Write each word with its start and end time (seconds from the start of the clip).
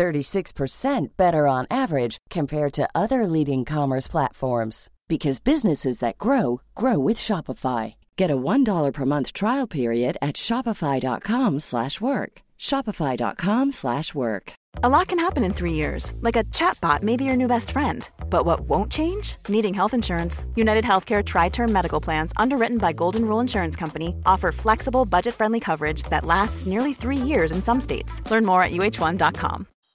36% 0.00 1.08
better 1.18 1.46
on 1.46 1.66
average 1.70 2.16
compared 2.30 2.72
to 2.72 2.88
other 2.94 3.26
leading 3.26 3.66
commerce 3.66 4.08
platforms 4.08 4.88
because 5.08 5.40
businesses 5.40 5.98
that 5.98 6.16
grow 6.16 6.62
grow 6.74 6.98
with 6.98 7.18
Shopify. 7.18 7.94
Get 8.16 8.30
a 8.30 8.42
$1 8.52 8.92
per 8.94 9.04
month 9.04 9.32
trial 9.34 9.66
period 9.66 10.16
at 10.22 10.36
shopify.com/work. 10.36 12.32
shopify.com/work. 12.68 14.52
A 14.82 14.88
lot 14.88 15.08
can 15.08 15.18
happen 15.18 15.44
in 15.44 15.52
three 15.52 15.74
years, 15.74 16.12
like 16.20 16.36
a 16.36 16.44
chatbot 16.44 17.02
may 17.02 17.16
be 17.16 17.24
your 17.24 17.36
new 17.36 17.48
best 17.48 17.70
friend. 17.70 18.08
But 18.30 18.46
what 18.46 18.60
won't 18.60 18.92
change? 18.92 19.36
Needing 19.48 19.74
health 19.74 19.94
insurance. 19.94 20.46
United 20.54 20.84
Healthcare 20.84 21.22
Tri 21.22 21.48
Term 21.50 21.72
Medical 21.72 22.00
Plans, 22.00 22.32
underwritten 22.36 22.78
by 22.78 22.92
Golden 22.92 23.24
Rule 23.24 23.40
Insurance 23.40 23.76
Company, 23.76 24.14
offer 24.24 24.52
flexible, 24.52 25.04
budget 25.04 25.34
friendly 25.34 25.60
coverage 25.60 26.02
that 26.04 26.24
lasts 26.24 26.66
nearly 26.66 26.94
three 26.94 27.16
years 27.16 27.52
in 27.52 27.62
some 27.62 27.80
states. 27.80 28.22
Learn 28.30 28.46
more 28.46 28.62
at 28.62 28.70
uh1.com. 28.70 29.66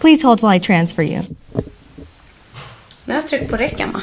Please 0.00 0.26
hold 0.26 0.40
while 0.40 0.56
I 0.56 0.60
transfer 0.60 1.02
you. 1.02 1.22
Nu 3.04 3.14
har 3.14 3.20
jag 3.20 3.26
tryckt 3.26 3.50
på 3.50 3.56
räck, 3.56 3.80
Emma. 3.80 4.00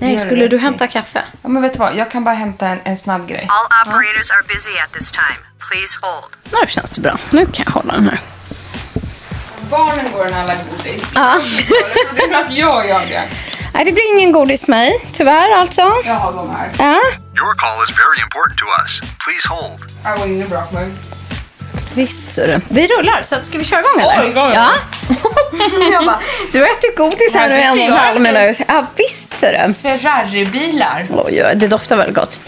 Nej, 0.00 0.12
det 0.12 0.18
skulle 0.18 0.48
du 0.48 0.58
hämta 0.58 0.86
kaffe? 0.86 1.24
Ja, 1.42 1.48
men 1.48 1.62
vet 1.62 1.72
du 1.72 1.78
vad? 1.78 1.96
Jag 1.96 2.10
kan 2.10 2.24
bara 2.24 2.34
hämta 2.34 2.66
en, 2.68 2.78
en 2.84 2.96
snabb 2.96 3.28
grej. 3.28 3.48
All 3.48 3.92
operators 3.92 4.30
are 4.30 4.42
busy 4.48 4.70
at 4.84 4.92
this 4.92 5.10
time. 5.10 5.38
Please 5.70 5.98
hold. 6.02 6.60
Nu 6.62 6.68
känns 6.68 6.90
det 6.90 7.00
bra. 7.00 7.18
Nu 7.30 7.46
kan 7.46 7.64
jag 7.66 7.72
hålla 7.72 7.94
den 7.94 8.04
här. 8.04 8.20
Barnen 9.70 10.12
går 10.12 10.24
den 10.24 10.34
alla 10.34 10.54
godis. 10.54 11.02
Ja. 11.14 11.40
Det 12.16 12.22
är 12.22 12.44
att 12.44 12.54
jag 12.56 12.88
gör 12.88 13.00
det. 13.00 13.22
Nej, 13.74 13.84
det 13.84 13.92
blir 13.92 14.14
ingen 14.16 14.32
godis 14.32 14.68
med 14.68 14.78
mig, 14.78 15.08
tyvärr 15.12 15.50
alltså. 15.50 15.82
Jag 16.04 16.14
har 16.14 16.32
dem 16.32 16.50
här. 16.56 16.70
Ja. 16.78 17.00
Your 17.40 17.54
call 17.56 17.84
is 17.84 17.90
very 17.98 18.20
important 18.22 18.58
to 18.58 18.66
us. 18.82 19.00
Please 19.00 19.48
hold. 19.48 19.80
Jag 20.04 20.18
var 20.18 20.26
inne 20.26 20.44
bra 20.48 20.66
men... 20.72 20.98
Visst, 21.94 22.32
så 22.32 22.40
du. 22.40 22.60
Vi 22.68 22.86
rullar, 22.86 23.22
så 23.22 23.36
ska 23.42 23.58
vi 23.58 23.64
köra 23.64 23.80
igång 23.80 24.00
eller? 24.00 24.22
Oj, 24.26 24.32
ja. 24.54 24.68
jag 25.92 26.04
bara, 26.04 26.18
du 26.52 26.64
äter 26.64 26.96
godis 26.96 27.34
här 27.34 27.48
nu 27.48 27.54
en 27.54 27.72
och 27.72 27.78
en 27.78 27.92
halv 27.92 28.20
minut. 28.20 28.58
Ja, 28.68 28.86
visst, 28.96 29.36
så 29.36 29.46
du. 29.46 29.74
Ferrari-bilar. 29.74 31.06
Oj, 31.10 31.52
det 31.54 31.68
doftar 31.68 31.96
väldigt 31.96 32.16
gott. 32.16 32.40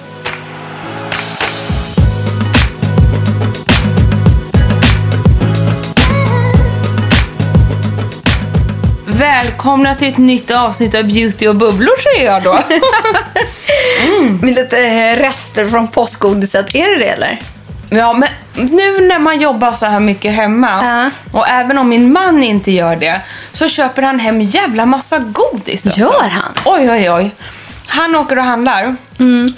Välkomna 9.07 9.95
till 9.95 10.09
ett 10.09 10.19
nytt 10.19 10.51
avsnitt 10.51 10.95
av 10.95 11.05
Beauty 11.05 11.49
och 11.49 11.57
bubblor 11.57 12.03
säger 12.03 12.33
jag 12.33 12.43
då. 12.43 12.53
Med 14.47 14.55
lite 14.55 14.81
eh, 14.81 15.17
rester 15.17 15.67
från 15.67 15.89
påskgodiset. 15.89 16.75
Är 16.75 16.91
det 16.91 16.97
det 16.97 17.09
eller? 17.09 17.41
Ja, 17.91 18.13
men 18.13 18.29
nu 18.55 19.01
när 19.09 19.19
man 19.19 19.41
jobbar 19.41 19.73
så 19.73 19.87
här 19.87 20.01
mycket 20.01 20.33
hemma 20.35 20.85
Ja. 20.85 21.11
och 21.39 21.49
även 21.49 21.79
om 21.79 21.89
min 21.89 22.13
man 22.13 22.43
inte 22.43 22.71
gör 22.71 22.97
det 22.97 23.21
så 23.53 23.69
köper 23.69 24.03
han 24.03 24.19
hem 24.19 24.41
jävla 24.41 24.87
massa 24.87 25.19
godis. 25.19 25.87
Alltså. 25.87 26.01
Gör 26.01 26.29
han? 26.31 26.53
Oj, 26.65 26.91
oj, 26.91 27.11
oj. 27.11 27.31
Han 27.87 28.15
åker 28.17 28.39
och 28.39 28.45
handlar. 28.45 28.97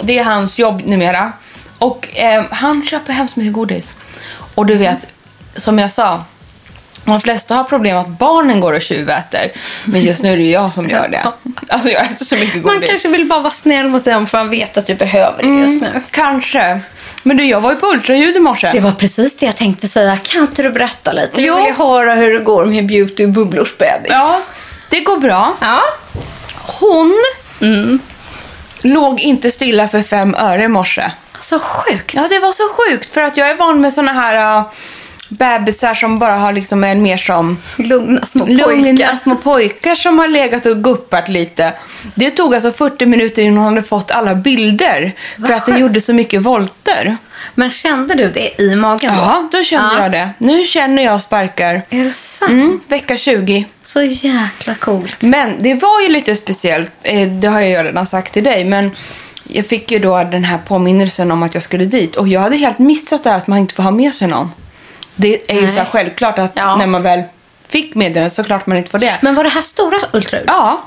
Det 0.03 0.19
är 0.19 0.23
hans 0.23 0.59
jobb 0.59 0.81
numera. 0.85 1.31
Och 1.77 2.07
eh, 2.17 2.43
han 2.51 2.85
köper 2.87 3.13
hemskt 3.13 3.35
mycket 3.35 3.53
godis. 3.53 3.95
Och 4.55 4.65
du 4.65 4.75
vet, 4.75 4.99
som 5.55 5.79
jag 5.79 5.91
sa, 5.91 6.23
de 7.05 7.21
flesta 7.21 7.55
har 7.55 7.63
problem 7.63 7.97
att 7.97 8.07
barnen 8.07 8.59
går 8.59 8.73
och 8.73 8.81
tjuväter. 8.81 9.51
Men 9.85 10.01
just 10.01 10.23
nu 10.23 10.33
är 10.33 10.37
det 10.37 10.43
jag 10.49 10.73
som 10.73 10.89
gör 10.89 11.07
det. 11.07 11.31
Alltså 11.69 11.89
jag 11.89 12.05
äter 12.05 12.25
så 12.25 12.35
mycket 12.35 12.63
godis. 12.63 12.79
Man 12.79 12.89
kanske 12.89 13.09
vill 13.09 13.25
bara 13.27 13.39
vara 13.39 13.53
snäll 13.53 13.87
mot 13.87 14.05
dem 14.05 14.27
för 14.27 14.37
man 14.37 14.49
vet 14.49 14.77
att 14.77 14.87
du 14.87 14.95
behöver 14.95 15.41
det 15.43 15.47
just 15.47 15.81
nu. 15.81 16.01
Kanske. 16.11 16.79
Men 17.27 17.37
du, 17.37 17.45
jag 17.45 17.61
var 17.61 17.71
ju 17.71 17.77
på 17.77 17.87
ultraljud 17.87 18.35
i 18.35 18.39
morse. 18.39 18.69
Det 18.73 18.79
var 18.79 18.91
precis 18.91 19.37
det 19.37 19.45
jag 19.45 19.55
tänkte 19.55 19.87
säga. 19.87 20.17
Kan 20.17 20.41
inte 20.41 20.63
du 20.63 20.69
berätta 20.69 21.11
lite? 21.11 21.41
Jo. 21.41 21.57
Jag 21.57 21.65
vill 21.65 21.73
höra 21.73 22.13
hur 22.15 22.33
det 22.33 22.39
går 22.39 22.65
med 22.65 22.87
Beauty 22.87 23.25
och 23.25 23.29
Bubblors 23.29 23.77
bebis. 23.77 24.09
Ja, 24.09 24.41
det 24.89 24.99
går 24.99 25.17
bra. 25.17 25.55
Ja. 25.59 25.81
Hon 26.55 27.23
låg 28.81 29.19
inte 29.19 29.51
stilla 29.51 29.87
för 29.87 30.01
fem 30.01 30.35
öre 30.35 30.63
i 30.63 30.67
morse. 30.67 31.11
Så 31.41 31.59
sjukt. 31.59 32.13
Ja, 32.13 32.23
det 32.29 32.39
var 32.39 32.53
så 32.53 32.63
sjukt. 32.73 33.13
För 33.13 33.21
att 33.21 33.37
jag 33.37 33.49
är 33.49 33.55
van 33.55 33.81
med 33.81 33.93
såna 33.93 34.13
här 34.13 34.59
uh, 34.59 34.65
bebisar 35.29 35.93
som 35.93 36.19
bara 36.19 36.35
har 36.35 36.53
liksom 36.53 36.83
en 36.83 37.01
mer 37.01 37.17
som 37.17 37.57
Lugna 37.77 38.25
små 38.25 38.45
lugna 38.45 39.17
små 39.17 39.35
pojkar 39.35 39.95
som 39.95 40.19
har 40.19 40.27
legat 40.27 40.65
och 40.65 40.83
guppat 40.83 41.29
lite. 41.29 41.73
Det 42.15 42.31
tog 42.31 42.53
alltså 42.55 42.71
40 42.71 43.05
minuter 43.05 43.41
innan 43.41 43.57
hon 43.57 43.65
hade 43.73 43.87
fått 43.87 44.11
alla 44.11 44.35
bilder. 44.35 45.13
För 45.47 45.53
att 45.53 45.65
den 45.65 45.79
gjorde 45.79 46.01
så 46.01 46.13
mycket 46.13 46.41
volter. 46.41 47.17
Men 47.55 47.69
kände 47.69 48.13
du 48.13 48.31
det 48.31 48.61
i 48.61 48.75
magen 48.75 49.13
då? 49.13 49.19
Ja, 49.19 49.49
då 49.51 49.63
kände 49.63 49.95
Ja. 49.95 50.01
jag 50.01 50.11
det. 50.11 50.29
Nu 50.37 50.63
känner 50.65 51.03
jag 51.03 51.21
sparkar. 51.21 51.81
Är 51.89 52.03
det 52.03 52.11
sant? 52.13 52.51
Mm, 52.51 52.79
vecka 52.87 53.17
20. 53.17 53.65
Så 53.83 54.01
jäkla 54.03 54.75
coolt. 54.75 55.21
Men 55.21 55.53
det 55.59 55.73
var 55.73 56.01
ju 56.01 56.09
lite 56.09 56.35
speciellt, 56.35 56.93
eh, 57.03 57.27
det 57.27 57.47
har 57.47 57.61
jag 57.61 57.85
redan 57.85 58.05
sagt 58.05 58.33
till 58.33 58.43
dig, 58.43 58.63
men 58.65 58.91
jag 59.43 59.65
fick 59.65 59.91
ju 59.91 59.99
då 59.99 60.23
den 60.23 60.43
här 60.43 60.57
påminnelsen 60.57 61.31
om 61.31 61.43
att 61.43 61.53
jag 61.53 61.63
skulle 61.63 61.85
dit 61.85 62.15
och 62.15 62.27
jag 62.27 62.41
hade 62.41 62.55
helt 62.57 62.79
missat 62.79 63.23
det 63.23 63.29
här 63.29 63.37
att 63.37 63.47
man 63.47 63.57
inte 63.59 63.73
får 63.75 63.83
ha 63.83 63.91
med 63.91 64.13
sig 64.13 64.27
någon. 64.27 64.49
Det 65.19 65.51
är 65.51 65.55
ju 65.55 65.61
Nej. 65.61 65.71
så 65.71 65.77
här 65.77 65.85
självklart 65.91 66.39
att 66.39 66.51
Ja. 66.55 66.75
när 66.75 66.87
man 66.87 67.01
väl 67.03 67.23
fick 67.69 67.95
meddelandet 67.95 68.33
så 68.33 68.43
klart 68.43 68.67
man 68.67 68.77
inte 68.77 68.89
får 68.91 68.99
det. 68.99 69.17
Men 69.21 69.35
var 69.35 69.43
det 69.43 69.49
här 69.49 69.61
stora 69.61 69.97
ultraljudet? 70.13 70.53
Ja. 70.57 70.83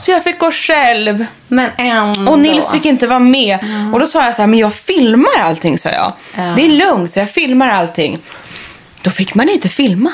Så 0.00 0.10
jag 0.10 0.24
fick 0.24 0.38
gå 0.38 0.50
själv. 0.52 1.26
Men 1.48 1.70
ändå. 1.76 2.32
Och 2.32 2.38
Nils 2.38 2.70
fick 2.70 2.84
inte 2.84 3.06
vara 3.06 3.18
med. 3.18 3.58
Och 3.92 4.00
då 4.00 4.06
sa 4.06 4.24
jag 4.24 4.34
så 4.34 4.42
här, 4.42 4.46
men 4.46 4.58
jag 4.58 4.74
filmar 4.74 5.38
allting, 5.40 5.78
sa 5.78 5.88
jag. 5.88 6.12
Ja. 6.36 6.42
Det 6.56 6.64
är 6.64 6.68
lugnt, 6.68 7.10
så 7.10 7.18
jag 7.18 7.30
filmar 7.30 7.68
allting. 7.68 8.18
Då 9.02 9.10
fick 9.10 9.34
man 9.34 9.48
inte 9.48 9.68
filma. 9.68 10.12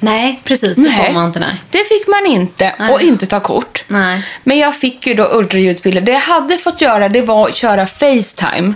Nej, 0.00 0.40
precis. 0.44 0.76
Det 0.78 0.82
Nej. 0.90 1.06
får 1.06 1.12
man 1.14 1.26
inte. 1.26 1.38
Nej. 1.40 1.54
Det 1.70 1.78
fick 1.88 2.06
man 2.08 2.26
inte. 2.26 2.74
Nej. 2.78 2.92
Och 2.92 3.02
inte 3.02 3.26
ta 3.26 3.40
kort. 3.40 3.84
Nej. 3.88 4.22
Men 4.44 4.58
jag 4.58 4.76
fick 4.76 5.06
ju 5.06 5.14
då 5.14 5.28
ultraljudsbilder. 5.32 6.00
Det 6.00 6.12
jag 6.12 6.20
hade 6.20 6.58
fått 6.58 6.80
göra 6.80 7.08
det 7.08 7.20
var 7.20 7.48
att 7.48 7.54
köra 7.56 7.86
Facetime. 7.86 8.72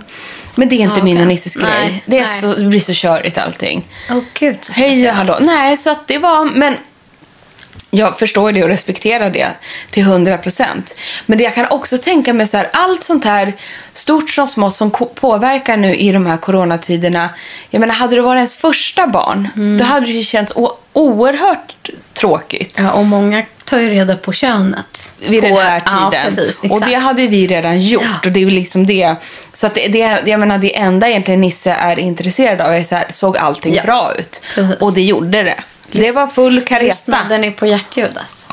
Men 0.55 0.69
det 0.69 0.75
är 0.75 0.83
inte 0.83 0.99
Ja, 0.99 1.03
min 1.03 1.17
och. 1.21 1.27
Nisses 1.27 1.55
grej. 1.55 1.69
Nej, 1.69 2.03
Det, 2.05 2.17
är 2.19 2.21
nej. 2.23 2.41
så, 2.41 2.55
det 2.55 2.65
blir 2.67 2.79
så 2.79 2.93
körigt 2.93 3.37
allting. 3.37 3.87
Åh 4.09 4.19
gud, 4.33 4.57
så 4.61 4.73
Hej 4.73 4.89
speciellt. 4.95 5.17
hallå. 5.17 5.37
Nej, 5.41 5.77
så 5.77 5.89
att 5.91 6.07
det 6.07 6.17
var... 6.17 6.45
Men 6.45 6.75
jag 7.95 8.19
förstår 8.19 8.51
det 8.51 8.63
och 8.63 8.69
respekterar 8.69 9.29
det 9.29 9.47
till 9.91 10.03
100 10.03 10.37
procent. 10.37 10.95
Men 11.25 11.37
det 11.37 11.43
jag 11.43 11.55
kan 11.55 11.67
också 11.69 11.97
tänka 11.97 12.33
mig 12.33 12.47
så 12.47 12.57
här, 12.57 12.69
allt 12.73 13.03
sånt 13.03 13.25
här 13.25 13.53
stort 13.93 14.29
som 14.29 14.47
smått 14.47 14.75
som 14.75 14.91
påverkar 15.15 15.77
nu 15.77 15.95
i 15.95 16.11
de 16.11 16.25
här 16.25 16.37
coronatiderna. 16.37 17.29
Jag 17.69 17.79
menar, 17.79 17.93
hade 17.93 18.15
det 18.15 18.21
varit 18.21 18.37
ens 18.37 18.55
första 18.55 19.07
barn, 19.07 19.47
Mm. 19.55 19.77
då 19.77 19.83
hade 19.85 20.05
det 20.05 20.11
ju 20.11 20.23
känts 20.23 20.53
oerhört 20.93 21.75
tråkigt. 22.13 22.73
Ja, 22.77 22.91
och 22.91 23.05
många 23.05 23.43
tar 23.65 23.79
ju 23.79 23.87
reda 23.89 24.15
på 24.15 24.33
könet. 24.33 25.13
vid 25.27 25.41
på, 25.41 25.47
den 25.47 25.57
här 25.57 25.81
Ja, 25.85 26.11
tiden. 26.11 26.25
precis. 26.25 26.71
och 26.71 26.81
det 26.85 26.93
hade 26.95 27.27
vi 27.27 27.47
redan 27.47 27.81
gjort. 27.81 28.25
Och 28.25 28.31
det 28.31 28.41
är 28.41 28.45
liksom 28.45 28.85
det. 28.85 29.15
Så 29.53 29.67
att 29.67 29.73
det, 29.75 29.87
det, 29.87 30.21
jag 30.25 30.39
menar, 30.39 30.57
det 30.57 30.75
enda 30.77 31.09
egentligen 31.09 31.41
Nisse 31.41 31.71
är 31.71 31.99
intresserad 31.99 32.61
av 32.61 32.73
är 32.73 32.83
så 32.83 32.95
här, 32.95 33.05
såg 33.09 33.37
allting 33.37 33.73
Ja. 33.73 33.83
bra 33.83 34.13
ut? 34.19 34.41
Precis. 34.55 34.81
Och 34.81 34.93
det 34.93 35.01
gjorde 35.01 35.43
det. 35.43 35.55
Det 36.01 36.11
var 36.11 36.27
full 36.27 36.61
kareta. 36.65 36.85
Lyssnade 36.85 37.37
ni 37.37 37.51
på 37.51 37.65
hjärtljud 37.65 38.17
alltså? 38.17 38.51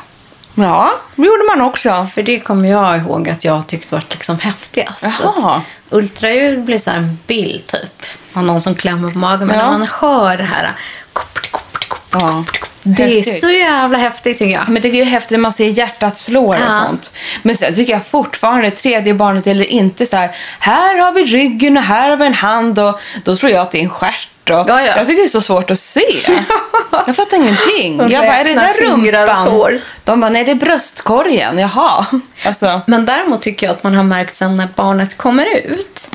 Ja, 0.55 0.91
det 1.15 1.25
gjorde 1.25 1.43
man 1.55 1.61
också. 1.61 2.07
För 2.13 2.23
det 2.23 2.39
kommer 2.39 2.69
jag 2.69 2.97
ihåg 2.97 3.29
att 3.29 3.45
jag 3.45 3.67
tyckte 3.67 3.95
var 3.95 4.03
liksom 4.11 4.39
häftigast. 4.39 5.07
Ultraljud 5.89 6.63
blir 6.63 6.77
så 6.77 6.91
en 6.91 7.17
bild 7.27 7.65
typ. 7.65 8.05
Av 8.33 8.43
någon 8.43 8.61
som 8.61 8.75
klämmer 8.75 9.11
på 9.11 9.17
magen. 9.17 9.47
Men 9.47 9.57
Ja. 9.59 9.71
när 9.71 9.77
man 9.79 9.87
hör 10.01 10.37
det 10.37 10.43
här 10.43 10.71
Ja. 12.11 12.43
Det 12.83 13.19
är 13.19 13.23
så 13.23 13.49
jävla 13.49 13.97
häftigt 13.97 14.37
tycker 14.37 14.53
jag. 14.53 14.69
Men 14.69 14.81
det 14.81 15.01
är 15.01 15.05
häftigt 15.05 15.31
när 15.31 15.37
man 15.39 15.53
ser 15.53 15.67
hjärtat 15.67 16.17
slå 16.17 16.47
och 16.47 16.55
Ja. 16.55 16.83
sånt. 16.87 17.11
Men 17.41 17.55
sen 17.55 17.75
tycker 17.75 17.93
jag 17.93 18.05
fortfarande, 18.07 18.71
tredje 18.71 19.13
barnet 19.13 19.47
eller 19.47 19.65
inte 19.65 20.05
så 20.05 20.17
här, 20.17 20.35
här 20.59 20.97
har 20.97 21.11
vi 21.11 21.25
ryggen 21.25 21.77
och 21.77 21.83
här 21.83 22.09
har 22.09 22.17
vi 22.17 22.25
en 22.25 22.33
hand 22.33 22.79
och 22.79 22.99
då 23.23 23.35
tror 23.35 23.51
jag 23.51 23.61
att 23.61 23.71
det 23.71 23.77
är 23.79 23.83
en 23.83 23.89
stjärt. 23.89 24.27
Och 24.49 24.55
Ja, 24.69 24.81
ja. 24.81 24.81
Jag 24.97 25.07
tycker 25.07 25.21
det 25.21 25.27
är 25.27 25.29
så 25.29 25.41
svårt 25.41 25.71
att 25.71 25.79
se. 25.79 26.01
jag 27.07 27.15
fattar 27.15 27.37
ingenting. 27.37 27.99
Och 28.01 28.11
Jag 28.11 28.23
bara, 28.23 28.35
är 28.35 28.43
det 28.43 28.53
där 28.53 28.69
och 28.69 28.89
rumpan? 29.69 29.79
De 30.03 30.21
bara, 30.21 30.29
nej 30.29 30.43
det 30.43 30.51
är 30.51 30.55
bröstkorgen. 30.55 31.57
Jaha. 31.57 32.05
Alltså, 32.45 32.81
Men 32.87 33.05
däremot 33.05 33.41
tycker 33.41 33.65
jag 33.67 33.73
att 33.73 33.83
man 33.83 33.95
har 33.95 34.03
märkt 34.03 34.35
sen 34.35 34.57
när 34.57 34.67
barnet 34.75 35.17
kommer 35.17 35.45
ut 35.65 36.07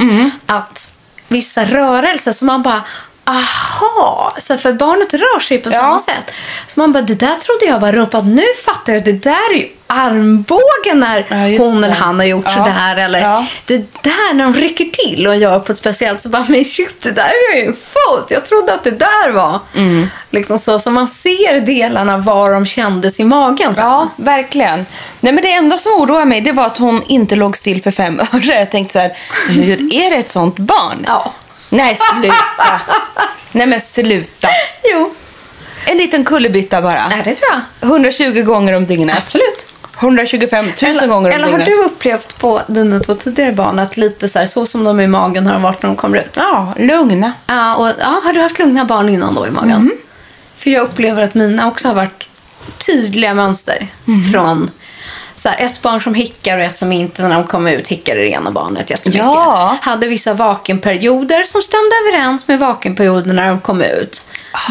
att 0.46 0.92
vissa 1.28 1.64
rörelser 1.64 2.32
som 2.32 2.46
man 2.46 2.62
bara 2.62 2.82
Aha! 3.26 4.32
Så 4.38 4.56
för 4.58 4.72
barnet 4.72 5.14
rör 5.14 5.40
sig 5.40 5.58
på 5.58 5.68
Ja. 5.68 5.72
samma 5.72 5.98
sätt. 5.98 6.30
Så 6.66 6.80
man 6.80 6.92
bara, 6.92 7.02
det 7.02 7.14
där 7.14 7.34
trodde 7.34 7.66
jag 7.66 7.80
var 7.80 7.92
rumpan. 7.92 8.34
Nu 8.34 8.44
fattar 8.64 8.92
jag, 8.92 9.04
det 9.04 9.12
där 9.12 9.50
är 9.54 9.58
ju 9.58 9.68
armbågen 9.86 11.00
när 11.00 11.26
Ja, 11.28 11.58
hon 11.64 11.84
eller 11.84 11.94
han 11.94 12.18
har 12.18 12.26
gjort 12.26 12.44
Ja. 12.48 12.52
sådär. 12.54 12.96
Eller 12.96 13.20
Ja. 13.20 13.46
det 13.66 13.76
där 14.02 14.34
när 14.34 14.44
de 14.44 14.54
rycker 14.54 14.84
till 14.84 15.26
och 15.26 15.36
gör 15.36 15.60
på 15.60 15.72
ett 15.72 15.78
speciellt 15.78 16.20
så 16.20 16.28
bara, 16.28 16.44
men 16.48 16.64
shit, 16.64 17.00
det 17.02 17.10
där 17.10 17.30
är 17.52 17.56
ju 17.56 17.66
en 17.66 17.72
fot. 17.76 18.30
Jag 18.30 18.44
trodde 18.46 18.74
att 18.74 18.84
det 18.84 18.90
där 18.90 19.30
var 19.32 19.60
Mm. 19.74 20.08
liksom 20.30 20.58
så. 20.58 20.78
Så 20.78 20.90
man 20.90 21.08
ser 21.08 21.60
delarna 21.60 22.16
var 22.16 22.50
de 22.52 22.66
kändes 22.66 23.20
i 23.20 23.24
magen 23.24 23.74
sen. 23.74 23.84
ja, 23.86 24.08
verkligen. 24.16 24.86
Nej, 25.20 25.32
men 25.32 25.42
det 25.42 25.52
enda 25.52 25.78
som 25.78 25.92
oroar 25.92 26.24
mig 26.24 26.40
det 26.40 26.52
var 26.52 26.66
att 26.66 26.78
hon 26.78 27.02
inte 27.06 27.36
låg 27.36 27.56
still 27.56 27.82
för 27.82 27.90
fem 27.90 28.20
öre. 28.32 28.54
Jag 28.58 28.70
tänkte 28.70 28.92
så 28.92 28.98
här, 28.98 29.16
gud, 29.50 29.92
är 29.94 30.10
det 30.10 30.16
ett 30.16 30.30
sånt 30.30 30.56
barn? 30.58 31.04
Ja. 31.06 31.32
Nej, 31.76 31.98
sluta. 32.12 32.80
Nej, 33.52 33.66
men 33.66 33.80
sluta. 33.80 34.48
Jo. 34.84 35.14
En 35.84 35.96
liten 35.98 36.24
kullerbytta 36.24 36.82
bara. 36.82 37.08
Nej, 37.08 37.22
det 37.24 37.34
tror 37.34 37.50
jag. 37.80 37.88
120 37.90 38.42
gånger 38.42 38.72
om 38.72 38.86
dygnet. 38.86 39.18
Absolut. 39.18 39.66
125 40.00 40.64
000 40.64 40.74
Eller, 40.80 41.06
gånger 41.06 41.28
om 41.30 41.34
eller 41.34 41.44
har 41.44 41.58
dygnet. 41.58 41.66
du 41.66 41.84
upplevt 41.84 42.38
på 42.38 42.62
dina 42.66 43.00
två 43.00 43.14
tidigare 43.14 43.52
barn 43.52 43.78
att 43.78 43.96
lite 43.96 44.28
så, 44.28 44.38
här, 44.38 44.46
så 44.46 44.66
som 44.66 44.84
de 44.84 44.98
är 45.00 45.04
i 45.04 45.06
magen 45.06 45.46
har 45.46 45.52
de 45.52 45.62
varit 45.62 45.82
när 45.82 45.90
de 45.90 45.96
kommer 45.96 46.18
ut? 46.18 46.36
Ja, 46.36 46.74
lugna. 46.78 47.32
Ja, 47.46 47.74
och, 47.76 47.88
ja, 48.00 48.20
har 48.24 48.32
du 48.32 48.40
haft 48.40 48.58
lugna 48.58 48.84
barn 48.84 49.08
innan 49.08 49.34
då 49.34 49.46
i 49.46 49.50
magen? 49.50 49.70
Mm. 49.70 49.92
För 50.56 50.70
jag 50.70 50.82
upplever 50.82 51.22
att 51.22 51.34
mina 51.34 51.68
också 51.68 51.88
har 51.88 51.94
varit 51.94 52.28
tydliga 52.86 53.34
mönster. 53.34 53.88
Mm. 54.06 54.32
Från 54.32 54.70
så 55.36 55.48
här, 55.48 55.66
ett 55.66 55.82
barn 55.82 56.00
som 56.00 56.14
hickar 56.14 56.58
och 56.58 56.64
ett 56.64 56.78
som 56.78 56.92
inte 56.92 57.22
när 57.22 57.34
de 57.34 57.44
kommer 57.44 57.72
ut 57.72 57.88
hickar 57.88 58.16
i 58.16 58.20
det 58.20 58.28
ena 58.30 58.50
barnet 58.50 58.90
jättemycket. 58.90 59.24
Ja. 59.24 59.76
Hade 59.82 60.06
vissa 60.06 60.34
vakenperioder 60.34 61.44
som 61.44 61.62
stämde 61.62 61.90
överens 62.08 62.48
med 62.48 62.58
vakenperioder 62.58 63.32
när 63.34 63.48
de 63.48 63.60
kom 63.60 63.80
ut. 63.82 64.24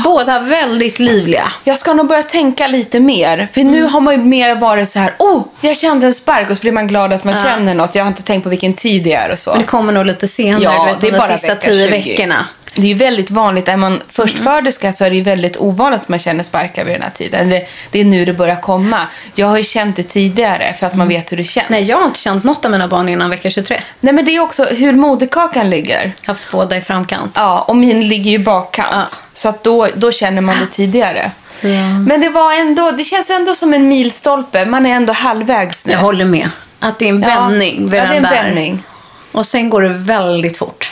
Båda 0.03 0.39
väldigt 0.39 0.99
livliga. 0.99 1.51
Jag 1.63 1.77
ska 1.77 1.93
nog 1.93 2.07
börja 2.07 2.23
tänka 2.23 2.67
lite 2.67 2.99
mer. 2.99 3.47
För 3.53 3.61
Mm. 3.61 3.73
nu 3.73 3.83
har 3.83 4.01
man 4.01 4.13
ju 4.13 4.19
mer 4.19 4.55
varit 4.55 4.89
så 4.89 4.99
här, 4.99 5.13
oh, 5.19 5.43
jag 5.61 5.77
kände 5.77 6.05
en 6.05 6.13
spark 6.13 6.49
och 6.49 6.57
så 6.57 6.61
blir 6.61 6.71
man 6.71 6.87
glad 6.87 7.13
att 7.13 7.23
man 7.23 7.33
känner 7.33 7.73
något. 7.73 7.95
Jag 7.95 8.03
har 8.03 8.07
inte 8.07 8.23
tänkt 8.23 8.43
på 8.43 8.49
vilken 8.49 8.73
tid 8.73 9.03
det 9.03 9.13
är 9.13 9.31
och 9.31 9.39
så. 9.39 9.49
Men 9.49 9.59
det 9.59 9.65
kommer 9.67 9.93
nog 9.93 10.05
lite 10.05 10.27
senare, 10.27 10.63
Ja, 10.63 10.83
du 10.85 10.89
vet, 10.91 11.01
det 11.01 11.07
är 11.07 11.11
de 11.11 11.17
bara 11.17 11.37
sista 11.37 11.53
vecka 11.55 11.69
tio 11.69 11.85
20. 11.91 11.91
veckorna. 11.91 12.45
Det 12.75 12.81
är 12.81 12.87
ju 12.87 12.93
väldigt 12.93 13.31
vanligt, 13.31 13.67
är 13.67 13.77
man 13.77 14.01
förstföderska 14.09 14.93
så 14.93 15.05
är 15.05 15.09
det 15.09 15.15
ju 15.15 15.21
väldigt 15.23 15.57
ovanligt 15.57 16.01
att 16.01 16.09
man 16.09 16.19
känner 16.19 16.43
sparkar 16.43 16.85
vid 16.85 16.93
den 16.95 17.01
här 17.01 17.09
tiden. 17.09 17.49
Det, 17.49 17.67
det 17.91 17.99
är 18.01 18.05
nu 18.05 18.25
det 18.25 18.33
börjar 18.33 18.61
komma. 18.61 19.01
Jag 19.35 19.47
har 19.47 19.57
ju 19.57 19.63
känt 19.63 19.95
det 19.95 20.03
tidigare 20.03 20.75
för 20.79 20.87
att 20.87 20.95
man 20.95 21.07
vet 21.07 21.31
hur 21.31 21.37
det 21.37 21.43
känns. 21.43 21.69
Nej, 21.69 21.83
jag 21.83 21.97
har 21.97 22.05
inte 22.05 22.19
känt 22.19 22.43
något 22.43 22.65
av 22.65 22.71
mina 22.71 22.87
barn 22.87 23.09
innan 23.09 23.29
vecka 23.29 23.49
23. 23.49 23.81
Nej 23.99 24.13
men 24.13 24.25
det 24.25 24.35
är 24.35 24.39
också 24.39 24.65
hur 24.65 24.93
moderkakan 24.93 25.69
ligger. 25.69 26.13
Haft 26.25 26.43
båda 26.51 26.77
i 26.77 26.81
framkant. 26.81 27.31
Ja, 27.35 27.61
och 27.61 27.75
min 27.75 28.07
ligger 28.07 28.31
ju 28.31 28.39
bakkant. 28.39 28.87
Ja. 28.91 29.07
Så 29.33 29.49
att 29.49 29.63
då, 29.63 29.87
då 29.95 30.11
känner 30.11 30.41
man 30.41 30.55
det 30.59 30.67
tidigare. 30.67 31.31
Ja. 31.61 31.69
Men 32.07 32.21
det 32.21 32.29
var 32.29 32.53
ändå, 32.53 32.91
det 32.91 33.03
känns 33.03 33.29
ändå 33.29 33.55
som 33.55 33.73
en 33.73 33.87
milstolpe. 33.87 34.65
Man 34.65 34.85
är 34.85 34.95
ändå 34.95 35.13
halvvägs 35.13 35.85
nu. 35.85 35.91
Jag 35.91 35.99
håller 35.99 36.25
med. 36.25 36.49
Att 36.79 36.99
det 36.99 37.05
är 37.05 37.09
en 37.09 37.21
Ja. 37.21 37.27
vändning 37.27 37.89
vid 37.89 37.99
Ja, 37.99 38.05
det 38.05 38.13
är 38.13 38.17
en 38.17 38.23
vändning. 38.23 38.83
Och 39.31 39.45
sen 39.45 39.69
går 39.69 39.81
det 39.81 39.89
väldigt 39.89 40.57
fort. 40.57 40.91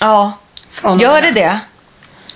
Ja. 0.00 0.32
Gör 1.00 1.22
det 1.22 1.30
det? 1.30 1.58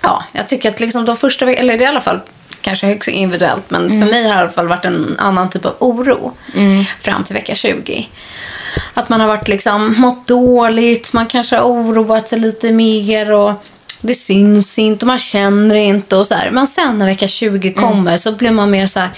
Ja, 0.01 0.23
jag 0.31 0.47
tycker 0.47 0.69
att 0.69 0.79
liksom 0.79 1.05
de 1.05 1.17
första 1.17 1.45
veckorna, 1.45 1.71
eller 1.73 1.81
i 1.83 1.85
alla 1.85 2.01
fall 2.01 2.19
kanske 2.61 2.87
högst 2.87 3.07
individuellt, 3.09 3.69
men 3.71 3.85
Mm. 3.85 4.01
för 4.01 4.11
mig 4.11 4.23
har 4.23 4.29
det 4.35 4.39
i 4.39 4.41
alla 4.41 4.51
fall 4.51 4.67
varit 4.67 4.85
en 4.85 5.15
annan 5.19 5.49
typ 5.49 5.65
av 5.65 5.75
oro 5.79 6.33
fram 6.99 7.23
till 7.23 7.33
vecka 7.33 7.55
20. 7.55 8.09
Att 8.93 9.09
man 9.09 9.21
har 9.21 9.27
varit 9.27 9.47
liksom 9.47 9.95
mått 9.97 10.27
dåligt, 10.27 11.13
man 11.13 11.25
kanske 11.27 11.55
har 11.55 11.63
oroat 11.63 12.29
sig 12.29 12.39
lite 12.39 12.71
mer 12.71 13.31
och 13.31 13.51
det 14.01 14.15
syns 14.15 14.79
inte 14.79 15.05
och 15.05 15.07
man 15.07 15.17
känner 15.19 15.75
inte 15.75 16.15
och 16.15 16.27
så 16.27 16.35
här. 16.35 16.51
Men 16.51 16.67
sen 16.67 16.97
när 16.97 17.05
vecka 17.05 17.27
20 17.27 17.69
Mm. 17.77 17.83
kommer 17.89 18.17
så 18.17 18.31
blir 18.31 18.51
man 18.51 18.71
mer 18.71 18.87
så 18.87 18.99
här, 18.99 19.09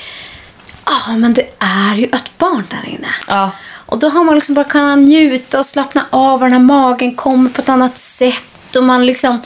ja 0.86 1.12
men 1.18 1.34
det 1.34 1.50
är 1.60 1.96
ju 1.96 2.06
ett 2.06 2.38
barn 2.38 2.64
där 2.70 2.90
inne. 2.90 3.08
Ja. 3.28 3.52
Och 3.86 3.98
då 4.00 4.10
har 4.10 4.24
man 4.24 4.36
liksom 4.36 4.56
bara 4.56 4.66
kunnat 4.66 4.98
njuta 5.00 5.60
och 5.60 5.66
slappna 5.66 6.06
av 6.10 6.34
och 6.34 6.40
den 6.40 6.54
här 6.54 6.60
magen 6.60 7.16
kommer 7.16 7.50
på 7.50 7.62
ett 7.62 7.70
annat 7.70 7.98
sätt 7.98 8.44
och 8.78 8.84
man 8.84 9.06
liksom... 9.06 9.42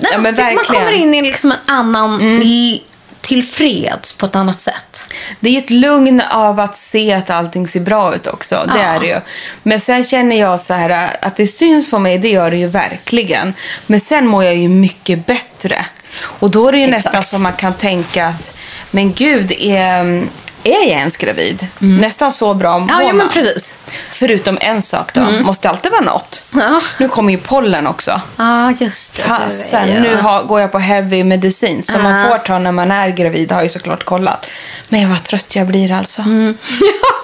Nej, 0.00 0.10
Ja, 0.12 0.18
men 0.18 0.34
man. 0.34 0.44
Mm. 0.48 0.64
kommer 0.64 0.92
in 0.92 1.14
i 1.14 1.22
liksom 1.22 1.52
en 1.52 1.58
annan... 1.66 2.22
i- 2.42 2.82
Tillfreds 3.20 4.12
på 4.12 4.26
ett 4.26 4.36
annat 4.36 4.60
sätt. 4.60 5.04
Det 5.40 5.56
är 5.56 5.58
ett 5.58 5.70
lugn 5.70 6.20
av 6.30 6.60
att 6.60 6.76
se 6.76 7.12
att 7.12 7.30
allting 7.30 7.68
ser 7.68 7.80
bra 7.80 8.14
ut 8.14 8.26
också. 8.26 8.54
Det 8.74 8.78
Ja. 8.80 8.84
är 8.84 9.00
det 9.00 9.06
ju. 9.06 9.20
Men 9.62 9.80
sen 9.80 10.04
känner 10.04 10.36
jag 10.40 10.60
så 10.60 10.74
här 10.74 11.16
att 11.22 11.36
det 11.36 11.46
syns 11.46 11.90
på 11.90 11.98
mig, 11.98 12.18
det 12.18 12.28
gör 12.28 12.50
det 12.50 12.56
ju 12.56 12.66
verkligen. 12.66 13.54
Men 13.86 14.00
sen 14.00 14.26
mår 14.26 14.44
jag 14.44 14.56
ju 14.56 14.68
mycket 14.68 15.26
bättre. 15.26 15.86
Och 16.22 16.50
då 16.50 16.68
är 16.68 16.72
det 16.72 16.78
ju 16.78 16.84
Exakt. 16.84 17.04
nästan 17.04 17.22
som 17.24 17.42
man 17.42 17.52
kan 17.52 17.74
tänka 17.74 18.26
att, 18.26 18.56
men 18.90 19.12
gud, 19.12 19.52
är, 19.58 20.22
är 20.64 20.70
jag 20.88 20.98
ens 20.98 21.16
gravid? 21.16 21.66
Nästan 21.78 22.32
så 22.32 22.54
bra 22.54 22.78
mår 22.78 22.90
Mm. 22.90 23.00
Ja, 23.00 23.02
ja 23.02 23.08
men 23.08 23.16
man. 23.16 23.28
precis. 23.28 23.74
Förutom 24.10 24.58
en 24.60 24.82
sak 24.82 25.14
då, 25.14 25.20
måste 25.20 25.68
alltid 25.68 25.92
vara 25.92 26.00
något. 26.04 26.42
Ja, 26.50 26.80
Nu 26.98 27.08
kommer 27.08 27.32
ju 27.32 27.38
pollen 27.38 27.86
också. 27.86 28.20
ja 28.36 28.72
just 28.80 29.16
det. 29.16 29.22
Fasen, 29.22 29.88
nu 30.02 30.16
har, 30.16 30.42
går 30.42 30.60
jag 30.60 30.72
på 30.72 30.78
heavy 30.78 31.24
medicin 31.24 31.82
som 31.82 32.02
man 32.02 32.18
Ja. 32.20 32.28
får 32.28 32.38
ta 32.38 32.58
när 32.58 32.72
man 32.72 32.90
är 32.92 33.08
gravid, 33.08 33.50
har 33.52 33.58
jag 33.58 33.64
ju 33.64 33.70
såklart 33.70 34.04
kollat. 34.04 34.46
Men 34.88 35.10
vad 35.10 35.22
trött 35.24 35.54
jag 35.56 35.66
blir 35.66 35.92
alltså. 35.92 36.22
Mm. 36.22 36.56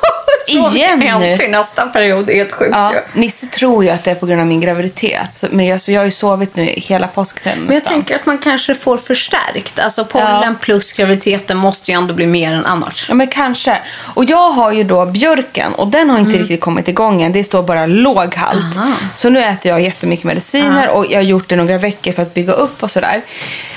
Igen 0.49 1.03
En 1.03 1.21
nu. 1.21 1.37
till 1.37 1.51
nästa 1.51 1.87
period, 1.87 2.27
det 2.27 2.33
är 2.33 2.37
helt 2.37 2.53
sjukt 2.53 2.71
Ja, 2.73 2.93
ju. 2.93 3.21
Nisse 3.21 3.47
tror 3.47 3.85
ju 3.85 3.91
att 3.91 4.05
det 4.05 4.11
är 4.11 4.15
på 4.15 4.27
grund 4.27 4.41
av 4.41 4.47
min 4.47 4.61
graviditet. 4.61 5.33
Så- 5.33 5.47
Men 5.51 5.73
alltså, 5.73 5.93
jag 5.93 6.01
har 6.01 6.05
ju 6.05 6.11
sovit 6.11 6.57
nu 6.57 6.63
hela 6.77 7.07
påsktiden 7.07 7.59
Men 7.59 7.67
jag 7.67 7.75
nästan. 7.75 7.93
tänker 7.93 8.17
att 8.17 8.27
man 8.27 8.39
kanske 8.39 8.75
får 8.75 8.99
förstärkt. 8.99 9.79
Alltså 9.79 10.05
pollen 10.05 10.43
Ja. 10.43 10.55
plus 10.61 10.93
graviditeten 10.93 11.57
måste 11.57 11.91
ju 11.91 11.97
ändå 11.99 12.15
bli 12.15 12.27
mer 12.27 12.53
än 12.55 12.67
annars. 12.67 13.07
Ja, 13.09 13.15
men 13.15 13.27
kanske. 13.27 13.79
Och 14.15 14.25
jag 14.25 14.51
har 14.51 14.73
ju 14.73 14.85
då 14.85 15.07
björken 15.07 15.75
och 15.75 15.89
den 15.89 16.11
har 16.11 16.19
inte 16.19 16.39
riktigt 16.39 16.61
kommit 16.61 16.89
igång 16.89 17.23
än. 17.23 17.33
Det 17.33 17.45
står 17.45 17.63
bara 17.63 17.87
låg 17.87 18.35
halt. 18.35 18.77
Mm. 18.77 18.89
Aha. 18.89 18.97
Så 19.15 19.29
nu 19.31 19.45
äter 19.45 19.71
jag 19.71 19.81
jättemycket 19.83 20.25
mediciner 20.25 20.89
och 20.89 21.07
jag 21.11 21.19
har 21.19 21.23
gjort 21.23 21.49
det 21.49 21.57
några 21.57 21.79
veckor 21.79 22.13
för 22.13 22.23
att 22.23 22.35
bygga 22.35 22.53
upp 22.53 22.83
och 22.83 22.91
sådär. 22.91 23.23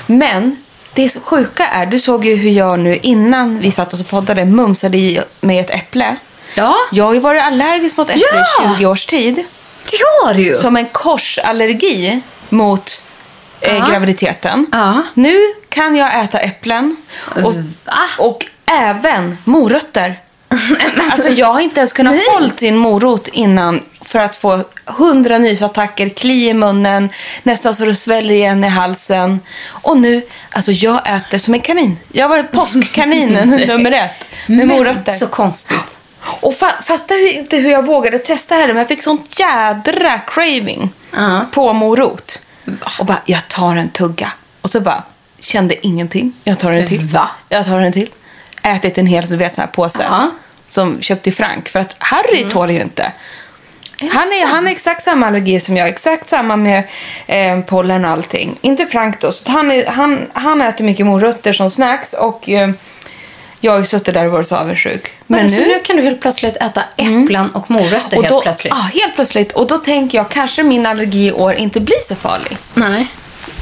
Men 0.06 0.56
det 0.94 1.08
så 1.08 1.20
sjuka 1.20 1.66
är, 1.66 1.86
du 1.86 1.98
såg 1.98 2.24
ju 2.24 2.34
hur 2.36 2.50
jag 2.50 2.78
nu 2.78 2.96
innan 3.02 3.58
vi 3.58 3.70
satt 3.70 3.94
oss 3.94 4.00
och 4.00 4.08
poddade 4.08 4.44
mumsade 4.44 4.98
i 4.98 5.20
mig 5.40 5.58
ett 5.58 5.70
äpple. 5.70 6.16
Ja, 6.54 6.76
Jag 6.92 7.04
har 7.04 7.14
ju 7.14 7.20
varit 7.20 7.42
allergisk 7.42 7.96
mot 7.96 8.10
äpple 8.10 8.22
Ja! 8.58 8.72
i 8.74 8.76
20 8.78 8.86
års 8.86 9.06
tid. 9.06 9.34
det 9.90 9.98
har 10.22 10.34
du. 10.34 10.52
Som 10.52 10.76
en 10.76 10.86
korsallergi 10.86 12.20
mot 12.48 13.02
eh, 13.60 13.76
Ja. 13.78 13.86
graviditeten. 13.90 14.66
Ja. 14.72 15.02
Nu 15.14 15.38
kan 15.68 15.96
jag 15.96 16.20
äta 16.24 16.38
äpplen 16.38 16.96
och, 17.44 17.52
och 18.18 18.46
även 18.66 19.38
morötter. 19.44 20.18
Alltså 21.12 21.28
jag 21.28 21.46
har 21.46 21.60
inte 21.60 21.80
ens 21.80 21.92
kunnat 21.92 22.14
hålla 22.28 22.50
en 22.60 22.76
morot 22.76 23.28
innan 23.28 23.80
för 24.00 24.18
att 24.18 24.36
få 24.36 24.64
hundra 24.84 25.38
nysattacker, 25.38 26.08
kli 26.08 26.48
i 26.48 26.54
munnen, 26.54 27.08
nästan 27.42 27.74
så 27.74 27.84
det 27.84 27.94
sväller 27.94 28.34
igen 28.34 28.64
i 28.64 28.68
halsen. 28.68 29.40
Och 29.68 29.96
nu, 29.96 30.22
alltså 30.50 30.72
jag 30.72 31.00
äter 31.16 31.38
som 31.38 31.54
en 31.54 31.60
kanin. 31.60 31.98
Jag 32.12 32.28
varit 32.28 32.50
påskkaninen 32.52 33.48
nummer 33.68 33.92
ett 33.92 34.26
med 34.46 34.58
Men 34.58 34.68
morötter. 34.68 35.12
Så 35.12 35.26
konstigt. 35.26 35.98
Och 36.40 36.52
fa- 36.52 36.82
fatta 36.82 37.14
inte 37.14 37.56
hur 37.56 37.70
jag 37.70 37.86
vågade 37.86 38.18
testa 38.18 38.54
här 38.54 38.66
men 38.66 38.76
jag 38.76 38.88
fick 38.88 39.02
sånt 39.02 39.38
jädra 39.40 40.18
craving 40.18 40.90
Ja. 41.16 41.46
på 41.52 41.72
morot. 41.72 42.38
Och 42.98 43.06
bara, 43.06 43.18
jag 43.24 43.48
tar 43.48 43.76
en 43.76 43.88
tugga. 43.88 44.32
Och 44.60 44.70
så 44.70 44.80
bara, 44.80 45.02
kände 45.40 45.86
ingenting. 45.86 46.32
Jag 46.44 46.58
tar 46.58 46.72
en 46.72 46.86
till. 46.86 47.00
Va? 47.00 47.30
Jag 47.48 47.66
tar 47.66 47.80
en 47.80 47.92
till. 47.92 48.08
Ätit 48.62 48.98
en 48.98 49.06
hel 49.06 49.26
du 49.26 49.36
vet, 49.36 49.54
sån 49.54 49.62
här 49.62 49.68
påse. 49.70 50.02
Ja. 50.10 50.30
Som 50.68 51.02
köpte 51.02 51.28
i 51.28 51.32
Frank. 51.32 51.68
För 51.68 51.80
att 51.80 51.96
Harry 51.98 52.44
tål 52.50 52.70
ju 52.70 52.80
inte. 52.82 53.12
Han 54.00 54.10
är, 54.10 54.46
han 54.46 54.64
har 54.64 54.72
exakt 54.72 55.02
samma 55.02 55.26
allergi 55.26 55.60
som 55.60 55.76
jag. 55.76 55.88
Exakt 55.88 56.28
samma 56.28 56.56
med 56.56 56.82
eh, 57.26 57.60
pollen 57.60 58.04
och 58.04 58.10
allting. 58.10 58.58
Inte 58.60 58.86
Frank 58.86 59.20
då. 59.20 59.32
Så 59.32 59.50
han, 59.52 59.70
är, 59.70 59.86
han, 59.86 60.30
han 60.32 60.62
äter 60.62 60.84
mycket 60.84 61.06
morötter 61.06 61.52
som 61.52 61.70
snacks. 61.70 62.12
Och 62.12 62.48
eh, 62.48 62.70
jag 63.64 63.72
har 63.72 63.78
ju 63.78 63.84
suttit 63.84 64.14
där 64.14 64.26
och 64.26 64.32
varit 64.32 64.48
så 64.48 64.56
avundsjuk. 64.56 65.12
Men 65.26 65.50
så 65.50 65.60
nu 65.60 65.80
kan 65.84 65.96
du 65.96 66.02
helt 66.02 66.20
plötsligt 66.20 66.56
äta 66.56 66.82
äpplen 66.96 67.50
och 67.50 67.70
morötter 67.70 68.18
och 68.18 68.24
helt 68.24 68.28
då, 68.28 68.40
plötsligt? 68.40 68.72
Ja, 68.76 69.00
helt 69.00 69.14
plötsligt. 69.14 69.52
Och 69.52 69.66
då 69.66 69.78
tänker 69.78 70.18
jag 70.18 70.28
kanske 70.28 70.62
min 70.62 70.86
allergi 70.86 71.26
i 71.26 71.32
år 71.32 71.54
inte 71.54 71.80
blir 71.80 72.00
så 72.02 72.14
farlig. 72.14 72.56
Nej. 72.74 73.06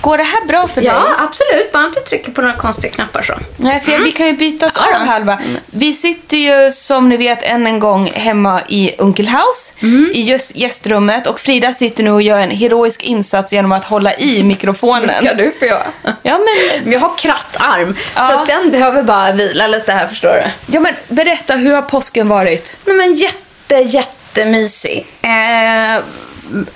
Går 0.00 0.18
det 0.18 0.24
här 0.24 0.46
bra 0.46 0.68
för 0.68 0.80
dig? 0.80 0.90
Ja, 0.90 1.02
absolut. 1.18 1.72
Bara 1.72 1.84
inte 1.86 2.00
trycker 2.00 2.32
på 2.32 2.40
några 2.42 2.56
konstiga 2.56 2.92
knappar 2.92 3.22
så. 3.22 3.32
Nej, 3.56 3.80
för 3.80 3.98
vi 3.98 4.12
kan 4.12 4.26
ju 4.26 4.32
byta 4.32 4.66
oss 4.66 4.72
Ja, 4.76 4.96
av 5.00 5.06
halva. 5.06 5.38
Vi 5.66 5.94
sitter 5.94 6.36
ju 6.36 6.70
som 6.70 7.08
ni 7.08 7.16
vet 7.16 7.42
än 7.42 7.66
en 7.66 7.78
gång 7.78 8.10
hemma 8.14 8.60
i 8.68 8.94
Uncle 8.98 9.30
House 9.30 9.72
Mm. 9.82 10.10
i 10.14 10.20
just 10.22 10.56
gästrummet 10.56 11.26
och 11.26 11.40
Frida 11.40 11.74
sitter 11.74 12.04
nu 12.04 12.10
och 12.10 12.22
gör 12.22 12.38
en 12.38 12.50
heroisk 12.50 13.02
insats 13.02 13.52
genom 13.52 13.72
att 13.72 13.84
hålla 13.84 14.14
i 14.14 14.42
mikrofonen. 14.42 15.24
Kan 15.24 15.36
du 15.36 15.52
få 15.58 15.64
göra? 15.64 15.86
Ja, 16.02 16.38
men, 16.38 16.82
Men 16.84 16.92
jag 16.92 17.00
har 17.00 17.16
krattarm, 17.18 17.96
Ja. 18.14 18.26
så 18.26 18.44
den 18.52 18.70
behöver 18.70 19.02
bara 19.02 19.32
vila 19.32 19.66
lite 19.66 19.92
här 19.92 20.06
förstår 20.06 20.28
du. 20.32 20.72
ja, 20.74 20.80
men 20.80 20.94
berätta, 21.08 21.54
hur 21.56 21.74
har 21.74 21.82
påsken 21.82 22.28
varit? 22.28 22.76
Nej 22.84 22.96
men 22.96 23.14
jätte, 23.14 23.74
jättemysig. 23.76 25.06
Eh, 25.22 26.02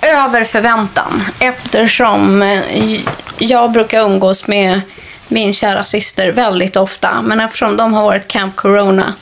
över 0.01 0.43
förväntan. 0.43 1.25
Eftersom 1.39 2.41
eh, 2.41 2.99
jag 3.37 3.71
brukar 3.71 4.01
umgås 4.01 4.47
med 4.47 4.81
min 5.27 5.53
kära 5.53 5.83
syster 5.83 6.31
väldigt 6.31 6.75
ofta. 6.75 7.21
Men 7.21 7.39
eftersom 7.39 7.77
de 7.77 7.93
har 7.93 8.03
varit 8.03 8.27
Camp 8.27 8.55
Corona 8.55 9.13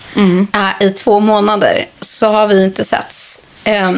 eh, 0.53 0.87
i 0.87 0.91
två 0.91 1.19
månader 1.19 1.85
så 2.01 2.31
har 2.31 2.47
vi 2.47 2.63
inte 2.63 2.83
setts 2.83 3.43
eh, 3.63 3.91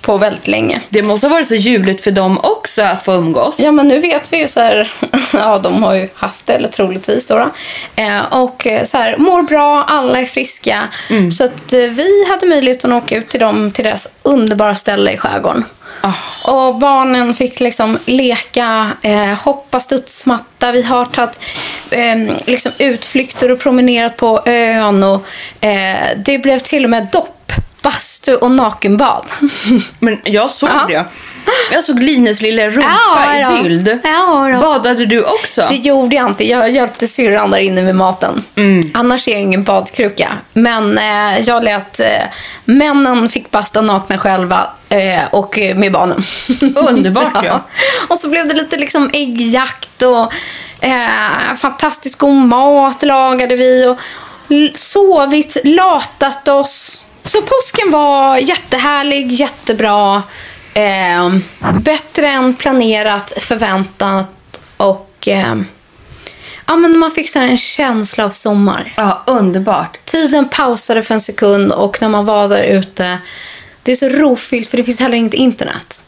på 0.00 0.18
väldigt 0.18 0.48
länge. 0.48 0.80
Det 0.88 1.02
måste 1.02 1.26
ha 1.26 1.34
varit 1.34 1.48
så 1.48 1.54
ljuvligt 1.54 2.04
för 2.04 2.10
dem 2.10 2.38
också 2.42 2.82
att 2.82 3.04
få 3.04 3.12
umgås. 3.12 3.58
Ja, 3.58 3.72
men 3.72 3.88
nu 3.88 4.00
vet 4.00 4.32
vi 4.32 4.36
ju 4.36 4.48
så 4.48 4.60
här, 4.60 4.92
ja 5.32 5.58
de 5.58 5.82
har 5.82 5.94
ju 5.94 6.08
haft 6.14 6.46
det, 6.46 6.52
eller 6.52 6.68
troligtvis 6.68 7.26
då. 7.26 7.34
då. 7.34 7.50
Eh, 8.02 8.22
och 8.32 8.66
så 8.84 8.98
här, 8.98 9.16
mår 9.16 9.42
bra, 9.42 9.84
alla 9.84 10.20
är 10.20 10.24
friska. 10.26 10.88
Så 11.36 11.44
att 11.44 11.72
eh, 11.72 11.80
vi 11.80 12.26
hade 12.30 12.46
möjligheten 12.46 12.92
att 12.92 13.04
åka 13.04 13.16
ut 13.16 13.28
till 13.28 13.40
dem, 13.40 13.70
till 13.70 13.84
deras 13.84 14.08
underbara 14.22 14.74
ställe 14.74 15.12
i 15.12 15.16
skärgården. 15.16 15.64
Och 16.44 16.74
barnen 16.74 17.34
fick 17.34 17.60
liksom 17.60 17.98
leka, 18.04 18.90
eh, 19.02 19.34
hoppa 19.34 19.80
studsmatta. 19.80 20.72
Vi 20.72 20.82
har 20.82 21.04
tagit 21.04 21.40
eh, 21.90 22.16
liksom 22.46 22.72
utflykter 22.78 23.50
och 23.50 23.60
promenerat 23.60 24.16
på 24.16 24.42
ön. 24.46 25.02
Och, 25.02 25.26
eh, 25.64 26.08
det 26.16 26.38
blev 26.38 26.58
till 26.58 26.84
och 26.84 26.90
med 26.90 27.08
dopp, 27.12 27.41
bastu 27.82 28.34
och 28.36 28.50
nakenbad. 28.50 29.24
Men 29.98 30.20
jag 30.24 30.50
såg 30.50 30.70
Ja. 30.70 30.84
det. 30.88 31.04
Jag 31.72 31.84
såg 31.84 32.02
Linus 32.02 32.40
lilla 32.40 32.68
rumpa 32.68 32.90
Ja, 33.40 33.58
i 33.58 33.62
bild. 33.62 33.98
Ja. 34.04 34.58
Badade 34.60 35.06
du 35.06 35.24
också? 35.24 35.66
Det 35.68 35.74
gjorde 35.76 36.16
jag 36.16 36.28
inte. 36.28 36.48
Jag 36.48 36.70
hjälpte 36.70 37.06
syrran 37.06 37.50
där 37.50 37.58
inne 37.58 37.82
med 37.82 37.96
maten. 37.96 38.44
Annars 38.94 39.28
är 39.28 39.32
jag 39.32 39.40
ingen 39.40 39.64
badkruka. 39.64 40.32
Men 40.52 40.98
eh, 40.98 41.40
jag 41.40 41.64
lät 41.64 42.00
eh, 42.00 42.06
männen 42.64 43.28
fick 43.28 43.50
basta 43.50 43.80
nakna 43.80 44.18
själva 44.18 44.70
eh, 44.88 45.20
och 45.30 45.58
med 45.76 45.92
barnen. 45.92 46.22
Underbart, 46.88 47.44
ja. 47.44 47.60
Och 48.08 48.18
så 48.18 48.28
blev 48.28 48.48
det 48.48 48.54
lite 48.54 48.76
liksom 48.76 49.10
äggjakt 49.12 50.02
och 50.02 50.32
eh, 50.84 51.54
fantastiskt 51.58 52.18
god 52.18 52.34
mat 52.34 53.02
lagade 53.02 53.56
vi. 53.56 53.86
Och 53.86 53.98
sovit, 54.76 55.56
latat 55.64 56.48
oss. 56.48 57.04
Så 57.24 57.42
påsken 57.42 57.90
var 57.90 58.36
jättehärlig, 58.36 59.32
jättebra. 59.32 60.22
Eh, 60.74 61.36
bättre 61.80 62.28
än 62.28 62.54
planerat, 62.54 63.32
förväntat 63.36 64.60
och 64.76 65.28
eh, 65.28 65.54
ja, 66.66 66.76
men 66.76 66.98
man 66.98 67.10
fick 67.10 67.30
så 67.30 67.38
här 67.38 67.48
en 67.48 67.56
känsla 67.56 68.24
av 68.24 68.30
sommar. 68.30 68.92
Ja, 68.96 69.22
underbart. 69.26 69.98
Tiden 70.04 70.48
pausade 70.48 71.02
för 71.02 71.14
en 71.14 71.20
sekund 71.20 71.72
och 71.72 72.02
när 72.02 72.08
man 72.08 72.24
var 72.24 72.48
där 72.48 72.62
ute, 72.62 73.18
det 73.82 73.92
är 73.92 73.96
så 73.96 74.08
rofyllt 74.08 74.68
för 74.68 74.76
det 74.76 74.84
finns 74.84 75.00
heller 75.00 75.16
inte 75.16 75.36
internet. 75.36 76.02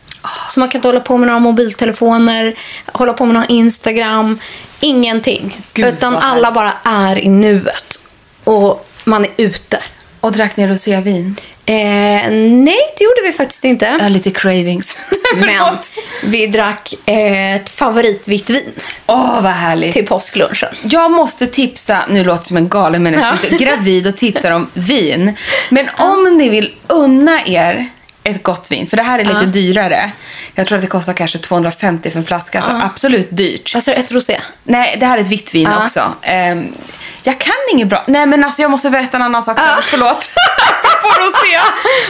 Så 0.51 0.61
man 0.61 0.69
kan 0.69 0.79
inte 0.79 0.89
hålla 0.89 1.01
på 1.01 1.17
med 1.17 1.27
några 1.27 1.41
mobiltelefoner, 1.41 2.55
hålla 2.87 3.13
på 3.13 3.25
med 3.27 3.35
någon 3.35 3.49
Instagram, 3.49 4.39
ingenting. 4.81 5.61
Gud, 5.73 5.87
Utan 5.87 6.17
alla 6.17 6.53
bara 6.53 6.73
är 6.85 7.19
i 7.19 7.29
nuet. 7.29 8.01
Och 8.45 8.89
man 9.05 9.25
är 9.25 9.31
ute. 9.37 9.83
Och 10.25 10.33
drack 10.33 10.57
ni 10.57 10.67
rosévin? 10.67 11.37
Eh, 11.67 11.75
nej, 12.41 12.79
det 12.99 13.05
gjorde 13.05 13.21
vi 13.25 13.33
faktiskt 13.33 13.65
inte. 13.65 13.85
Jag 13.87 13.99
har 14.01 14.11
lite 14.11 14.31
cravings. 14.31 14.99
Men 15.37 15.77
vi 16.25 16.47
drack 16.47 16.95
eh, 17.07 17.55
ett 17.55 17.71
favoritvitt 17.71 18.51
vin 18.51 18.73
Åh, 19.07 19.41
vad 19.43 19.53
härligt. 19.53 19.93
till 19.93 20.07
påsklunchen. 20.07 20.69
Jag 20.83 21.11
måste 21.11 21.47
tipsa, 21.47 22.07
nu 22.11 22.25
låter 22.25 22.39
jag 22.41 22.47
som 22.47 22.57
en 22.57 22.69
galen 22.69 23.03
människa, 23.03 23.39
Ja. 23.51 23.57
gravid 23.57 24.07
och 24.07 24.17
tipsar 24.17 24.51
om 24.51 24.71
vin. 24.75 25.37
Men 25.71 25.89
om 25.99 26.37
ni 26.39 26.49
vill 26.49 26.75
unna 26.87 27.47
er 27.47 27.87
ett 28.25 28.43
gott 28.43 28.73
vin, 28.73 28.87
för 28.87 28.97
det 28.97 29.03
här 29.03 29.19
är 29.19 29.25
lite 29.25 29.47
dyrare. 29.47 30.13
Jag 30.55 30.67
tror 30.67 30.77
att 30.77 30.83
det 30.83 30.89
kostar 30.89 31.13
kanske 31.13 31.39
250 31.39 32.11
för 32.11 32.19
en 32.19 32.25
flaska, 32.25 32.63
så 32.63 32.71
absolut 32.71 33.29
dyrt. 33.31 33.73
Alltså 33.75 33.93
ett 33.93 34.13
rosé. 34.13 34.41
Nej, 34.63 34.97
det 35.01 35.07
här 35.07 35.19
är 35.19 35.23
ett 35.23 35.29
vitt 35.29 35.55
vin 35.55 35.69
också. 35.83 36.13
Ehm, 36.23 36.75
jag 37.23 37.41
kan 37.41 37.55
inget 37.73 37.89
bra. 37.89 38.05
Nej, 38.07 38.27
men 38.27 38.45
alltså 38.45 38.63
jag 38.63 38.71
måste 38.71 38.91
berätta 38.91 39.17
en 39.17 39.23
annan 39.23 39.43
sak. 39.43 39.59
Ja. 39.59 39.79
Förlåt. 39.83 40.31
På 41.03 41.09
rosé. 41.09 41.61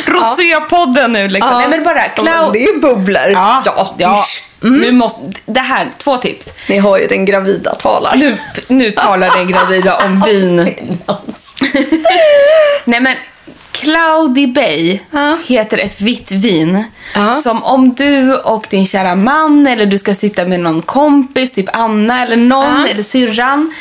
Rosépodden 0.07 1.13
nu 1.13 1.29
liksom. 1.29 1.59
Nej, 1.59 1.69
men 1.69 1.85
bara 1.85 2.09
Cloud... 2.09 2.53
Det 2.53 2.59
är 2.59 2.75
ju 2.75 2.81
bubblor. 2.81 3.31
Ja, 3.33 3.63
ja. 3.65 3.95
ja. 3.99 4.25
Mm. 4.63 4.81
Nu 4.81 4.93
måste... 4.93 5.21
Det 5.47 5.61
här, 5.61 5.91
två 5.99 6.17
tips. 6.17 6.53
Ni 6.69 6.79
har 6.79 6.99
ju 6.99 7.07
den 7.07 7.25
gravida 7.25 7.75
talar. 7.75 8.17
Nu, 8.17 8.37
nu 8.69 8.91
talar 8.91 9.31
den 9.37 9.49
gravida 9.49 9.97
om 9.97 10.21
vin. 10.21 10.57
Nej 12.85 13.01
men 13.01 13.17
Cloudy 13.75 14.47
Bay 14.47 14.99
Ja. 15.11 15.39
heter 15.47 15.79
ett 15.79 16.01
vitt 16.01 16.31
vin. 16.31 16.85
Ja. 17.15 17.35
Som 17.35 17.63
om 17.63 17.95
du 17.95 18.35
och 18.37 18.67
din 18.71 18.87
kära 18.87 19.15
man 19.15 19.67
eller 19.67 19.87
du 19.87 19.99
ska 19.99 20.15
sitta 20.15 20.45
med 20.45 20.61
någon 20.61 20.83
kompis, 20.83 21.53
typ 21.53 21.69
Anna 21.73 22.23
eller 22.23 22.37
någon, 22.37 22.81
Ja. 22.81 22.87
eller 22.91 23.03
syrran. 23.03 23.75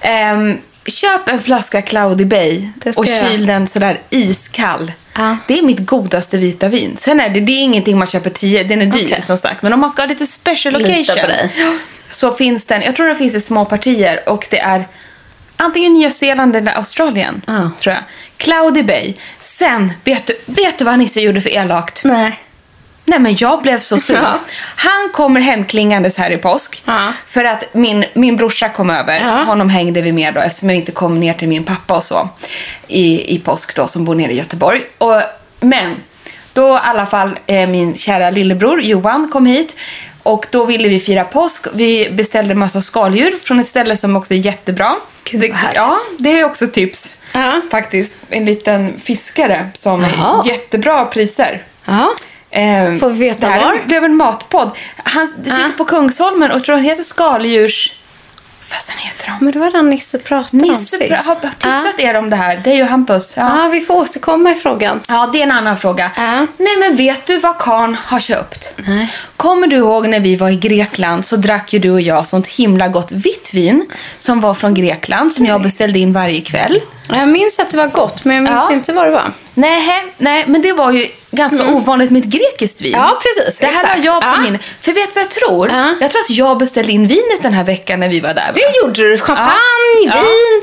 ehm, 0.00 0.58
köp 0.86 1.28
en 1.28 1.40
flaska 1.40 1.82
Cloudy 1.82 2.24
Bay 2.24 2.68
och 2.96 3.06
jag 3.06 3.30
kyl 3.30 3.46
den 3.46 3.66
sådär 3.66 3.98
iskall. 4.10 4.92
Ja. 5.14 5.36
Det 5.48 5.58
är 5.58 5.62
mitt 5.62 5.86
godaste 5.86 6.36
vita 6.36 6.68
vin. 6.68 6.96
Sen 6.98 7.20
är 7.20 7.28
det, 7.28 7.40
det 7.40 7.52
är 7.52 7.60
ingenting 7.62 7.98
man 7.98 8.06
köper 8.06 8.30
tio, 8.30 8.62
den 8.64 8.82
är 8.82 8.86
dyr 8.86 9.06
Okej. 9.10 9.22
som 9.22 9.38
sagt. 9.38 9.62
Men 9.62 9.72
om 9.72 9.80
man 9.80 9.90
ska 9.90 10.02
ha 10.02 10.06
lite 10.06 10.26
special 10.26 10.74
Lita 10.78 11.12
occasion 11.12 11.48
så 12.10 12.32
finns 12.32 12.64
den, 12.64 12.82
jag 12.82 12.96
tror 12.96 13.06
den 13.06 13.16
finns 13.16 13.34
i 13.34 13.40
små 13.40 13.64
partier 13.64 14.28
och 14.28 14.46
det 14.50 14.58
är 14.58 14.84
antingen 15.62 15.92
Nya 15.92 16.10
Zeeland 16.10 16.56
eller 16.56 16.72
Australien. 16.72 17.42
Ja. 17.46 17.70
Tror 17.80 17.94
jag. 17.94 18.04
Cloudy 18.36 18.82
Bay. 18.82 19.14
Sen, 19.40 19.92
vet 20.04 20.26
du, 20.26 20.36
vet 20.46 20.78
du 20.78 20.84
vad 20.84 20.98
Nisse 20.98 21.20
gjorde 21.20 21.40
för 21.40 21.50
elakt? 21.50 22.04
Nej. 22.04 22.40
Nej 23.04 23.18
men 23.18 23.36
jag 23.36 23.62
blev 23.62 23.78
så 23.78 23.98
sur. 23.98 24.14
Ja. 24.14 24.38
Han 24.76 25.10
kommer 25.12 25.40
hemklingandes 25.40 26.16
här 26.16 26.30
i 26.30 26.36
påsk. 26.36 26.82
Ja. 26.84 27.12
För 27.28 27.44
att 27.44 27.74
min, 27.74 28.04
min 28.14 28.36
brorsa 28.36 28.68
kom 28.68 28.90
över. 28.90 29.20
Ja. 29.20 29.44
Honom 29.44 29.68
hängde 29.68 30.00
vi 30.00 30.12
med 30.12 30.34
då 30.34 30.40
eftersom 30.40 30.70
jag 30.70 30.78
inte 30.78 30.92
kom 30.92 31.20
ner 31.20 31.34
till 31.34 31.48
min 31.48 31.64
pappa 31.64 31.96
och 31.96 32.02
så. 32.02 32.28
I, 32.86 33.34
i 33.34 33.38
påsk 33.38 33.76
då 33.76 33.88
som 33.88 34.04
bor 34.04 34.14
nere 34.14 34.32
i 34.32 34.36
Göteborg. 34.36 34.82
Och, 34.98 35.22
men 35.60 35.96
då 36.52 36.74
i 36.74 36.80
alla 36.82 37.06
fall 37.06 37.38
eh, 37.46 37.68
min 37.68 37.96
kära 37.96 38.30
lillebror 38.30 38.82
Johan 38.82 39.28
kom 39.32 39.46
hit. 39.46 39.76
Och 40.22 40.46
då 40.50 40.64
ville 40.64 40.88
vi 40.88 41.00
fira 41.00 41.24
påsk. 41.24 41.66
Vi 41.74 42.10
beställde 42.10 42.54
massa 42.54 42.80
skaldjur 42.80 43.38
från 43.42 43.60
ett 43.60 43.68
ställe 43.68 43.96
som 43.96 44.16
också 44.16 44.34
är 44.34 44.38
jättebra. 44.38 44.94
Gud, 45.24 45.40
det. 45.40 45.54
Ja, 45.74 45.96
det 46.18 46.40
är 46.40 46.44
också 46.44 46.66
tips. 46.66 47.16
Ja. 47.32 47.60
Faktiskt. 47.70 48.14
En 48.28 48.44
liten 48.44 49.00
fiskare 49.00 49.70
som 49.74 50.00
Jaha. 50.02 50.10
har 50.10 50.46
jättebra 50.48 51.04
priser. 51.04 51.62
Ja. 51.84 52.14
Eh, 52.50 52.94
Får 52.96 53.10
vi 53.10 53.18
veta 53.18 53.46
det 53.46 53.52
här 53.52 53.64
var? 53.64 53.72
är- 53.74 53.84
blev 53.86 54.04
en 54.04 54.16
matpodd. 54.16 54.70
Han 54.96 55.28
sitter 55.28 55.72
på 55.76 55.84
Kungsholmen 55.84 56.50
och 56.50 56.64
tror 56.64 56.74
han 56.76 56.84
heter 56.84 57.02
skaldjurs... 57.02 57.92
Fasen 58.72 58.94
heter 58.98 59.26
de? 59.26 59.44
Men 59.44 59.52
det 59.52 59.58
var 59.58 59.70
den 59.70 59.90
Nisse 59.90 60.18
pratade 60.18 60.64
om 60.64 60.70
Nisse 60.70 60.84
sist. 60.96 61.02
pra- 61.02 61.26
har 61.26 61.34
tipsat 61.34 62.00
er 62.00 62.14
om 62.18 62.30
det 62.30 62.36
här. 62.36 62.60
Det 62.64 62.70
är 62.70 62.74
ju 62.76 62.84
Hampus. 62.84 63.32
Ja. 63.36 63.42
Ja. 63.42 63.62
ja, 63.64 63.68
vi 63.68 63.80
får 63.80 63.94
återkomma 63.94 64.50
i 64.52 64.54
frågan. 64.54 65.00
ja, 65.08 65.30
det 65.32 65.38
är 65.38 65.42
en 65.42 65.52
annan 65.52 65.78
fråga. 65.78 66.10
Ja. 66.16 66.46
Nej, 66.58 66.76
men 66.80 66.96
vet 66.96 67.26
du 67.26 67.38
vad 67.38 67.58
Karn 67.58 67.96
har 68.04 68.20
köpt? 68.20 68.72
Nej. 68.76 69.12
Kommer 69.36 69.66
du 69.66 69.76
ihåg 69.76 70.08
när 70.08 70.20
vi 70.20 70.36
var 70.36 70.48
i 70.50 70.56
Grekland 70.56 71.24
så 71.24 71.36
drack 71.36 71.72
ju 71.72 71.78
du 71.78 71.90
och 71.90 72.00
jag 72.00 72.26
sånt 72.26 72.46
himla 72.46 72.88
gott 72.88 73.12
vitt 73.12 73.50
vin 73.54 73.86
som 74.18 74.40
var 74.40 74.54
från 74.54 74.74
Grekland 74.74 75.32
som 75.32 75.46
jag 75.46 75.62
beställde 75.62 75.98
in 75.98 76.12
varje 76.12 76.40
kväll. 76.40 76.80
Jag 77.08 77.28
minns 77.28 77.58
att 77.58 77.70
det 77.70 77.76
var 77.76 77.86
gott, 77.86 78.24
men 78.24 78.34
jag 78.36 78.42
minns 78.44 78.64
Ja. 78.68 78.72
inte 78.74 78.92
vad 78.92 79.06
det 79.06 79.10
var. 79.10 79.32
Nej, 79.54 80.04
nej, 80.18 80.44
men 80.46 80.62
det 80.62 80.72
var 80.72 80.90
ju 80.92 81.06
ganska 81.30 81.66
ovanligt 81.66 82.10
med 82.10 82.22
ett 82.24 82.28
grekiskt 82.30 82.80
vin. 82.80 82.92
Ja, 82.92 83.20
precis, 83.22 83.58
Det 83.58 83.66
här 83.66 83.72
exakt. 83.72 83.88
har 83.98 84.04
jag 84.04 84.22
på 84.22 84.28
Ja. 84.28 84.40
min... 84.40 84.58
För 84.80 84.92
vet 84.92 85.08
du 85.08 85.14
vad 85.14 85.22
jag 85.24 85.30
tror? 85.30 85.68
Ja. 85.70 85.94
Jag 86.00 86.10
tror 86.10 86.20
att 86.20 86.30
jag 86.30 86.58
beställde 86.58 86.92
in 86.92 87.06
vinet 87.06 87.42
den 87.42 87.52
här 87.52 87.64
veckan 87.64 88.00
när 88.00 88.08
vi 88.08 88.20
var 88.20 88.34
där. 88.34 88.46
va? 88.46 88.52
Det 88.54 88.78
gjorde 88.82 89.02
du. 89.10 89.18
Champagne, 89.18 89.52
Ja. 90.06 90.12
vin. 90.14 90.62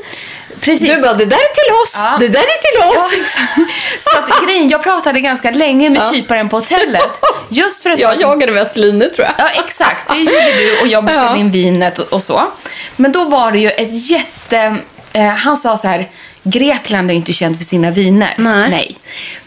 Precis. 0.62 0.90
Du 0.96 1.02
bara, 1.02 1.14
det 1.14 1.26
där 1.26 1.36
är 1.38 1.54
till 1.54 1.74
oss. 1.84 1.96
Ja. 2.06 2.18
Det 2.20 2.28
där 2.28 2.40
är 2.40 2.44
till 2.72 2.90
oss. 2.90 3.36
Ja. 3.58 3.64
Så 4.04 4.20
att 4.20 4.46
grejen, 4.48 4.70
jag 4.70 4.84
pratade 4.84 5.20
ganska 5.20 5.52
länge 5.52 5.90
med 5.90 6.02
kyparen 6.14 6.50
på 6.50 6.58
hotellet. 6.60 7.04
Just 7.50 7.84
för 7.84 7.90
att 7.90 8.00
Jag 8.00 8.22
jagade 8.22 8.52
med 8.52 8.68
Line, 8.78 9.00
tror 9.16 9.28
jag. 9.28 9.34
Ja, 9.38 9.50
exakt. 9.66 10.10
Det 10.10 10.18
gjorde 10.20 10.52
du 10.60 10.80
och 10.82 10.88
jag 10.88 11.06
beställde 11.06 11.30
Ja. 11.32 11.38
in 11.38 11.52
vinet 11.52 12.00
och, 12.00 12.14
och 12.14 12.22
så. 12.22 12.48
Men 12.96 13.12
då 13.12 13.24
var 13.24 13.52
det 13.52 13.60
ju 13.60 13.70
ett 13.70 14.10
jätte... 14.10 14.76
Eh, 15.14 15.28
han 15.28 15.58
sa 15.58 15.78
så 15.78 15.88
här, 15.88 16.10
Grekland 16.50 17.12
är 17.12 17.16
inte 17.16 17.34
känt 17.34 17.58
för 17.58 17.66
sina 17.66 17.92
viner. 17.92 18.34
Nej. 18.38 18.98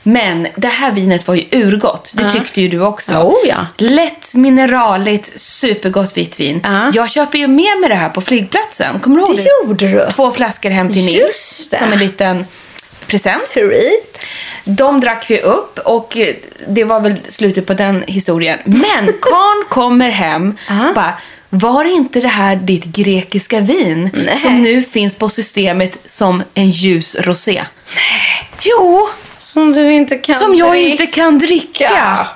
Men 0.03 0.49
det 0.57 0.69
här 0.69 0.93
vinet 0.93 1.29
var 1.29 1.35
ju 1.35 1.45
urgott. 1.53 2.13
Det 2.15 2.31
tyckte 2.31 2.61
ju 2.61 2.69
du 2.69 2.81
också. 2.81 3.15
Oh, 3.15 3.49
ja. 3.49 3.67
Lätt, 3.77 4.35
mineraligt, 4.35 5.41
supergott 5.41 6.17
vitt 6.17 6.41
vin. 6.41 6.61
Ja. 6.65 6.91
Jag 6.95 7.11
köper 7.11 7.39
ju 7.39 7.47
med 7.47 7.81
mig 7.81 7.89
det 7.89 7.95
här 7.95 8.09
på 8.09 8.21
flygplatsen. 8.21 9.01
Kommer 9.01 9.17
du 9.17 9.23
ihåg 9.23 9.37
Det 9.37 9.69
gjorde 9.69 9.89
du. 9.89 10.11
Två 10.11 10.33
flaskor 10.33 10.71
hem 10.71 10.93
till 10.93 11.05
Nils. 11.05 11.69
Som 11.79 11.93
en 11.93 11.99
liten 11.99 12.45
present. 13.07 13.45
Treat. 13.55 14.27
De 14.65 15.01
drack 15.01 15.27
vi 15.29 15.41
upp 15.41 15.79
och 15.79 16.19
det 16.69 16.85
var 16.85 17.01
väl 17.01 17.15
slutet 17.29 17.67
på 17.67 17.75
den 17.75 18.05
historien. 18.07 18.59
Men 18.65 19.07
karln 19.21 19.65
kommer 19.69 20.11
hem 20.11 20.57
och 20.89 20.95
bara, 20.95 21.15
var 21.55 21.85
inte 21.85 22.21
det 22.21 22.29
här 22.29 22.57
ditt 22.57 22.85
grekiska 22.85 23.61
vin 23.61 24.11
Nej. 24.15 24.37
som 24.37 24.63
nu 24.63 24.83
finns 24.83 25.17
på 25.17 25.29
systemet 25.29 25.99
som 26.07 26.43
en 26.55 26.71
ljus 26.71 27.17
rosé? 27.21 27.63
Nej. 27.95 28.49
Jo, 28.61 29.09
Som 29.39 29.73
du 29.73 29.93
inte 29.93 30.17
kan 30.19 30.39
som 30.39 30.55
jag 30.55 30.71
dricka. 30.73 30.89
inte 30.91 31.07
kan 31.07 31.39
dricka. 31.39 32.27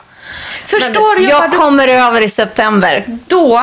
Förstår 0.67 1.17
du? 1.19 1.23
Jag 1.23 1.51
bara, 1.51 1.59
kommer 1.59 1.89
över 1.89 2.21
i 2.21 2.29
september. 2.29 3.05
Då 3.27 3.57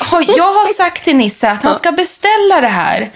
har 0.00 0.24
jag 0.36 0.52
har 0.52 0.72
sagt 0.74 1.04
till 1.04 1.16
Nisse 1.16 1.50
att 1.50 1.62
han 1.62 1.74
ska 1.74 1.92
beställa 1.92 2.60
det 2.60 2.68
här. 2.68 3.10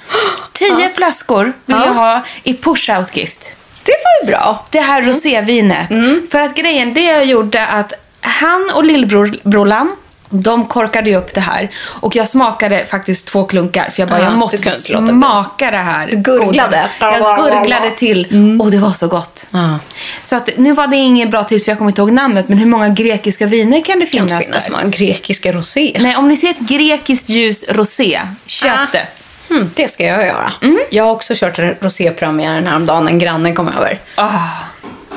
Tio 0.53 0.91
flaskor 0.95 1.45
vill 1.45 1.77
Ja. 1.77 1.87
jag 1.87 1.95
ha 1.95 2.21
i 2.43 2.53
push-out 2.53 3.17
gift. 3.19 3.49
Det 3.83 3.93
var 4.05 4.23
ju 4.27 4.27
bra. 4.33 4.67
det 4.71 4.81
här 4.81 5.03
rosévinet. 5.03 5.89
För 6.31 6.41
att 6.41 6.55
grejen, 6.55 6.95
det 6.95 7.05
jag 7.05 7.25
gjorde 7.25 7.67
att 7.67 7.93
han 8.21 8.71
och 8.75 8.85
lillbrorlan 8.85 9.97
de 10.29 10.67
korkade 10.67 11.11
ju 11.11 11.17
upp 11.17 11.35
det 11.35 11.41
här 11.41 11.71
och 11.77 12.17
jag 12.17 12.29
smakade 12.29 12.85
faktiskt 12.85 13.27
två 13.27 13.45
klunkar 13.45 13.91
för 13.95 14.03
jag 14.03 14.09
bara, 14.09 14.19
Ja, 14.19 14.25
jag 14.25 14.35
måste 14.35 14.59
bli. 14.59 14.71
smaka 14.71 15.71
det 15.71 15.77
här. 15.77 16.07
Du 16.07 16.17
gurglade. 16.17 16.89
Jag 17.01 17.37
gurglade 17.37 17.91
till 17.91 18.27
och 18.63 18.71
det 18.71 18.79
var 18.79 18.91
så 18.93 19.09
gott. 19.09 19.47
Ja. 19.51 19.79
Så 20.23 20.37
att, 20.37 20.49
nu 20.57 20.73
var 20.73 20.87
det 20.87 20.97
ingen 20.97 21.31
bra 21.31 21.45
tips 21.45 21.65
för 21.65 21.73
jag 21.73 21.79
kommer 21.79 21.91
inte 21.91 22.01
ihåg 22.01 22.13
namnet 22.13 22.49
men 22.49 22.59
hur 22.59 22.67
många 22.67 22.89
grekiska 22.89 23.47
viner 23.47 23.85
kan 23.85 23.99
det 23.99 24.05
Det 24.05 24.11
kan 24.11 24.27
finnas, 24.29 24.33
inte 24.33 24.45
finnas 24.47 24.69
många 24.71 24.85
grekiska 24.85 25.53
rosé. 25.53 25.97
Nej, 26.01 26.17
om 26.17 26.29
ni 26.29 26.37
ser 26.37 26.51
ett 26.51 26.59
grekiskt 26.59 27.29
ljus 27.29 27.65
rosé, 27.69 28.21
köp 28.47 28.73
Ah. 28.79 28.87
det. 28.93 29.07
Mm, 29.51 29.71
det 29.75 29.89
ska 29.91 30.05
jag 30.05 30.27
göra. 30.27 30.53
Jag 30.91 31.05
har 31.05 31.11
också 31.11 31.35
kört 31.37 31.59
rosépremiären 31.83 32.67
häromdagen. 32.67 33.09
En 33.09 33.19
granne 33.19 33.53
kom 33.53 33.69
över. 33.69 33.99
Ah. 34.15 34.31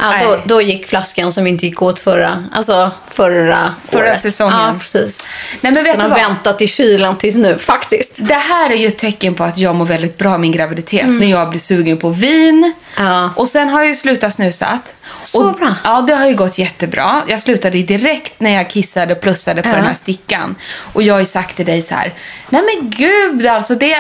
Ja, 0.02 0.14
då, 0.24 0.40
då 0.46 0.62
gick 0.62 0.88
flaskan 0.88 1.32
som 1.32 1.48
inte 1.48 1.66
gick 1.66 1.82
åt 1.82 2.00
förra, 2.00 2.44
alltså 2.54 2.92
förra, 3.12 3.74
Förra 3.90 4.02
året. 4.02 4.22
säsongen. 4.22 4.60
Ja, 4.60 4.76
precis. 4.80 5.26
Nej 5.62 5.74
men 5.74 5.84
vet 5.84 5.94
Den 5.94 6.02
har 6.02 6.10
vad? 6.10 6.18
väntat 6.20 6.62
i 6.62 6.68
kylan 6.68 7.18
tills 7.18 7.36
nu, 7.38 7.58
faktiskt. 7.58 8.16
Det 8.18 8.34
här 8.34 8.70
är 8.70 8.76
ju 8.76 8.88
ett 8.88 8.98
tecken 8.98 9.34
på 9.36 9.44
att 9.44 9.58
jag 9.58 9.76
mår 9.76 9.86
väldigt 9.86 10.18
bra 10.18 10.38
min 10.38 10.52
graviditet. 10.52 11.08
När 11.08 11.28
jag 11.32 11.50
blir 11.50 11.60
sugen 11.60 11.98
på 11.98 12.10
vin. 12.10 12.74
Ja. 12.98 13.30
Och 13.36 13.48
sen 13.48 13.70
har 13.70 13.80
jag 13.80 13.88
ju 13.88 13.96
slutat 13.96 14.34
snusat. 14.34 14.94
Så 15.24 15.48
och, 15.48 15.54
bra. 15.56 15.76
Ja, 15.84 16.02
det 16.02 16.14
har 16.14 16.28
ju 16.28 16.36
gått 16.36 16.58
jättebra. 16.58 17.22
Jag 17.28 17.42
slutade 17.42 17.78
direkt 17.78 18.40
när 18.40 18.52
jag 18.52 18.70
kissade 18.70 19.14
och 19.14 19.22
plussade 19.22 19.62
på 19.62 19.70
Ja. 19.70 19.74
den 19.76 19.86
här 19.86 19.94
stickan. 19.94 20.56
Och 20.94 21.04
jag 21.04 21.14
har 21.14 21.20
ju 21.20 21.26
sagt 21.26 21.56
till 21.56 21.66
dig 21.66 21.82
så 21.82 21.96
här. 21.96 22.14
Nej 22.50 22.62
men 22.62 22.90
gud 22.90 23.48
alltså. 23.48 23.76
Det, 23.76 23.98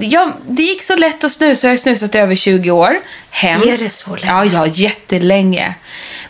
jag, 0.00 0.32
det 0.48 0.62
gick 0.62 0.82
så 0.82 0.96
lätt 0.96 1.24
att 1.24 1.32
snusa. 1.32 1.66
Jag 1.66 1.72
har 1.72 1.76
snusat 1.76 2.14
i 2.14 2.18
över 2.18 2.34
20 2.34 2.70
år. 2.70 3.00
Hemskt. 3.30 3.66
Är 3.66 3.84
det 3.84 3.90
så 3.90 4.16
länge? 4.16 4.32
Ja, 4.32 4.44
ja, 4.44 4.66
jättelänge. 4.66 5.74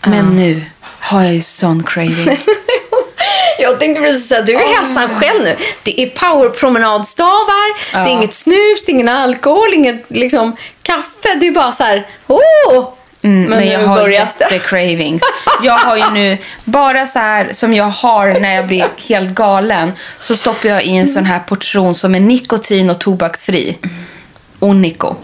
Men 0.07 0.37
nu 0.37 0.65
har 0.83 1.23
jag 1.23 1.35
ju 1.35 1.43
sån 1.43 1.83
craving. 1.83 2.39
Jag 3.59 3.81
tänkte 3.81 4.03
precis 4.03 4.29
säga, 4.29 4.43
du 4.43 4.55
är 4.55 4.77
hälsan 4.77 5.09
själv 5.09 5.45
nu. 5.45 5.57
Det 5.83 6.01
är 6.01 6.11
powerpromenadstavar, 6.11 7.93
det 7.93 8.11
är 8.11 8.13
inget 8.13 8.35
snus, 8.35 8.85
det 8.87 8.93
är 8.93 8.95
ingen 8.95 9.09
alkohol, 9.09 9.75
inget 9.75 10.05
liksom, 10.09 10.57
kaffe. 10.83 11.35
Det 11.41 11.47
är 11.47 11.53
bara 11.53 11.73
så 11.73 11.85
här, 11.85 12.07
åh! 12.27 12.89
Mm, 13.23 13.51
men, 13.51 13.59
nu 13.59 13.73
jag 13.73 13.81
har 13.81 14.09
jättecravings. 14.09 15.23
Jag 15.63 15.79
har 15.79 15.97
ju 15.97 16.11
nu, 16.11 16.39
bara 16.65 17.07
så 17.07 17.19
här 17.19 17.53
som 17.53 17.75
jag 17.75 17.85
har 17.85 18.41
när 18.41 18.55
jag 18.55 18.67
blir 18.67 18.89
helt 19.09 19.31
galen, 19.31 19.93
så 20.19 20.37
stoppar 20.37 20.69
jag 20.69 20.85
i 20.85 20.97
en 20.97 21.09
sån 21.09 21.25
här 21.25 21.39
portion 21.39 21.95
som 21.95 22.15
är 22.15 22.21
nikotin 22.21 22.91
och 22.91 23.01
tobaksfri. 23.01 23.79
Onico. 24.59 25.17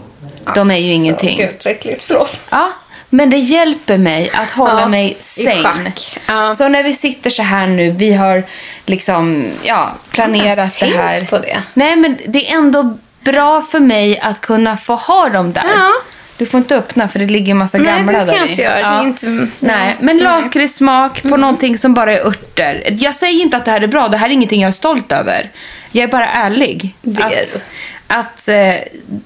De 0.54 0.70
är 0.70 0.76
ju 0.76 0.92
ingenting. 0.92 1.38
Gud, 1.38 1.50
vad 1.64 1.72
äckligt. 1.72 2.02
Förlåt. 2.02 2.40
Ja, 2.50 2.68
men 3.10 3.30
det 3.30 3.36
hjälper 3.36 3.98
mig 3.98 4.30
att 4.34 4.50
hålla 4.50 4.80
Ja, 4.80 4.88
mig 4.88 5.16
sane. 5.20 5.62
schack. 5.62 6.18
Ja. 6.26 6.54
Så 6.54 6.68
när 6.68 6.82
vi 6.82 6.94
sitter 6.94 7.30
så 7.30 7.42
här 7.42 7.66
nu, 7.66 7.90
vi 7.90 8.12
har 8.14 8.42
liksom 8.86 9.44
ja, 9.62 9.92
planerat 10.10 10.76
det 10.80 10.86
här. 10.86 11.24
på 11.24 11.38
det. 11.38 11.62
Nej, 11.74 11.96
men 11.96 12.18
det 12.26 12.50
är 12.50 12.56
ändå 12.56 12.98
bra 13.20 13.62
för 13.62 13.80
mig 13.80 14.20
att 14.20 14.40
kunna 14.40 14.76
få 14.76 14.94
ha 14.94 15.28
dem 15.28 15.52
där. 15.52 15.64
Ja. 15.76 15.92
Du 16.36 16.46
får 16.46 16.58
inte 16.58 16.76
öppna 16.76 17.08
för 17.08 17.18
det 17.18 17.26
ligger 17.26 17.50
en 17.50 17.56
massa 17.58 17.78
Nej, 17.78 17.86
gamla 17.86 18.12
det 18.12 18.20
ska 18.20 18.30
där 18.30 18.38
jag 18.38 18.46
inte 18.48 18.62
göra. 18.62 18.86
Är 18.86 19.02
inte- 19.02 19.26
Nej, 19.26 19.48
nej. 19.60 19.96
men 20.00 20.16
Nej. 20.16 20.24
lakritssmak 20.24 21.22
på 21.22 21.36
någonting 21.36 21.78
som 21.78 21.94
bara 21.94 22.12
är 22.12 22.26
örter. 22.26 22.82
Jag 22.90 23.14
säger 23.14 23.42
inte 23.42 23.56
att 23.56 23.64
det 23.64 23.70
här 23.70 23.80
är 23.80 23.86
bra. 23.86 24.08
Det 24.08 24.16
här 24.16 24.26
är 24.28 24.30
ingenting 24.32 24.60
jag 24.60 24.68
är 24.68 24.72
stolt 24.72 25.12
över. 25.12 25.50
Jag 25.92 26.02
är 26.04 26.08
bara 26.08 26.26
ärlig. 26.28 26.94
Det 27.02 27.22
är 27.22 27.28
du 27.30 27.60
att 28.06 28.48
eh, 28.48 28.74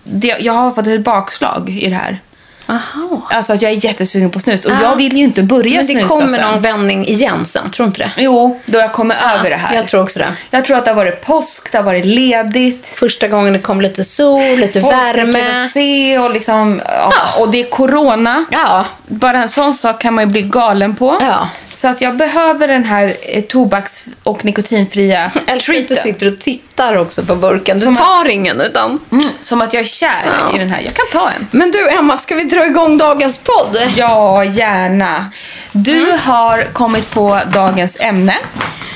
det, 0.04 0.36
jag 0.40 0.52
har 0.52 0.72
fått 0.72 0.86
ett 0.86 1.04
bakslag 1.04 1.70
i 1.70 1.90
det 1.90 1.96
här. 1.96 2.20
Aha. 2.68 3.28
Alltså 3.30 3.52
att 3.52 3.62
jag 3.62 3.72
är 3.72 3.84
jättesugen 3.84 4.30
på 4.30 4.40
snus. 4.40 4.64
Och 4.64 4.70
Ja. 4.72 4.82
jag 4.82 4.96
vill 4.96 5.16
ju 5.16 5.24
inte 5.24 5.42
börja 5.42 5.70
Men 5.76 5.86
det 5.86 5.92
snusa 5.92 6.08
kommer 6.08 6.28
sen. 6.28 6.40
någon 6.50 6.60
vändning 6.62 7.06
igen 7.08 7.44
sen, 7.44 7.70
tror 7.70 7.86
inte 7.88 8.00
det? 8.00 8.10
Jo, 8.16 8.60
då 8.66 8.78
jag 8.78 8.92
kommer 8.92 9.16
över 9.38 9.50
det 9.50 9.56
här. 9.56 9.74
Jag 9.74 9.88
tror 9.88 10.02
också 10.02 10.18
det. 10.18 10.32
Jag 10.50 10.64
tror 10.64 10.76
att 10.76 10.84
det 10.84 10.90
har 10.90 10.96
varit 10.96 11.20
påsk, 11.26 11.72
det 11.72 11.78
har 11.78 11.84
varit 11.84 12.04
ledigt. 12.04 12.86
Första 12.86 13.28
gången 13.28 13.52
det 13.52 13.58
kom 13.58 13.80
lite 13.80 14.04
sol, 14.04 14.40
lite 14.56 14.80
Folk 14.80 14.94
värme. 14.94 15.64
att 15.64 15.70
se 15.70 16.18
och 16.18 16.30
liksom, 16.30 16.80
ja, 16.88 17.12
och 17.38 17.50
det 17.50 17.60
är 17.60 17.70
corona. 17.70 18.44
Ja. 18.50 18.84
Bara 19.06 19.42
en 19.42 19.48
sån 19.48 19.74
sak 19.74 20.00
kan 20.00 20.14
man 20.14 20.24
ju 20.24 20.30
bli 20.30 20.42
galen 20.42 20.94
på. 20.96 21.16
Ja. 21.20 21.48
Så 21.72 21.88
att 21.88 22.00
jag 22.00 22.16
behöver 22.16 22.68
den 22.68 22.84
här 22.84 23.16
eh, 23.22 23.42
tobaks 23.42 24.04
och 24.22 24.44
nikotinfria 24.44 25.24
att 25.46 25.46
du 25.46 25.58
treaten. 25.60 25.96
sitter 25.96 26.26
och 26.26 26.38
tittar 26.38 26.96
också 26.96 27.22
på 27.24 27.34
burken. 27.34 27.78
Du 27.78 27.84
Som 27.84 27.96
tar 27.96 28.28
ingen 28.28 28.60
utan... 28.60 28.98
Mm, 29.12 29.28
som 29.42 29.62
att 29.62 29.74
jag 29.74 29.80
är 29.80 29.84
kär 29.86 30.08
Ja. 30.50 30.56
i 30.56 30.58
den 30.58 30.68
här. 30.70 30.80
Jag 30.84 30.94
kan 30.94 31.04
ta 31.12 31.30
en. 31.30 31.46
Men 31.50 31.70
du 31.70 31.88
Emma, 31.88 32.18
ska 32.18 32.34
vi 32.34 32.44
dra 32.44 32.57
igång 32.66 32.98
dagens 32.98 33.38
podd? 33.38 33.78
Ja, 33.96 34.44
gärna. 34.44 35.30
Du 35.72 36.02
Mm. 36.04 36.18
har 36.18 36.62
kommit 36.72 37.10
på 37.10 37.40
dagens 37.52 37.96
ämne. 38.00 38.36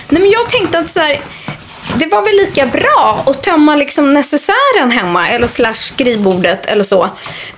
Nej 0.08 0.22
men 0.22 0.30
jag 0.30 0.48
tänkte 0.48 0.78
att 0.78 0.88
så 0.90 1.00
här, 1.00 1.16
det 1.96 2.06
var 2.06 2.22
väl 2.22 2.36
lika 2.36 2.66
bra 2.66 3.22
att 3.26 3.42
tömma 3.42 3.76
liksom 3.76 4.14
necessären 4.14 4.90
hemma 4.90 5.28
eller 5.28 5.46
slash 5.46 5.74
skrivbordet 5.74 6.66
eller 6.66 6.84
så. 6.84 7.08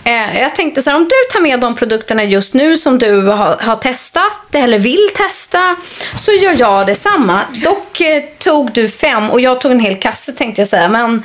Eh, 0.04 0.40
jag 0.40 0.54
tänkte 0.54 0.82
så 0.82 0.90
här, 0.90 0.96
om 0.96 1.02
du 1.04 1.14
tar 1.32 1.40
med 1.40 1.60
de 1.60 1.74
produkterna 1.74 2.24
just 2.24 2.54
nu 2.54 2.76
som 2.76 2.98
du 2.98 3.20
har, 3.26 3.56
har 3.60 3.76
testat 3.76 4.54
eller 4.54 4.78
vill 4.78 5.08
testa 5.16 5.76
så 6.16 6.32
gör 6.32 6.54
jag 6.58 6.86
detsamma. 6.86 7.40
Dock 7.64 8.00
eh, 8.00 8.22
tog 8.38 8.72
du 8.72 8.88
fem 8.88 9.30
och 9.30 9.40
jag 9.40 9.60
tog 9.60 9.72
en 9.72 9.80
hel 9.80 9.96
kasse 9.96 10.32
tänkte 10.32 10.60
jag 10.60 10.68
säga. 10.68 10.88
Men 10.88 11.22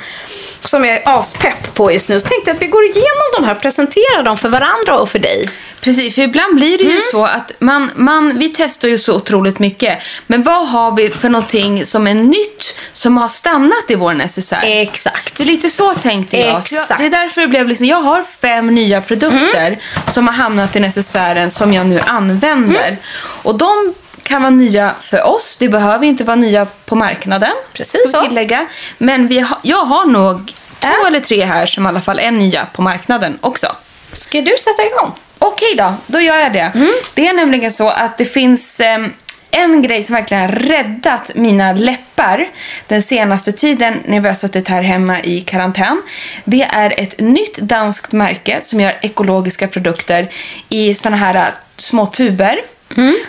som 0.64 0.84
jag 0.84 0.96
är 0.96 1.02
aspepp 1.20 1.74
på 1.74 1.92
just 1.92 2.08
nu 2.08 2.20
så 2.20 2.28
tänkte 2.28 2.50
jag 2.50 2.56
att 2.56 2.62
vi 2.62 2.66
går 2.66 2.84
igenom 2.84 3.26
de 3.38 3.44
här 3.44 3.54
presenterar 3.54 4.22
dem 4.22 4.38
för 4.38 4.48
varandra 4.48 4.94
och 4.98 5.08
för 5.08 5.18
dig. 5.18 5.50
Precis, 5.80 6.14
för 6.14 6.22
ibland 6.22 6.54
blir 6.54 6.78
det 6.78 6.84
ju 6.84 6.90
Mm. 6.90 7.02
så 7.10 7.24
att 7.26 7.52
man, 7.58 7.90
man, 7.96 8.38
vi 8.38 8.48
testar 8.48 8.88
ju 8.88 8.98
så 8.98 9.14
otroligt 9.14 9.58
mycket. 9.58 9.98
Men 10.26 10.42
vad 10.42 10.68
har 10.68 10.92
vi 10.96 11.10
för 11.10 11.28
någonting 11.28 11.86
som 11.86 12.06
är 12.06 12.14
nytt 12.14 12.74
som 12.92 13.16
har 13.18 13.28
stannat 13.28 13.84
i 13.88 13.94
vår 13.94 14.14
necessär? 14.14 14.60
Exakt. 14.64 15.36
Det 15.36 15.42
är 15.42 15.46
lite 15.46 15.70
så 15.70 15.94
tänkte 15.94 16.36
jag. 16.36 16.44
Så 16.68 16.74
jag 16.74 16.82
Exakt. 16.82 17.00
det 17.00 17.06
är 17.06 17.10
därför 17.10 17.40
det 17.40 17.46
blev 17.48 17.68
liksom, 17.68 17.86
jag 17.86 18.00
har 18.00 18.22
fem 18.22 18.66
nya 18.74 19.00
produkter 19.00 19.66
Mm. 19.66 19.78
som 20.14 20.26
har 20.26 20.34
hamnat 20.34 20.76
i 20.76 20.80
necessären 20.80 21.50
som 21.50 21.74
jag 21.74 21.86
nu 21.86 22.00
använder. 22.06 22.84
Mm. 22.86 22.96
Och 23.42 23.58
de 23.58 23.94
kan 24.30 24.42
vara 24.42 24.50
nya 24.50 24.94
för 25.00 25.22
oss. 25.26 25.56
Det 25.58 25.68
behöver 25.68 26.06
inte 26.06 26.24
vara 26.24 26.36
nya 26.36 26.66
på 26.86 26.94
marknaden. 26.96 27.52
Precis 27.72 28.12
så. 28.12 28.22
tillägga. 28.22 28.66
Men 28.98 29.28
vi 29.28 29.38
har, 29.40 29.58
jag 29.62 29.84
har 29.84 30.06
nog 30.06 30.46
två 30.80 30.88
Ja. 31.02 31.06
eller 31.08 31.20
tre 31.20 31.44
här 31.44 31.66
som 31.66 31.84
i 31.86 31.88
alla 31.88 32.00
fall 32.00 32.18
är 32.18 32.30
nya 32.30 32.66
på 32.72 32.82
marknaden 32.82 33.38
också. 33.40 33.66
Ska 34.12 34.40
du 34.40 34.54
sätta 34.58 34.82
igång? 34.86 35.12
Okej 35.38 35.74
då, 35.76 35.94
då 36.06 36.20
gör 36.20 36.36
jag 36.38 36.52
det. 36.52 36.72
Det 37.14 37.26
är 37.28 37.32
nämligen 37.32 37.70
så 37.72 37.88
att 37.88 38.18
det 38.18 38.24
finns 38.24 38.80
em, 38.80 39.12
en 39.50 39.82
grej 39.82 40.04
som 40.04 40.14
verkligen 40.14 40.42
har 40.42 40.48
räddat 40.52 41.30
mina 41.34 41.72
läppar 41.72 42.48
den 42.86 43.02
senaste 43.02 43.52
tiden 43.52 43.94
när 44.04 44.20
vi 44.20 44.28
har 44.28 44.34
suttit 44.34 44.68
här 44.68 44.82
hemma 44.82 45.20
i 45.20 45.40
karantän. 45.40 46.02
Det 46.44 46.62
är 46.62 46.94
ett 47.00 47.20
nytt 47.20 47.56
danskt 47.58 48.12
märke 48.12 48.60
som 48.62 48.80
gör 48.80 48.96
ekologiska 49.02 49.68
produkter 49.68 50.28
i 50.68 50.94
såna 50.94 51.16
här 51.16 51.34
äh, 51.34 51.42
små 51.76 52.06
tuber. 52.06 52.60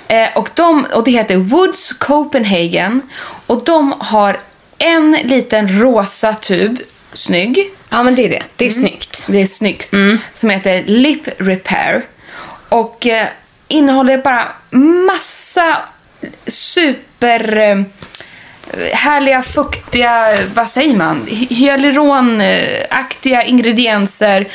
Eh, 0.08 0.28
och, 0.36 0.50
de, 0.54 0.86
och 0.94 1.04
det 1.04 1.12
heter 1.12 1.36
Woods 1.36 1.94
Copenhagen. 1.94 3.02
Och 3.48 3.64
de 3.64 3.94
har 4.00 4.40
en 4.78 5.18
liten 5.24 5.80
rosa 5.82 6.34
tub, 6.34 6.80
snygg. 7.14 7.70
Ja, 7.90 8.04
men 8.04 8.16
det 8.16 8.26
är 8.26 8.30
det. 8.30 8.44
Det 8.56 8.66
är 8.66 8.70
snyggt. 8.70 9.24
Det 9.28 9.42
är 9.42 9.46
snyggt. 9.46 9.94
Som 10.34 10.50
heter 10.50 10.84
Lip 10.84 11.28
Repair. 11.38 12.06
Och 12.70 13.08
eh, 13.08 13.28
innehåller 13.68 14.18
bara 14.18 14.48
massa 15.06 15.78
super... 16.48 17.86
Härliga, 18.94 19.42
fuktiga, 19.42 20.38
vad 20.54 20.68
säger 20.70 20.96
man, 20.96 21.26
Hy- 21.28 21.54
hyaluronaktiga 21.54 23.44
ingredienser, 23.44 24.48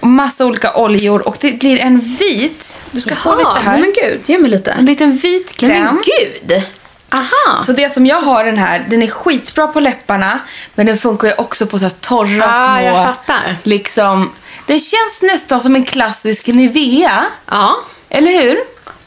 massa 0.00 0.44
olika 0.46 0.74
oljor 0.76 1.28
och 1.28 1.36
det 1.40 1.52
blir 1.52 1.78
en 1.80 2.00
vit, 2.00 2.80
du 2.90 3.00
ska 3.00 3.14
få 3.14 3.36
lite 3.38 3.50
här, 3.64 3.78
men 3.78 3.92
gud, 4.02 4.20
ge 4.26 4.38
mig 4.38 4.50
lite. 4.50 4.70
en 4.72 4.84
liten 4.84 5.16
vit 5.16 5.56
kräm. 5.56 5.70
men 5.84 6.02
gud. 6.04 6.62
Aha. 7.10 7.62
Så 7.66 7.72
det 7.72 7.90
som 7.92 8.06
jag 8.06 8.22
har 8.22 8.44
den 8.44 8.58
här, 8.58 8.84
den 8.88 9.02
är 9.02 9.06
skitbra 9.10 9.66
på 9.66 9.80
läpparna 9.80 10.40
men 10.74 10.86
den 10.86 10.98
funkar 10.98 11.28
ju 11.28 11.34
också 11.34 11.66
på 11.66 11.78
så 11.78 11.90
torra 11.90 12.44
Ah, 12.48 12.76
små... 12.78 12.86
jag 12.86 13.06
fattar. 13.14 13.56
Liksom, 13.62 14.32
det 14.66 14.78
känns 14.78 15.22
nästan 15.22 15.60
som 15.60 15.74
en 15.76 15.84
klassisk 15.84 16.46
Nivea, 16.46 17.24
Ja, 17.50 17.76
eller 18.08 18.42
hur? 18.42 18.58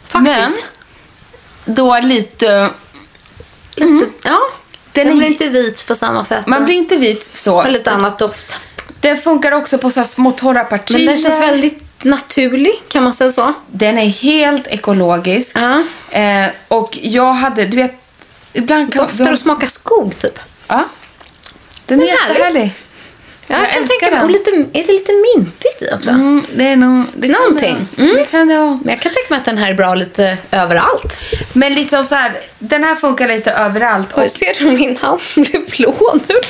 faktiskt. 0.07 0.55
Men 1.65 1.75
då 1.75 1.99
lite... 1.99 2.69
Lite, 3.75 4.05
ja. 4.23 4.39
Den 4.91 5.07
Den, 5.07 5.13
är- 5.15 5.19
blir 5.19 5.27
inte 5.27 5.49
vit 5.49 5.87
på 5.87 5.95
samma 5.95 6.25
sätt. 6.25 6.47
Man 6.47 6.65
blir 6.65 6.75
inte 6.75 6.95
vit 6.97 7.25
så. 7.35 7.61
Har 7.61 7.69
lite 7.69 7.91
annat 7.91 8.19
doft. 8.19 8.55
Den 8.99 9.17
funkar 9.17 9.51
också 9.51 9.77
på 9.77 9.89
så 9.89 10.03
små 10.03 10.31
torra 10.31 10.63
partier. 10.63 10.97
Men 10.97 11.07
den 11.07 11.17
känns 11.19 11.39
väldigt 11.39 12.03
naturlig, 12.03 12.83
kan 12.87 13.03
man 13.03 13.13
säga 13.13 13.29
så? 13.29 13.53
Den 13.67 13.97
är 13.97 14.05
helt 14.05 14.67
ekologisk. 14.67 15.57
Ja. 15.57 15.83
Eh, 16.19 16.49
och 16.67 16.97
jag 17.01 17.33
hade, 17.33 17.65
du 17.65 17.77
vet, 17.77 17.93
ibland 18.53 18.93
kan 18.93 19.01
Doftar 19.05 19.31
och 19.31 19.39
smakar 19.39 19.67
skog, 19.67 20.19
typ. 20.19 20.39
Ja. 20.67 20.83
Den 21.85 22.01
är 22.01 22.07
härligt. 22.07 22.29
jättehärlig. 22.29 22.73
Ja, 23.47 23.55
Jag 23.55 23.63
jag, 23.65 23.73
kan 23.73 23.87
tänka 23.87 24.11
mig. 24.15 24.23
Och 24.23 24.29
lite, 24.29 24.51
är 24.51 24.83
det 24.87 24.93
lite 24.93 25.11
mintigt 25.35 25.81
i 25.81 25.87
också? 25.95 26.09
Mm, 26.09 26.45
det 26.55 26.67
är 26.67 26.75
nog... 26.75 27.05
Det 27.13 27.27
kan 27.27 27.31
Någonting. 27.41 27.87
Det, 27.95 28.05
det 28.15 28.25
kan 28.25 28.47
det 28.47 28.57
vara. 28.59 28.79
Men 28.83 28.89
jag 28.93 29.01
kan 29.01 29.13
tänka 29.13 29.27
mig 29.29 29.37
att 29.39 29.45
den 29.45 29.57
här 29.57 29.69
är 29.69 29.73
bra 29.73 29.95
lite 29.95 30.37
överallt. 30.51 31.19
Men 31.53 31.73
liksom 31.73 32.05
så 32.05 32.15
här, 32.15 32.31
den 32.59 32.83
här 32.83 32.95
funkar 32.95 33.27
lite 33.27 33.51
överallt. 33.51 34.07
Oj, 34.15 34.25
Och 34.25 34.31
ser 34.31 34.53
du 34.59 34.65
min 34.71 34.97
hand 34.97 35.21
blev 35.35 35.69
blå 35.77 36.13
nu? 36.27 36.35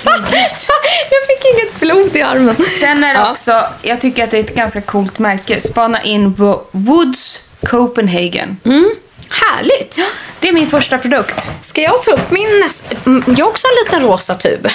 jag 1.10 1.28
fick 1.28 1.46
inget 1.56 1.80
blod 1.80 2.16
i 2.16 2.22
armen. 2.22 2.56
sen 2.80 3.04
är 3.04 3.14
det 3.14 3.20
Ja. 3.20 3.32
också, 3.32 3.64
jag 3.82 4.02
tycker 4.02 4.24
att 4.24 4.32
det 4.32 4.38
är 4.38 4.44
ett 4.44 4.56
ganska 4.56 4.82
coolt 4.82 5.20
märke. 5.20 5.62
Spana 5.62 6.02
in 6.04 6.34
på 6.36 6.64
Woods 6.72 7.42
Copenhagen. 7.68 8.58
Mm, 8.66 8.96
härligt. 9.30 10.00
Det 10.40 10.48
är 10.50 10.54
min 10.54 10.68
första 10.68 10.98
produkt. 10.98 11.50
Ska 11.62 11.82
jag 11.82 12.04
ta 12.04 12.12
upp 12.12 12.32
min 12.32 12.60
nästa? 12.60 12.96
Mm, 13.06 13.24
Jag 13.38 13.46
har 13.46 13.52
också 13.52 13.68
en 13.68 13.74
liten 13.86 14.10
rosa 14.12 14.36
tub. 14.36 14.68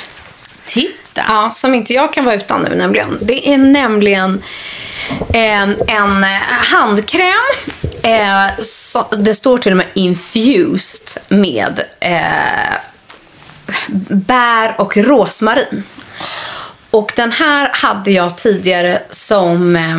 Titta! 0.64 0.94
Ja, 1.14 1.50
som 1.54 1.74
inte 1.74 1.94
jag 1.94 2.12
kan 2.12 2.24
vara 2.24 2.34
utan 2.34 2.62
nu 2.62 2.76
nämligen. 2.76 3.18
Det 3.20 3.48
är 3.48 3.58
nämligen 3.58 4.42
eh, 5.34 5.62
en 5.62 6.24
eh, 6.24 6.40
handkräm. 6.72 7.34
Eh, 8.02 8.62
så, 8.62 9.06
det 9.18 9.34
står 9.34 9.58
till 9.58 9.72
och 9.72 9.76
med 9.76 9.86
infused 9.94 11.22
med 11.28 11.84
eh, 12.00 12.74
bär 14.08 14.80
och 14.80 14.96
rosmarin. 14.96 15.82
Och 16.90 17.12
den 17.16 17.32
här 17.32 17.70
hade 17.72 18.10
jag 18.10 18.36
tidigare 18.36 19.02
som 19.10 19.76
eh, 19.76 19.98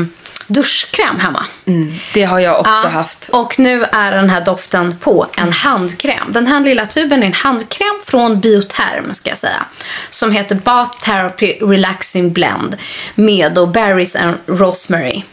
duschkräm 0.54 1.20
hemma. 1.20 1.46
Mm, 1.66 1.96
det 2.14 2.24
har 2.24 2.40
jag 2.40 2.60
också 2.60 2.72
Ja, 2.84 2.90
haft. 2.90 3.30
Och 3.32 3.60
nu 3.60 3.84
är 3.92 4.12
den 4.12 4.30
här 4.30 4.42
doften 4.46 4.96
på 5.00 5.28
en 5.38 5.52
handkräm. 5.52 6.28
Den 6.34 6.48
här 6.48 6.60
lilla 6.60 6.86
tuben 6.86 7.24
är 7.24 7.28
en 7.28 7.34
handkräm 7.34 8.02
från 8.06 8.40
Bioterm 8.40 9.14
ska 9.14 9.30
jag 9.30 9.38
säga. 9.38 9.66
Som 10.10 10.32
heter 10.32 10.56
Bath 10.56 11.04
Therapy 11.04 11.54
Relaxing 11.62 12.34
Blend 12.34 12.76
med 13.16 13.54
då 13.54 13.66
berries 13.66 14.16
and 14.16 14.38
rosemary. 14.46 15.24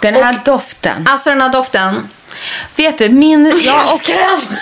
Den 0.00 0.14
här 0.14 0.40
doften. 0.44 1.08
Alltså 1.10 1.30
den 1.30 1.40
här 1.40 1.52
doften. 1.52 2.08
Vet 2.76 2.98
du, 2.98 3.08
min... 3.08 3.60
Jag 3.64 3.72
har 3.72 3.94
också, 3.94 4.12
den! 4.12 4.58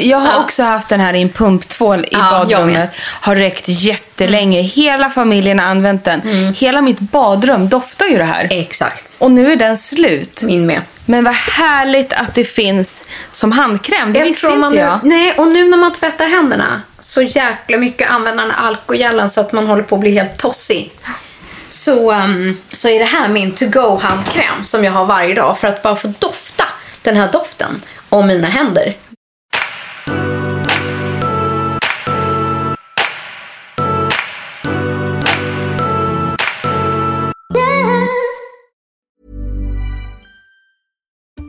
Jag 0.00 0.18
har 0.18 0.28
Ja. 0.32 0.44
också 0.44 0.62
haft 0.62 0.88
den 0.88 1.00
här 1.00 1.14
i 1.14 1.22
en 1.22 1.28
pumptvål 1.28 2.00
i 2.04 2.08
Ja, 2.10 2.30
badrummet. 2.30 2.90
Har 3.20 3.36
räckt 3.36 3.64
jättelänge. 3.66 4.60
Hela 4.62 5.10
familjen 5.10 5.58
har 5.58 5.66
använt 5.66 6.04
den. 6.04 6.20
Mm. 6.20 6.54
Hela 6.54 6.80
mitt 6.82 7.00
badrum 7.00 7.68
doftar 7.68 8.06
ju 8.06 8.18
det 8.18 8.24
här. 8.24 8.48
Exakt. 8.50 9.16
Och 9.18 9.30
nu 9.30 9.52
är 9.52 9.56
den 9.56 9.76
slut. 9.78 10.42
Min 10.42 10.66
med. 10.66 10.82
Men 11.06 11.24
vad 11.24 11.34
härligt 11.34 12.12
att 12.12 12.34
det 12.34 12.44
finns 12.44 13.04
som 13.32 13.52
handkräm. 13.52 14.12
Det 14.12 14.20
visste 14.20 14.30
Eftersom 14.46 14.52
inte 14.52 14.60
man 14.60 14.76
jag. 14.76 15.00
nej, 15.02 15.32
och 15.38 15.48
nu 15.52 15.68
när 15.68 15.78
man 15.78 15.92
tvättar 15.92 16.28
händerna 16.28 16.82
så 17.00 17.22
jäkla 17.22 17.78
mycket 17.78 18.10
använder 18.10 18.42
den 18.44 18.52
alkogelen 18.52 19.30
så 19.30 19.40
att 19.40 19.52
man 19.52 19.66
håller 19.66 19.82
på 19.82 19.94
att 19.94 20.00
bli 20.00 20.10
helt 20.10 20.36
tossig. 20.36 20.92
Så, 21.70 22.12
um, 22.12 22.58
så 22.72 22.88
är 22.88 22.98
det 22.98 23.04
här 23.04 23.28
min 23.28 23.52
to-go 23.52 23.96
handkräm 24.02 24.64
som 24.64 24.84
jag 24.84 24.92
har 24.92 25.04
varje 25.04 25.34
dag 25.34 25.58
för 25.58 25.68
att 25.68 25.82
bara 25.82 25.96
få 25.96 26.12
dofta 26.18 26.64
den 27.02 27.16
här 27.16 27.28
doften 27.32 27.82
om 28.08 28.26
mina 28.26 28.48
händer. 28.48 28.94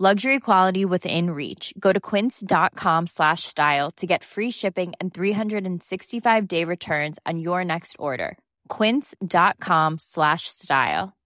Luxury 0.00 0.38
quality 0.38 0.84
within 0.84 1.30
reach. 1.30 1.74
Go 1.76 1.92
to 1.92 1.98
quince.com 1.98 3.08
slash 3.08 3.42
style 3.42 3.90
to 3.96 4.06
get 4.06 4.22
free 4.22 4.50
shipping 4.52 4.92
and 5.00 5.12
365 5.12 6.46
day 6.46 6.62
returns 6.62 7.18
on 7.26 7.40
your 7.40 7.64
next 7.64 7.96
order. 7.98 8.38
Quince.com 8.68 9.98
slash 9.98 10.46
style. 10.46 11.16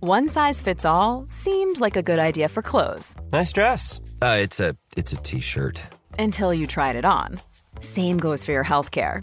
One 0.00 0.28
size 0.28 0.60
fits 0.60 0.84
all 0.84 1.24
seemed 1.28 1.78
like 1.80 1.94
a 1.96 2.02
good 2.02 2.18
idea 2.18 2.48
for 2.48 2.62
clothes 2.62 3.14
Nice 3.30 3.52
dress. 3.52 4.00
Uh, 4.20 4.38
it's 4.40 4.58
a 4.58 4.74
it's 4.96 5.12
a 5.12 5.16
t-shirt. 5.16 5.80
until 6.18 6.52
you 6.52 6.66
tried 6.66 6.96
it 6.96 7.04
on. 7.04 7.38
Same 7.78 8.18
goes 8.18 8.42
for 8.44 8.50
your 8.50 8.64
healthcare. 8.64 9.22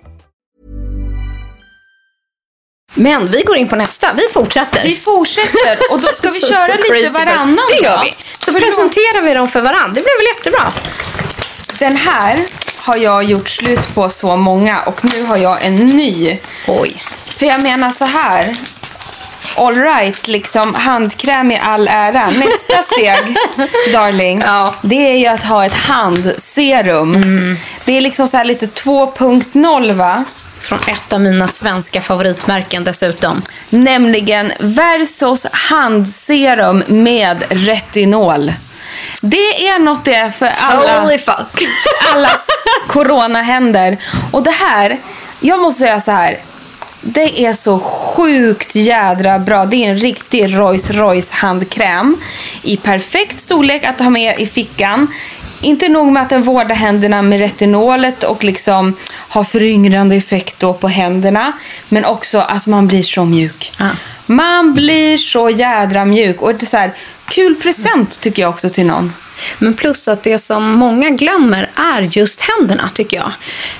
Men 2.93 3.31
vi 3.31 3.41
går 3.41 3.57
in 3.57 3.67
på 3.67 3.75
nästa. 3.75 4.13
Vi 4.13 4.27
fortsätter. 4.33 4.83
Vi 4.83 4.95
fortsätter 4.95 5.77
och 5.91 6.01
då 6.01 6.07
ska 6.07 6.29
vi 6.31 6.39
köra 6.41 6.75
lite 6.75 7.09
varannan 7.19 7.59
Det 7.69 7.83
gör 7.83 7.97
då. 7.97 8.03
vi. 8.03 8.11
Så 8.39 8.53
presenterar 8.53 9.21
vi 9.21 9.33
dem 9.33 9.47
för 9.49 9.61
varandra. 9.61 9.87
Det 9.87 10.01
blir 10.01 10.17
väl 10.17 10.27
jättebra. 10.37 10.71
Den 11.79 11.97
här 11.97 12.39
har 12.77 12.97
jag 12.97 13.23
gjort 13.23 13.49
slut 13.49 13.93
på 13.95 14.09
så 14.09 14.35
många 14.35 14.81
och 14.81 15.05
nu 15.05 15.23
har 15.23 15.37
jag 15.37 15.65
en 15.65 15.75
ny. 15.75 16.39
Oj. 16.67 17.03
För 17.25 17.45
jag 17.45 17.61
menar 17.61 17.91
så 17.91 18.05
här. 18.05 18.55
All 19.55 19.75
right, 19.75 20.27
liksom 20.27 20.75
handkräm 20.75 21.51
i 21.51 21.59
all 21.59 21.87
ära. 21.87 22.25
Nästa 22.29 22.83
steg, 22.83 23.37
darling, 23.93 24.43
det 24.81 24.95
är 25.11 25.17
ju 25.17 25.25
att 25.27 25.43
ha 25.43 25.65
ett 25.65 25.73
handserum. 25.75 27.15
Mm. 27.15 27.57
Det 27.85 27.97
är 27.97 28.01
liksom 28.01 28.27
så 28.27 28.37
här 28.37 28.45
lite 28.45 28.65
2.0 28.65 29.93
va? 29.93 30.23
Från 30.61 30.79
ett 30.87 31.13
av 31.13 31.21
mina 31.21 31.47
svenska 31.47 32.01
favoritmärken 32.01 32.83
dessutom. 32.83 33.41
Nämligen 33.69 34.51
Versos 34.59 35.45
handserum 35.51 36.83
med 36.87 37.43
retinol. 37.49 38.53
Det 39.21 39.67
är 39.67 39.79
något 39.79 40.05
det 40.05 40.15
är 40.15 40.31
för 40.31 40.51
alla, 40.57 41.01
Holy 41.01 41.17
fuck. 41.17 41.67
allas 42.13 42.47
coronahänder. 42.87 43.97
Och 44.31 44.43
det 44.43 44.51
här, 44.51 44.97
jag 45.39 45.59
måste 45.59 45.79
säga 45.79 46.01
så 46.01 46.11
här. 46.11 46.37
Det 47.01 47.45
är 47.45 47.53
så 47.53 47.79
sjukt 47.79 48.75
jädra 48.75 49.39
bra. 49.39 49.65
Det 49.65 49.85
är 49.85 49.89
en 49.89 49.97
riktig 49.97 50.57
Rolls 50.57 50.91
Royce 50.91 51.31
handkräm 51.31 52.17
i 52.61 52.77
perfekt 52.77 53.39
storlek 53.39 53.83
att 53.83 53.99
ha 53.99 54.09
med 54.09 54.39
i 54.39 54.47
fickan. 54.47 55.07
Inte 55.61 55.89
nog 55.89 56.11
med 56.11 56.23
att 56.23 56.29
den 56.29 56.43
vårdar 56.43 56.75
händerna 56.75 57.21
med 57.21 57.39
retinolet 57.39 58.23
och 58.23 58.43
liksom 58.43 58.95
har 59.11 59.43
föryngrande 59.43 60.15
effekt 60.15 60.59
då 60.59 60.73
på 60.73 60.87
händerna. 60.87 61.51
Men 61.89 62.05
också 62.05 62.39
att 62.39 62.67
man 62.67 62.87
blir 62.87 63.03
så 63.03 63.25
mjuk. 63.25 63.71
Man 64.25 64.73
blir 64.73 65.17
så 65.17 65.49
jädra 65.49 66.05
mjuk. 66.05 66.41
Och 66.41 66.55
det 66.55 66.63
är 66.63 66.67
så 66.67 66.77
här, 66.77 66.91
kul 67.27 67.55
present 67.55 68.19
tycker 68.19 68.41
jag 68.41 68.49
också 68.49 68.69
till 68.69 68.85
någon. 68.85 69.13
Men 69.57 69.73
plus 69.73 70.07
att 70.07 70.23
det 70.23 70.39
som 70.39 70.71
många 70.71 71.09
glömmer 71.09 71.69
är 71.75 72.01
just 72.01 72.41
händerna, 72.41 72.89
tycker 72.93 73.17
jag. 73.17 73.31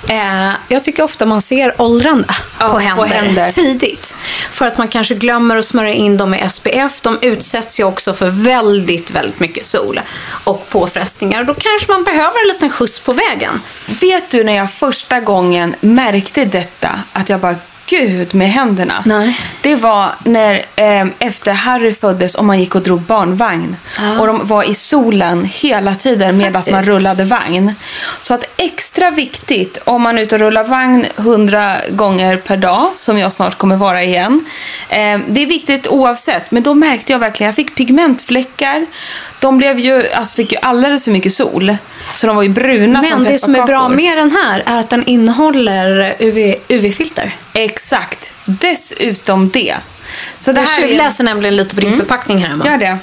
Eh, 0.08 0.52
jag 0.68 0.84
tycker 0.84 1.02
ofta 1.02 1.26
man 1.26 1.40
ser 1.40 1.82
åldrande 1.82 2.34
på, 2.58 2.78
händer 2.78 3.06
händer. 3.06 3.50
tidigt. 3.50 4.16
För 4.50 4.66
att 4.66 4.78
man 4.78 4.88
kanske 4.88 5.14
glömmer 5.14 5.56
att 5.56 5.64
smörja 5.64 5.94
in 5.94 6.16
dem 6.16 6.30
med 6.30 6.52
SPF. 6.52 7.00
De 7.00 7.18
utsätts 7.22 7.80
ju 7.80 7.84
också 7.84 8.14
för 8.14 8.30
väldigt, 8.30 9.10
väldigt 9.10 9.40
mycket 9.40 9.66
sol 9.66 10.00
och 10.44 10.68
påfrestningar. 10.68 11.44
Då 11.44 11.54
kanske 11.54 11.92
man 11.92 12.04
behöver 12.04 12.42
en 12.42 12.48
liten 12.48 12.70
skjuts 12.70 12.98
på 13.00 13.12
vägen. 13.12 13.60
Vet 14.00 14.30
du 14.30 14.44
när 14.44 14.56
jag 14.56 14.72
första 14.72 15.20
gången 15.20 15.74
märkte 15.80 16.44
detta, 16.44 16.90
att 17.12 17.28
jag 17.28 17.40
bara 17.40 17.56
gud 17.92 18.34
med 18.34 18.50
händerna. 18.50 19.02
Nej. 19.06 19.40
Det 19.62 19.76
var 19.76 20.10
när 20.24 20.54
eh, 20.76 21.06
efter 21.18 21.52
Harry 21.52 21.92
föddes 21.92 22.34
och 22.34 22.44
man 22.44 22.60
gick 22.60 22.74
och 22.74 22.82
drog 22.82 23.00
barnvagn. 23.00 23.76
Ja. 23.98 24.20
Och 24.20 24.26
de 24.26 24.46
var 24.46 24.62
i 24.62 24.74
solen 24.74 25.44
hela 25.44 25.94
tiden 25.94 26.36
medan 26.36 26.52
man 26.52 26.62
Faktiskt. 26.62 26.88
rullade 26.88 27.24
vagn. 27.24 27.74
Så 28.20 28.34
att 28.34 28.44
extra 28.56 29.10
viktigt 29.10 29.78
om 29.84 30.02
man 30.02 30.18
är 30.18 30.22
ute 30.22 30.34
och 30.34 30.40
rullar 30.40 30.64
vagn 30.64 31.06
hundra 31.16 31.76
gånger 31.90 32.36
per 32.36 32.56
dag, 32.56 32.92
som 32.96 33.18
jag 33.18 33.32
snart 33.32 33.58
kommer 33.58 33.76
vara 33.76 34.02
igen. 34.02 34.44
Eh, 34.88 35.18
det 35.28 35.42
är 35.42 35.46
viktigt 35.46 35.86
oavsett, 35.86 36.50
men 36.50 36.62
då 36.62 36.74
märkte 36.74 37.12
jag 37.12 37.18
verkligen, 37.18 37.48
jag 37.48 37.56
fick 37.56 37.74
pigmentfläckar. 37.74 38.86
De 39.42 39.58
blev 39.58 39.78
ju, 39.78 40.08
alltså 40.12 40.34
fick 40.34 40.52
ju 40.52 40.58
alldeles 40.62 41.04
för 41.04 41.10
mycket 41.10 41.32
sol. 41.34 41.76
Så 42.14 42.26
de 42.26 42.36
var 42.36 42.42
ju 42.42 42.48
bruna 42.48 43.02
som 43.02 43.22
Men 43.22 43.32
det 43.32 43.38
som 43.38 43.54
är 43.54 43.66
bra 43.66 43.88
med 43.88 44.18
den 44.18 44.30
här 44.30 44.62
är 44.66 44.80
att 44.80 44.90
den 44.90 45.04
innehåller 45.06 46.14
UV, 46.18 46.54
UV-filter. 46.68 47.34
Exakt. 47.52 48.32
Dessutom 48.44 49.48
det. 49.48 49.76
Så 50.36 50.52
det 50.52 50.60
Jag 50.60 50.66
här 50.68 50.78
är... 50.82 50.88
tjuvläser 50.88 51.24
nämligen 51.24 51.56
lite 51.56 51.74
på 51.74 51.80
din 51.80 51.88
Mm. 51.92 52.00
förpackning 52.00 52.38
här 52.38 52.48
hemma. 52.48 52.66
Gör 52.66 52.76
det. 52.78 52.98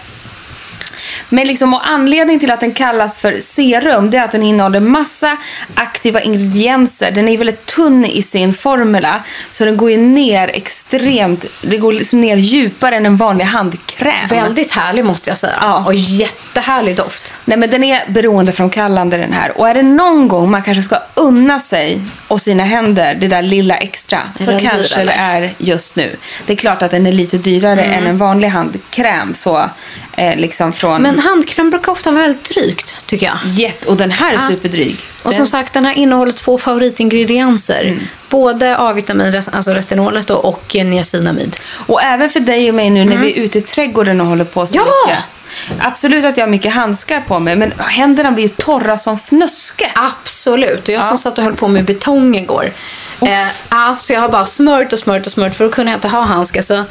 Men 1.30 1.48
liksom, 1.48 1.74
och 1.74 1.88
anledningen 1.88 2.40
till 2.40 2.52
att 2.52 2.60
den 2.60 2.72
kallas 2.74 3.20
för 3.20 3.40
serum 3.42 4.10
det 4.10 4.18
är 4.18 4.24
att 4.24 4.32
den 4.32 4.44
innehåller 4.44 4.80
massa 4.80 5.38
aktiva 5.74 6.22
ingredienser. 6.22 7.12
Den 7.12 7.28
är 7.30 7.38
väldigt 7.38 7.66
tunn 7.66 8.06
i 8.06 8.24
sin 8.24 8.54
formula. 8.54 9.24
Så 9.50 9.66
den 9.66 9.78
går 9.78 9.92
ju 9.92 9.98
ner 9.98 10.48
extremt, 10.54 11.46
det 11.62 11.78
går 11.78 11.94
liksom 11.94 12.22
ner 12.22 12.38
djupare 12.38 12.96
än 12.96 13.06
en 13.06 13.18
vanlig 13.18 13.46
handkräm. 13.46 14.28
Väldigt 14.30 14.72
härlig 14.72 15.06
måste 15.06 15.30
jag 15.30 15.38
säga. 15.38 15.58
Ja. 15.62 15.86
Och 15.86 15.94
jättehärlig 15.94 16.96
doft. 16.96 17.36
Nej 17.46 17.58
men 17.58 17.70
den 17.70 17.84
är 17.84 18.02
beroendeframkallande 18.08 19.18
den 19.18 19.34
här. 19.34 19.58
Och 19.60 19.70
är 19.70 19.74
det 19.74 19.84
någon 19.84 20.28
gång 20.28 20.52
man 20.52 20.62
kanske 20.64 20.82
ska 20.84 21.00
unna 21.16 21.60
sig 21.60 22.02
och 22.28 22.42
sina 22.42 22.64
händer 22.64 23.16
det 23.16 23.28
där 23.28 23.42
lilla 23.42 23.78
extra 23.78 24.20
så 24.40 24.52
den 24.52 24.60
dyr, 24.60 24.70
kanske 24.70 24.96
det 24.96 25.02
eller? 25.02 25.14
är 25.44 25.54
just 25.58 25.96
nu. 25.96 26.16
Det 26.46 26.54
är 26.54 26.58
klart 26.58 26.82
att 26.82 26.92
den 26.92 27.06
är 27.08 27.12
lite 27.12 27.38
dyrare 27.38 27.82
Mm. 27.82 27.98
än 28.04 28.08
en 28.08 28.18
vanlig 28.18 28.48
handkräm 28.48 29.34
så 29.34 29.70
eh, 30.20 30.36
liksom 30.38 30.74
från... 30.74 31.02
Men 31.02 31.20
handkräm 31.20 31.70
brukar 31.70 31.92
ofta 31.92 32.12
vara 32.12 32.22
väldigt 32.22 32.50
drygt, 32.50 32.98
tycker 33.06 33.26
jag. 33.26 33.38
Jätte, 33.46 33.88
och 33.88 33.98
den 33.98 34.12
här 34.12 34.30
är 34.30 34.34
Ja. 34.34 34.40
superdryg. 34.48 34.98
Och 35.24 35.30
Den- 35.32 35.38
som 35.38 35.48
sagt, 35.48 35.74
den 35.74 35.86
här 35.86 35.94
innehåller 35.94 36.32
två 36.32 36.58
favoritingredienser. 36.58 38.00
Både 38.30 38.78
A-vitamin, 38.78 39.44
alltså 39.52 39.72
retinolet 39.72 40.28
då, 40.28 40.36
och 40.36 40.76
niacinamid. 40.86 41.58
Och 41.72 42.04
även 42.04 42.30
för 42.30 42.40
dig 42.40 42.70
och 42.70 42.76
mig 42.76 42.90
nu 42.90 43.06
när 43.06 43.18
vi 43.18 43.32
är 43.40 43.44
ute 43.44 43.58
i 43.58 43.62
trädgården 43.62 44.22
och 44.22 44.28
håller 44.28 44.46
på 44.46 44.68
så 44.68 44.74
Mm. 44.78 44.88
Ja! 44.88 45.10
mycket. 45.12 45.24
Absolut 45.80 46.26
att 46.26 46.38
jag 46.38 46.46
har 46.46 46.52
mycket 46.52 46.74
handskar 46.74 47.22
på 47.22 47.40
mig 47.40 47.56
men 47.56 47.74
händerna 47.78 48.32
blir 48.32 48.44
ju 48.44 48.50
torra 48.50 48.98
som 48.98 49.20
fnöske. 49.20 49.92
Absolut. 49.96 50.84
Och 50.88 50.94
jag 50.94 51.00
Ja. 51.02 51.04
som 51.04 51.18
satt 51.18 51.38
och 51.38 51.44
höll 51.44 51.56
på 51.56 51.68
med 51.68 51.86
betong 51.86 52.36
igår. 52.36 52.72
Eh, 53.22 53.48
ja, 53.70 53.96
så 54.00 54.14
jag 54.14 54.22
har 54.22 54.30
bara 54.30 54.46
smört 54.46 54.94
och 54.94 55.00
smört 55.00 55.26
och 55.26 55.32
smört 55.32 55.56
för 55.56 55.66
då 55.66 55.72
kunde 55.72 55.92
jag 55.92 55.98
inte 55.98 56.08
ha 56.08 56.22
handskar. 56.22 56.62
Så... 56.62 56.84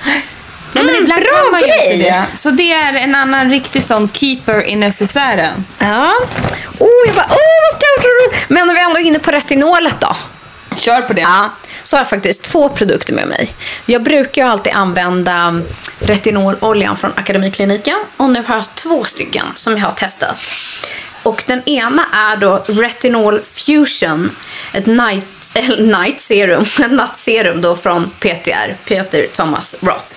Nej, 0.72 0.84
men 0.84 0.94
ibland 0.94 1.22
bra 1.22 1.42
kan 1.42 1.50
man 1.50 1.60
ju 1.60 1.66
grej! 1.66 1.92
inte 1.92 2.10
det. 2.10 2.36
Så 2.36 2.50
det 2.50 2.72
är 2.72 2.94
en 2.94 3.14
annan 3.14 3.50
riktig 3.50 3.82
sån 3.82 4.08
keeper 4.12 4.66
i 4.66 4.76
necessären. 4.76 5.64
Ja. 5.78 6.12
Oh, 6.78 6.88
jag 7.06 7.14
bara, 7.14 7.26
åh 7.30 7.36
vad 7.72 7.80
kul! 7.80 8.40
Men 8.48 8.66
när 8.66 8.74
vi 8.74 8.80
ändå 8.80 8.98
är 8.98 9.02
inne 9.02 9.18
på 9.18 9.30
retinolet 9.30 9.96
då. 10.00 10.16
Kör 10.76 11.02
på 11.02 11.12
det. 11.12 11.20
Ja, 11.20 11.50
så 11.84 11.96
har 11.96 12.00
jag 12.00 12.10
faktiskt 12.10 12.42
två 12.42 12.68
produkter 12.68 13.14
med 13.14 13.28
mig. 13.28 13.50
Jag 13.86 14.02
brukar 14.02 14.42
ju 14.42 14.48
alltid 14.48 14.72
använda 14.72 15.60
retinololjan 16.00 16.96
från 16.96 17.12
Akademikliniken 17.16 17.98
och 18.16 18.30
nu 18.30 18.44
har 18.46 18.56
jag 18.56 18.74
två 18.74 19.04
stycken 19.04 19.46
som 19.54 19.72
jag 19.78 19.84
har 19.86 19.92
testat. 19.92 20.36
Och 21.22 21.44
den 21.46 21.68
ena 21.68 22.06
är 22.12 22.36
då 22.36 22.64
Retinol 22.66 23.40
Fusion, 23.52 24.36
ett 24.72 24.86
night, 24.86 25.26
eller 25.54 25.98
night 25.98 26.20
serum, 26.20 26.62
ett 26.84 26.92
nattserum 26.92 27.62
då 27.62 27.76
från 27.76 28.10
PTR, 28.10 28.76
Peter 28.84 29.26
Thomas 29.32 29.76
Roth. 29.80 30.14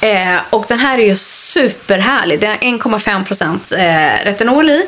Eh, 0.00 0.36
och 0.50 0.64
den 0.68 0.78
här 0.78 0.98
är 0.98 1.06
ju 1.06 1.16
superhärlig. 1.16 2.40
Det 2.40 2.46
är 2.46 2.56
1,5% 2.56 3.76
eh, 3.78 4.24
retinol 4.24 4.70
i. 4.70 4.86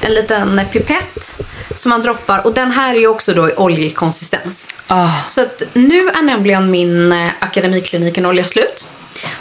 En 0.00 0.12
liten 0.12 0.60
pipett 0.72 1.40
som 1.74 1.90
man 1.90 2.02
droppar. 2.02 2.46
Och 2.46 2.54
den 2.54 2.70
här 2.70 2.94
är 2.94 2.98
ju 2.98 3.06
också 3.06 3.34
då 3.34 3.50
i 3.50 3.54
oljig 3.56 3.96
konsistens. 3.96 4.74
Ah. 4.86 5.10
Så 5.28 5.42
att 5.42 5.62
nu 5.72 5.98
är 5.98 6.22
nämligen 6.22 6.70
min 6.70 7.12
eh, 7.12 7.28
Akademikliniken 7.38 8.26
olja 8.26 8.44
slut. 8.44 8.86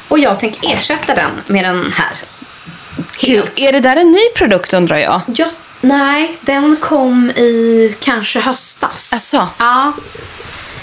Och 0.08 0.20
jag 0.20 0.40
tänker 0.40 0.74
ersätta 0.74 1.16
den 1.16 1.32
med 1.48 1.64
den 1.66 1.94
här. 1.94 2.12
Helt. 3.22 3.60
Är 3.60 3.72
det 3.72 3.80
där 3.80 3.96
en 3.96 4.12
ny 4.12 4.30
produkt 4.36 4.74
undrar 4.74 4.98
jag? 4.98 5.22
Ja, 5.28 5.48
nej, 5.82 6.38
den 6.42 6.76
kom 6.76 7.30
i 7.30 7.96
kanske 8.00 8.40
höstas. 8.40 9.14
Asså? 9.14 9.48
Ja. 9.58 9.94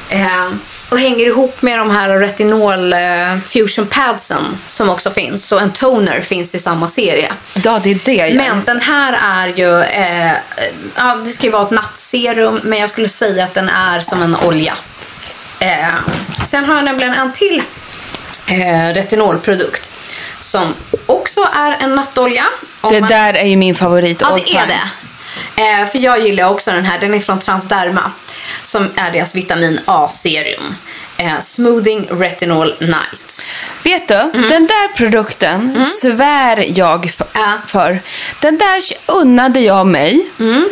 Eh, 0.09 0.51
och 0.89 1.01
hänger 1.01 1.27
ihop 1.27 1.63
med 1.63 1.79
de 1.79 1.91
här 1.91 2.09
retinol 2.09 2.93
eh, 2.93 3.39
fusion 3.49 3.87
padsen 3.87 4.59
som 4.69 4.91
också 4.91 5.11
finns. 5.11 5.49
Så 5.49 5.59
en 5.59 5.73
toner 5.73 6.21
finns 6.21 6.55
i 6.55 6.59
samma 6.59 6.89
serie. 6.89 7.33
Ja, 7.65 7.81
det 7.83 7.91
är 7.91 8.01
det. 8.05 8.29
ja. 8.29 8.35
Men 8.35 8.61
den 8.61 8.81
här 8.81 9.19
är 9.23 9.49
ju, 9.57 9.83
eh, 9.83 10.33
ja, 10.97 11.15
det 11.25 11.31
ska 11.31 11.47
ju 11.47 11.53
vara 11.53 11.63
ett 11.63 11.71
nattserum, 11.71 12.61
men 12.63 12.79
jag 12.79 12.91
skulle 12.91 13.09
säga 13.09 13.45
att 13.45 13.55
den 13.55 13.69
är 13.69 14.01
som 14.01 14.23
en 14.23 14.37
olja. 14.37 14.75
Eh, 15.59 15.95
sen 16.45 16.65
har 16.65 16.75
jag 16.75 16.85
nämligen 16.85 17.15
en 17.15 17.33
till 17.33 17.63
eh, 18.47 18.95
retinolprodukt 18.95 19.93
som 20.41 20.75
också 21.07 21.49
är 21.55 21.77
en 21.81 21.95
nattolja. 21.95 22.45
Om 22.81 22.93
Det 22.93 23.01
man- 23.01 23.11
där 23.11 23.35
är 23.35 23.47
ju 23.47 23.57
min 23.57 23.75
favorit. 23.75 24.19
Ja, 24.21 24.39
det 24.45 24.57
är 24.57 24.67
det. 24.67 24.81
Eh, 25.63 25.87
för 25.89 25.99
jag 25.99 26.21
gillar 26.21 26.51
också 26.51 26.71
den 26.73 26.85
här. 26.85 26.99
Den 26.99 27.15
är 27.15 27.21
från 27.21 27.39
Transderma. 27.41 28.13
Som 28.63 28.91
är 28.97 29.11
deras 29.11 29.35
vitamin 29.35 29.81
A-serum. 29.85 30.75
Eh, 31.17 31.41
Smoothing 31.41 32.09
Retinol 32.11 32.75
Night. 32.81 33.43
Vet 33.83 34.09
du, 34.09 34.15
Mm. 34.15 34.49
den 34.49 34.67
där 34.67 34.89
produkten 34.97 35.85
svär 36.01 36.79
jag 36.79 37.11
för, 37.19 37.27
för. 37.67 37.99
Den 38.41 38.59
där 38.59 38.83
unnade 39.07 39.61
jag 39.61 39.87
mig 39.87 40.27
Mm. 40.41 40.69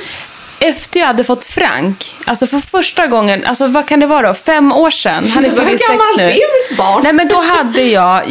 efter 0.59 1.01
jag 1.01 1.07
hade 1.07 1.25
fått 1.25 1.45
Frank. 1.45 2.15
Alltså 2.25 2.47
för 2.47 2.59
första 2.61 3.07
gången, 3.07 3.47
alltså 3.47 3.67
vad 3.67 3.89
kan 3.89 4.01
det 4.01 4.07
vara 4.07 4.29
då? 4.29 4.35
Fem 4.35 4.73
år 4.73 4.91
sedan. 4.91 5.29
Han 5.35 5.45
är 5.45 5.49
Hur 5.51 5.57
46 5.57 5.89
gammal 5.89 6.07
nu. 6.17 6.23
är 6.25 6.69
mitt 6.71 6.79
barn? 6.79 7.01
Nej 7.03 7.13
men 7.13 7.29
då 7.29 7.43
hade 7.43 7.83
jag 7.83 8.23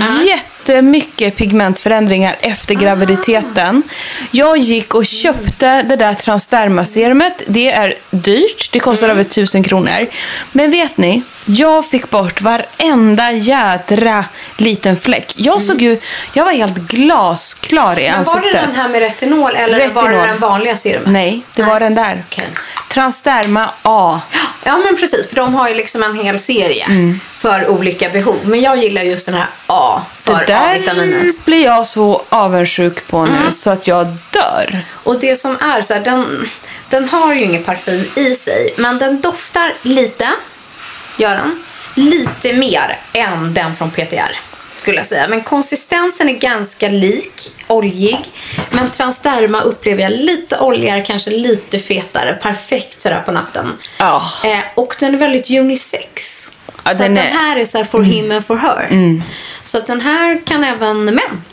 jättemycket 0.69 1.35
pigmentförändringar 1.35 2.35
efter 2.41 2.75
graviditeten. 2.75 3.83
Jag 4.31 4.57
gick 4.57 4.95
och 4.95 5.05
köpte 5.05 5.81
det 5.81 5.95
där 5.95 6.13
transdermaserumet. 6.13 7.43
Det 7.47 7.71
är 7.71 7.93
dyrt, 8.09 8.69
det 8.71 8.79
kostar 8.79 9.07
Mm. 9.07 9.17
över 9.19 9.29
tusen 9.29 9.63
kronor. 9.63 10.07
Men 10.51 10.71
vet 10.71 10.97
ni? 10.97 11.21
Jag 11.45 11.85
fick 11.85 12.09
bort 12.09 12.41
varenda 12.41 13.31
jädra 13.31 14.25
liten 14.57 14.97
fläck. 14.97 15.33
Jag 15.37 15.61
såg 15.61 15.81
ju, 15.81 15.99
jag 16.33 16.45
var 16.45 16.51
helt 16.51 16.75
glasklar 16.77 17.99
i 17.99 18.07
Mm. 18.07 18.15
Men 18.17 18.23
var 18.25 18.35
ansiktet. 18.35 18.61
det 18.61 18.67
den 18.67 18.75
här 18.75 18.89
med 18.89 18.99
retinol 19.01 19.55
eller 19.55 19.89
var 19.89 20.03
det 20.03 20.09
Retinol. 20.09 20.27
den 20.27 20.39
vanliga 20.39 20.77
serumet? 20.77 21.09
Nej, 21.11 21.41
det 21.55 21.63
var 21.63 21.79
den 21.79 21.95
där. 21.95 22.23
Okej. 22.29 22.45
Transderma 22.93 23.69
A. 23.81 24.21
Ja 24.63 24.77
men 24.77 24.97
precis, 24.97 25.29
för 25.29 25.35
de 25.35 25.53
har 25.55 25.67
ju 25.69 25.73
liksom 25.75 26.03
en 26.03 26.15
hel 26.19 26.39
serie 26.39 26.87
för 27.37 27.67
olika 27.67 28.09
behov. 28.09 28.37
Men 28.43 28.61
jag 28.61 28.77
gillar 28.77 29.01
just 29.01 29.25
den 29.25 29.35
här 29.35 29.47
A 29.67 30.01
för 30.21 30.39
Det 30.39 30.45
där 30.45 30.75
A-vitaminet. 30.75 31.45
blir 31.45 31.65
jag 31.65 31.85
så 31.85 32.21
avundsjuk 32.29 33.07
på 33.07 33.25
nu 33.25 33.37
Mm. 33.37 33.51
så 33.51 33.69
att 33.69 33.87
jag 33.87 34.07
dör. 34.31 34.81
Och 34.93 35.19
det 35.19 35.35
som 35.35 35.57
är 35.61 35.81
så 35.81 35.93
här, 35.93 36.01
den, 36.01 36.49
den 36.89 37.09
har 37.09 37.33
ju 37.33 37.39
ingen 37.41 37.63
parfym 37.63 38.05
i 38.15 38.35
sig, 38.35 38.73
men 38.77 38.97
den 38.99 39.21
doftar 39.21 39.73
lite, 39.81 40.29
gör 41.17 41.35
den, 41.35 41.63
lite 41.95 42.53
mer 42.53 42.97
än 43.13 43.53
den 43.53 43.75
från 43.75 43.91
PTR. 43.91 44.39
Skulle 44.81 44.97
jag 44.97 45.07
säga. 45.07 45.27
Men 45.27 45.41
konsistensen 45.43 46.29
är 46.29 46.33
ganska 46.33 46.89
lik, 46.89 47.51
oljig. 47.67 48.19
Men 48.69 48.89
transderma 48.89 49.61
upplever 49.61 50.03
jag 50.03 50.11
lite 50.11 50.59
oljigare, 50.59 51.01
kanske 51.01 51.29
lite 51.29 51.79
fetare. 51.79 52.33
Perfekt 52.41 53.01
sådär 53.01 53.21
på 53.25 53.31
natten. 53.31 53.73
Ja. 53.97 54.23
Eh, 54.45 54.59
och 54.75 54.95
den 54.99 55.13
är 55.13 55.17
väldigt 55.19 55.49
unisex. 55.51 56.47
Ja, 56.83 56.95
så 56.95 57.03
den 57.03 57.11
att 57.11 57.17
den 57.17 57.27
är- 57.27 57.31
här 57.31 57.57
är 57.57 57.65
så 57.65 57.85
for 57.85 58.01
him 58.03 58.31
and 58.31 58.45
for 58.45 58.57
her. 58.57 58.87
Mm. 58.89 59.23
Så 59.63 59.77
att 59.77 59.87
den 59.87 60.01
här 60.01 60.41
kan 60.45 60.63
även 60.63 61.05
män 61.05 61.43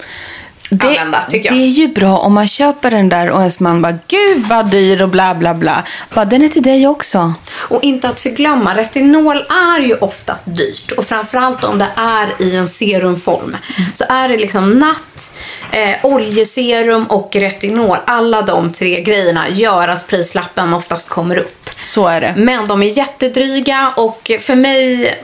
använda, 0.71 1.23
tycker 1.23 1.49
Det 1.51 1.55
jag. 1.57 1.65
är 1.65 1.69
ju 1.71 1.89
bra 1.89 2.19
om 2.19 2.35
man 2.35 2.49
köper 2.49 2.91
den 2.91 3.09
där 3.09 3.31
och 3.31 3.41
ens 3.41 3.61
man 3.61 3.83
bara 3.83 3.99
gud 4.09 4.47
vad 4.49 4.71
dyr 4.71 5.03
och 5.03 5.09
bla 5.09 5.35
bla 5.35 5.55
bla. 5.55 5.83
Bara, 6.15 6.25
den 6.25 6.43
är 6.43 6.49
till 6.49 6.63
dig 6.63 6.87
också. 6.87 7.33
Och 7.53 7.83
inte 7.85 8.09
att 8.09 8.21
förglömma, 8.21 8.75
retinol 8.77 9.37
är 9.37 9.81
ju 9.81 9.95
ofta 9.95 10.37
dyrt. 10.45 10.91
Och 10.93 11.05
framförallt 11.07 11.65
om 11.65 11.79
det 11.79 11.89
är 11.97 12.29
i 12.39 12.57
en 12.57 12.69
serumform. 12.69 13.57
Så 13.95 14.05
är 14.09 14.29
det 14.29 14.37
liksom 14.37 14.71
natt, 14.79 15.35
eh, 15.73 15.97
oljeserum 16.03 17.05
och 17.07 17.37
retinol. 17.37 17.99
Alla 18.05 18.43
de 18.43 18.73
tre 18.73 19.01
grejerna 19.01 19.49
gör 19.49 19.89
att 19.89 20.07
prislappen 20.07 20.75
oftast 20.75 21.09
kommer 21.09 21.37
upp. 21.39 21.68
Så 21.85 22.09
är 22.09 22.21
det. 22.21 22.35
Men 22.37 22.69
de 22.69 22.83
är 22.83 22.87
jättedryga 22.87 23.93
och 23.97 24.31
för 24.41 24.55
mig, 24.55 25.15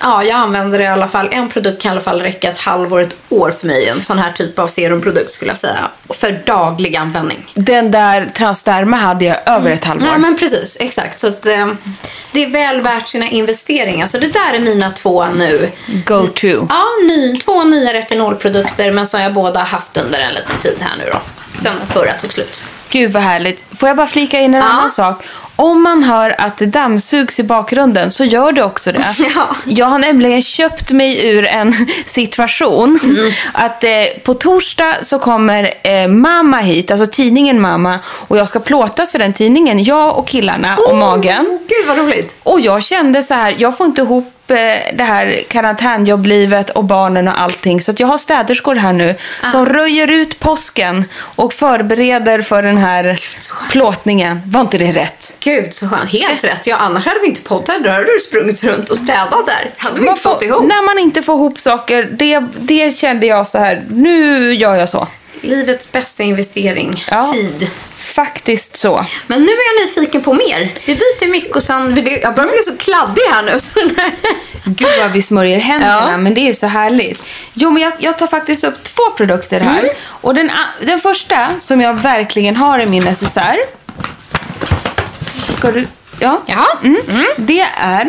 ja 0.00 0.24
jag 0.24 0.36
använder 0.36 0.80
i 0.80 0.86
alla 0.86 1.08
fall, 1.08 1.28
en 1.32 1.48
produkt 1.48 1.82
kan 1.82 1.90
i 1.90 1.92
alla 1.92 2.00
fall 2.00 2.20
räcka 2.22 2.50
ett 2.50 2.58
halvår, 2.58 3.00
ett 3.00 3.16
år 3.28 3.50
för 3.50 3.66
mig. 3.66 3.88
En 3.88 4.04
sån 4.04 4.18
här 4.18 4.32
typ 4.32 4.58
av 4.58 4.68
serumprodukt 4.68 5.32
skulle 5.32 5.50
jag 5.50 5.58
säga. 5.58 5.90
För 6.08 6.40
daglig 6.46 6.96
användning. 6.96 7.50
Den 7.54 7.90
där 7.90 8.30
transderma 8.34 8.96
hade 8.96 9.24
jag 9.24 9.36
över 9.46 9.70
ett 9.70 9.84
halvår. 9.84 10.08
Ja, 10.08 10.18
men 10.18 10.38
precis. 10.38 10.76
Exakt. 10.80 11.20
Så 11.20 11.26
att, 11.26 11.46
eh, 11.46 11.72
det 12.32 12.44
är 12.44 12.50
väl 12.50 12.80
värt 12.80 13.08
sina 13.08 13.28
investeringar. 13.30 14.06
Så 14.06 14.18
det 14.18 14.28
där 14.28 14.54
är 14.54 14.58
mina 14.58 14.90
två 14.90 15.26
nu. 15.26 15.70
Go 16.06 16.26
to. 16.26 16.66
Ja, 16.68 16.84
ny, 17.06 17.36
två 17.36 17.64
nya 17.64 17.92
retinolprodukter, 17.92 18.92
men 18.92 19.06
som 19.06 19.20
jag 19.20 19.34
båda 19.34 19.60
haft 19.60 19.96
under 19.96 20.18
en 20.18 20.34
liten 20.34 20.56
tid 20.62 20.76
här 20.80 20.96
nu 20.98 21.10
då. 21.12 21.20
Sen 21.58 21.76
förra 21.92 22.14
tog 22.14 22.32
slut. 22.32 22.62
Gud 22.90 23.12
vad 23.12 23.22
härligt. 23.22 23.64
Får 23.78 23.88
jag 23.88 23.96
bara 23.96 24.06
flika 24.06 24.40
in 24.40 24.54
en 24.54 24.62
annan 24.62 24.90
sak? 24.90 25.24
Om 25.56 25.82
man 25.82 26.02
hör 26.02 26.34
att 26.38 26.56
det 26.56 26.66
dammsugs 26.66 27.40
i 27.40 27.42
bakgrunden 27.42 28.10
så 28.10 28.24
gör 28.24 28.52
det 28.52 28.62
också 28.62 28.92
det. 28.92 29.04
Ja. 29.34 29.56
Jag 29.64 29.86
har 29.86 29.98
nämligen 29.98 30.42
köpt 30.42 30.90
mig 30.90 31.26
ur 31.26 31.44
en 31.44 31.74
situation 32.06 33.00
att 33.52 33.84
eh, 33.84 33.90
på 34.24 34.34
torsdag 34.34 34.96
så 35.02 35.18
kommer 35.18 35.74
eh, 35.82 36.08
mamma 36.08 36.58
hit, 36.58 36.90
alltså 36.90 37.06
tidningen 37.06 37.60
mamma 37.60 37.98
och 38.06 38.36
jag 38.36 38.48
ska 38.48 38.60
plåtas 38.60 39.12
för 39.12 39.18
den 39.18 39.32
tidningen, 39.32 39.84
jag 39.84 40.18
och 40.18 40.28
killarna 40.28 40.76
och 40.76 40.96
magen. 40.96 41.58
Gud 41.68 41.86
vad 41.88 41.98
roligt. 41.98 42.36
Och 42.42 42.60
jag 42.60 42.82
kände 42.82 43.22
så 43.22 43.34
här, 43.34 43.54
jag 43.58 43.78
får 43.78 43.86
inte 43.86 44.00
ihop 44.02 44.33
det 44.46 45.04
här 45.04 45.40
karantänjobblivet 45.48 46.70
och 46.70 46.84
barnen 46.84 47.28
och 47.28 47.40
allting. 47.40 47.80
Så 47.80 47.92
jag 47.96 48.06
har 48.06 48.18
städerskor 48.18 48.74
här 48.74 48.92
nu 48.92 49.14
som 49.50 49.66
röjer 49.66 50.10
ut 50.10 50.40
påsken 50.40 51.04
och 51.16 51.52
förbereder 51.54 52.42
för 52.42 52.62
den 52.62 52.76
här 52.78 53.20
plåtningen. 53.70 54.40
Var 54.46 54.60
inte 54.60 54.78
det 54.78 54.92
rätt? 54.92 55.36
Gud 55.40 55.74
så 55.74 55.88
skönt. 55.88 56.10
Helt 56.10 56.44
rätt. 56.44 56.66
Ja, 56.66 56.76
annars 56.76 57.06
hade 57.06 57.20
vi 57.20 57.26
inte 57.26 57.40
poddat. 57.40 57.82
Då 57.84 57.90
hade 57.90 58.04
du 58.04 58.20
sprungit 58.20 58.64
runt 58.64 58.88
och 58.90 58.96
städat 58.98 59.46
där. 59.46 59.70
Hade 59.76 59.94
vi 59.94 60.00
Man 60.00 60.08
inte 60.12 60.22
fått 60.22 60.42
ihop. 60.42 60.62
när 60.62 60.86
man 60.86 60.98
inte 60.98 61.22
får 61.22 61.34
ihop 61.34 61.58
saker, 61.58 62.08
det, 62.12 62.40
det 62.54 62.96
kände 62.98 63.26
jag 63.26 63.46
så 63.46 63.58
här, 63.58 63.82
nu 63.90 64.52
gör 64.54 64.74
jag 64.76 64.88
så. 64.88 65.08
Livets 65.44 65.92
bästa 65.92 66.22
investering. 66.22 67.04
Ja. 67.10 67.24
Tid. 67.32 67.70
Faktiskt 67.98 68.76
så. 68.78 69.06
Men 69.26 69.40
nu 69.42 69.48
är 69.52 69.76
jag 69.78 69.86
nyfiken 69.86 70.22
på 70.22 70.34
mer. 70.34 70.72
Vi 70.86 70.94
byter 70.94 71.28
mycket 71.30 71.56
och 71.56 71.62
sen... 71.62 72.06
Jag 72.22 72.34
börjar 72.34 72.50
bli 72.50 72.62
så 72.62 72.76
kladdig 72.76 73.22
här 73.32 73.42
nu. 73.42 73.58
Gud 74.64 74.88
vad 75.00 75.12
vi 75.12 75.22
smörjer 75.22 75.58
händerna, 75.58 76.08
Ja. 76.10 76.16
men 76.16 76.34
det 76.34 76.40
är 76.40 76.46
ju 76.46 76.54
så 76.54 76.66
härligt. 76.66 77.22
Jo, 77.54 77.70
men 77.70 77.82
jag, 77.82 77.92
jag 77.98 78.18
tar 78.18 78.26
faktiskt 78.26 78.64
upp 78.64 78.82
två 78.82 79.02
produkter 79.16 79.60
här. 79.60 79.78
Mm. 79.78 79.94
Och 80.06 80.34
den, 80.34 80.50
den 80.80 80.98
första 80.98 81.48
som 81.60 81.80
jag 81.80 81.94
verkligen 81.94 82.56
har 82.56 82.78
i 82.78 82.86
min 82.86 83.04
necessär. 83.04 83.56
Ska 85.58 85.70
du... 85.72 85.86
Ja. 86.20 86.42
Ja. 86.46 86.66
Mm. 86.82 87.26
Det 87.36 87.60
är... 87.60 88.08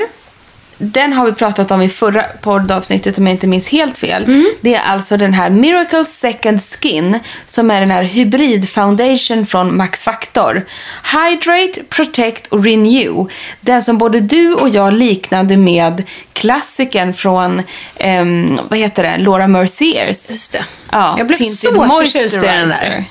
Den 0.78 1.14
har 1.14 1.26
vi 1.26 1.32
pratat 1.32 1.72
om 1.72 1.82
i 1.82 1.90
förra 1.90 2.24
poddavsnittet 2.42 3.18
om 3.18 3.28
jag 3.28 3.34
inte 3.34 3.48
minns 3.48 3.68
helt 3.68 3.98
fel. 3.98 4.24
Mm. 4.24 4.46
Det 4.62 4.76
är 4.76 4.82
alltså 4.82 5.18
den 5.18 5.34
här 5.34 5.50
Miracle 5.50 6.06
Second 6.06 6.62
Skin 6.62 7.20
som 7.46 7.72
är 7.72 7.80
den 7.80 7.92
här 7.92 8.04
hybrid 8.04 8.70
foundation 8.70 9.46
från 9.46 9.78
Max 9.78 10.04
Factor. 10.04 10.66
Hydrate, 11.04 11.84
Protect 11.90 12.48
och 12.48 12.64
Renew. 12.64 13.32
Den 13.62 13.84
som 13.84 13.98
både 13.98 14.20
du 14.20 14.54
och 14.54 14.70
jag 14.70 14.94
liknade 14.94 15.58
med 15.58 16.04
klassikern 16.36 17.14
från, 17.14 17.62
ehm, 17.98 18.60
vad 18.70 18.80
heter 18.80 19.04
det, 19.04 19.18
Laura 19.18 19.48
Merciers. 19.48 20.30
Just 20.30 20.52
det. 20.52 20.66
Ja, 20.92 21.16
Jag 21.18 21.28
blev 21.28 21.38
Tinted 21.38 21.56
så 21.56 21.88
förtjust 21.88 22.38
i 22.38 22.40
den 22.40 22.70
där. 22.70 23.06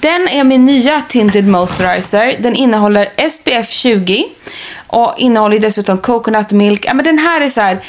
Den 0.00 0.28
är 0.28 0.44
min 0.44 0.64
nya 0.64 1.02
Tinted 1.08 1.48
Moisturizer. 1.48 2.36
Den 2.38 2.54
innehåller 2.56 3.08
SPF 3.30 3.70
20 3.70 4.24
och 4.86 5.14
innehåller 5.18 5.58
dessutom 5.58 5.98
coconut 5.98 6.50
milk. 6.50 6.84
Ja, 6.84 6.94
men 6.94 7.04
den 7.04 7.18
här 7.18 7.40
är 7.40 7.50
så 7.50 7.60
här, 7.60 7.80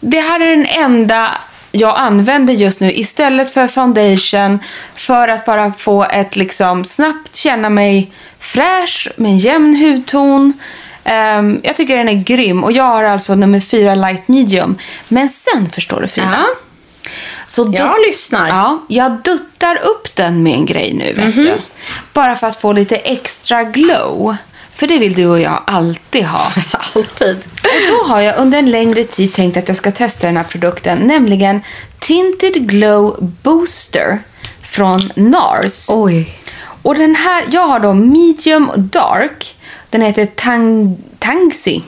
det 0.00 0.20
här 0.20 0.40
är 0.40 0.56
den 0.56 0.66
enda 0.66 1.30
jag 1.72 1.98
använder 1.98 2.54
just 2.54 2.80
nu 2.80 2.92
istället 2.92 3.54
för 3.54 3.68
foundation 3.68 4.58
för 4.94 5.28
att 5.28 5.44
bara 5.44 5.72
få 5.72 6.04
ett 6.04 6.36
liksom 6.36 6.84
snabbt 6.84 7.36
känna 7.36 7.70
mig 7.70 8.12
fräsch 8.38 9.08
med 9.16 9.30
en 9.30 9.38
jämn 9.38 9.76
hudton. 9.76 10.52
Ehm, 11.04 11.60
jag 11.64 11.76
tycker 11.76 11.96
den 11.96 12.08
är 12.08 12.12
grym 12.24 12.64
och 12.64 12.72
jag 12.72 12.84
har 12.84 13.04
alltså 13.04 13.34
nummer 13.34 13.60
4 13.60 13.94
light 13.94 14.28
medium. 14.28 14.78
Men 15.08 15.28
sen 15.28 15.70
förstår 15.70 16.00
du 16.00 16.08
Frida. 16.08 16.30
Ja. 16.32 16.46
Så 17.46 17.62
Jag 17.62 17.72
dutt- 17.90 18.06
lyssnar. 18.06 18.48
Ja, 18.48 18.78
jag 18.88 19.12
duttar 19.12 19.78
upp 19.82 20.16
den 20.16 20.42
med 20.42 20.52
en 20.54 20.66
grej 20.66 20.94
nu, 20.94 21.04
vet 21.14 21.34
Mhm. 21.34 21.44
du. 21.44 21.54
Bara 22.12 22.36
för 22.36 22.46
att 22.46 22.60
få 22.60 22.72
lite 22.72 22.96
extra 22.96 23.64
glow. 23.64 24.36
För 24.74 24.86
det 24.86 24.98
vill 24.98 25.14
du 25.14 25.26
och 25.26 25.40
jag 25.40 25.62
alltid 25.66 26.24
ha. 26.24 26.52
Alltid. 26.94 27.36
Och 27.62 27.88
då 27.90 28.12
har 28.12 28.20
jag 28.20 28.38
under 28.38 28.58
en 28.58 28.70
längre 28.70 29.04
tid 29.04 29.32
tänkt 29.34 29.56
att 29.56 29.68
jag 29.68 29.76
ska 29.76 29.90
testa 29.92 30.26
den 30.26 30.36
här 30.36 30.44
produkten, 30.44 30.98
nämligen 30.98 31.60
Tinted 31.98 32.68
Glow 32.68 33.16
Booster 33.42 34.18
från 34.62 35.00
NARS. 35.14 35.86
Oj. 35.88 36.38
Och 36.82 36.94
den 36.94 37.14
här, 37.14 37.44
jag 37.50 37.66
har 37.66 37.80
då 37.80 37.94
medium 37.94 38.70
dark. 38.76 39.54
Den 39.94 40.02
heter 40.02 40.26
Tang, 40.26 40.96
Tangsi. 41.18 41.82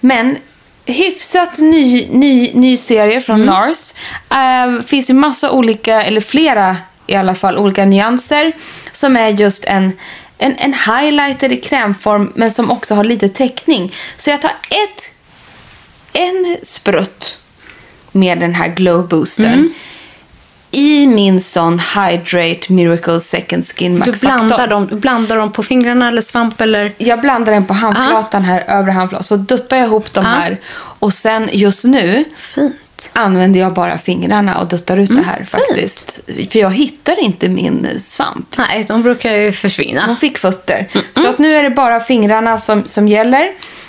Men 0.00 0.38
hyfsat 0.84 1.58
ny, 1.58 2.08
ny, 2.10 2.50
ny 2.54 2.76
serie 2.76 3.20
från 3.20 3.42
Mm. 3.42 3.46
NARS. 3.46 3.94
Uh, 4.32 4.82
finns 4.86 5.10
ju 5.10 5.14
massa 5.14 5.50
olika, 5.50 6.02
eller 6.02 6.20
flera 6.20 6.76
i 7.06 7.14
alla 7.14 7.34
fall, 7.34 7.58
olika 7.58 7.84
nyanser. 7.84 8.52
Som 8.92 9.16
är 9.16 9.28
just 9.28 9.64
en, 9.64 9.92
en, 10.38 10.56
en 10.58 10.74
highlighter 10.74 11.52
i 11.52 11.56
krämform 11.56 12.32
men 12.34 12.50
som 12.50 12.70
också 12.70 12.94
har 12.94 13.04
lite 13.04 13.28
täckning. 13.28 13.94
Så 14.16 14.30
jag 14.30 14.42
tar 14.42 14.52
ett, 14.70 15.12
en 16.12 16.56
sprutt 16.62 17.38
med 18.12 18.38
den 18.40 18.54
här 18.54 18.68
glow 18.68 19.08
boostern. 19.08 19.46
Mm. 19.46 19.72
I 20.70 21.06
min 21.06 21.40
sån 21.40 21.78
Hydrate 21.78 22.72
Miracle 22.72 23.20
Second 23.20 23.64
Skin 23.66 23.98
Max 23.98 24.10
Du 24.20 24.26
blandar, 24.26 24.66
dem, 24.68 24.86
du 24.86 24.96
blandar 24.96 25.36
dem 25.36 25.52
på 25.52 25.62
fingrarna 25.62 26.08
eller 26.08 26.20
svamp 26.22 26.60
eller? 26.60 26.92
Jag 26.98 27.20
blandar 27.20 27.52
den 27.52 27.66
på 27.66 27.74
handflatan 27.74 28.42
här, 28.44 28.64
övre 28.68 28.92
handflatan. 28.92 29.24
Så 29.24 29.36
duttar 29.36 29.76
jag 29.76 29.86
ihop 29.86 30.12
de 30.12 30.20
Ah. 30.20 30.28
här. 30.28 30.58
Och 30.74 31.12
sen 31.12 31.48
just 31.52 31.84
nu 31.84 32.24
Fint. 32.36 32.74
använder 33.12 33.60
jag 33.60 33.72
bara 33.74 33.98
fingrarna 33.98 34.58
och 34.58 34.66
duttar 34.68 34.96
ut 34.96 35.16
det 35.16 35.22
här 35.22 35.46
faktiskt. 35.50 36.20
För 36.52 36.58
jag 36.58 36.70
hittar 36.70 37.20
inte 37.24 37.48
min 37.48 37.88
svamp. 38.00 38.54
Nej, 38.58 38.84
de 38.88 39.02
brukar 39.02 39.32
ju 39.32 39.52
försvinna. 39.52 40.06
Hon 40.06 40.16
fick 40.16 40.38
fötter. 40.38 40.86
Så 41.14 41.28
att 41.28 41.38
nu 41.38 41.56
är 41.56 41.62
det 41.62 41.70
bara 41.70 42.00
fingrarna 42.00 42.58
som, 42.58 42.86
som 42.86 43.08
gäller. 43.08 43.48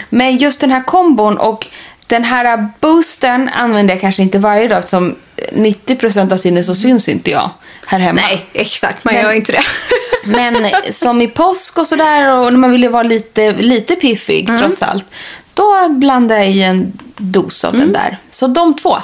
Men 0.09 0.37
just 0.37 0.59
den 0.59 0.71
här 0.71 0.83
kombon 0.83 1.37
och 1.37 1.67
den 2.07 2.23
här 2.23 2.69
boosten 2.79 3.49
använder 3.49 3.93
jag 3.93 4.01
kanske 4.01 4.21
inte 4.21 4.39
varje 4.39 4.67
dag 4.67 4.77
eftersom 4.79 5.15
90% 5.53 6.33
av 6.33 6.37
tiden 6.37 6.63
så 6.63 6.75
syns 6.75 7.09
inte 7.09 7.31
jag 7.31 7.49
här 7.85 7.99
hemma. 7.99 8.21
Nej, 8.21 8.45
exakt. 8.53 9.03
Man 9.03 9.13
Men- 9.13 9.23
gör 9.23 9.31
inte 9.31 9.51
det. 9.51 9.61
Men 10.25 10.67
som 10.91 11.21
i 11.21 11.27
påsk 11.27 11.77
och 11.77 11.87
sådär 11.87 12.33
och 12.39 12.53
när 12.53 12.59
man 12.59 12.71
ville 12.71 12.89
vara 12.89 13.03
lite, 13.03 13.51
lite 13.53 13.95
piffig 13.95 14.49
Mm. 14.49 14.61
trots 14.61 14.83
allt. 14.83 15.05
Då 15.53 15.89
blandar 15.89 16.35
jag 16.35 16.47
i 16.51 16.63
en 16.63 16.93
dos 17.17 17.63
av 17.63 17.75
Mm. 17.75 17.85
den 17.85 17.93
där. 17.93 18.17
Så 18.29 18.47
de 18.47 18.75
två. 18.75 18.97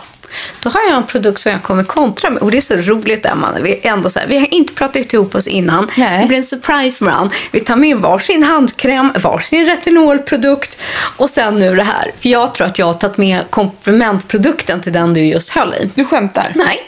Då 0.59 0.69
har 0.69 0.81
jag 0.81 0.97
en 0.97 1.03
produkt 1.03 1.41
som 1.41 1.51
jag 1.51 1.63
kommer 1.63 1.83
kontra 1.83 2.29
med. 2.29 2.41
Och 2.41 2.51
det 2.51 2.57
är 2.57 2.61
så 2.61 2.75
roligt, 2.75 3.25
Emma. 3.25 3.51
Vi, 3.61 3.79
ändå 3.83 4.09
så 4.09 4.19
här, 4.19 4.27
vi 4.27 4.37
har 4.37 4.53
inte 4.53 4.73
pratat 4.73 5.13
ihop 5.13 5.35
oss 5.35 5.47
innan. 5.47 5.91
Nej. 5.97 6.21
Det 6.21 6.27
blir 6.27 6.37
en 6.37 6.43
surprise 6.43 6.97
för 6.97 7.05
varandra. 7.05 7.35
Vi 7.51 7.59
tar 7.59 7.75
med 7.75 7.97
varsin 7.97 8.43
handkräm, 8.43 9.13
varsin 9.15 9.65
retinolprodukt 9.65 10.77
och 11.17 11.29
sen 11.29 11.59
nu 11.59 11.75
det 11.75 11.84
här. 11.84 12.11
För 12.19 12.29
jag 12.29 12.53
tror 12.53 12.67
att 12.67 12.79
jag 12.79 12.86
har 12.86 12.93
tagit 12.93 13.17
med 13.17 13.43
komplementprodukten 13.49 14.81
till 14.81 14.93
den 14.93 15.13
du 15.13 15.21
just 15.21 15.49
höll 15.49 15.73
i. 15.73 15.89
Du 15.95 16.05
skämtar? 16.05 16.51
Nej. 16.55 16.79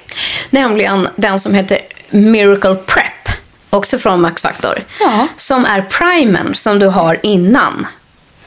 Nämligen 0.50 1.08
den 1.16 1.40
som 1.40 1.54
heter 1.54 1.80
Miracle 2.10 2.76
Prep. 2.76 3.30
Också 3.70 3.98
från 3.98 4.22
Max 4.22 4.42
Factor. 4.42 4.84
Ja. 5.00 5.28
Som 5.38 5.66
är 5.66 5.82
primern 5.82 6.56
som 6.56 6.80
du 6.80 6.88
har 6.88 7.20
innan 7.24 7.88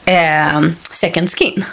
eh, 0.05 0.61
Second 0.93 1.29
Skin. 1.29 1.65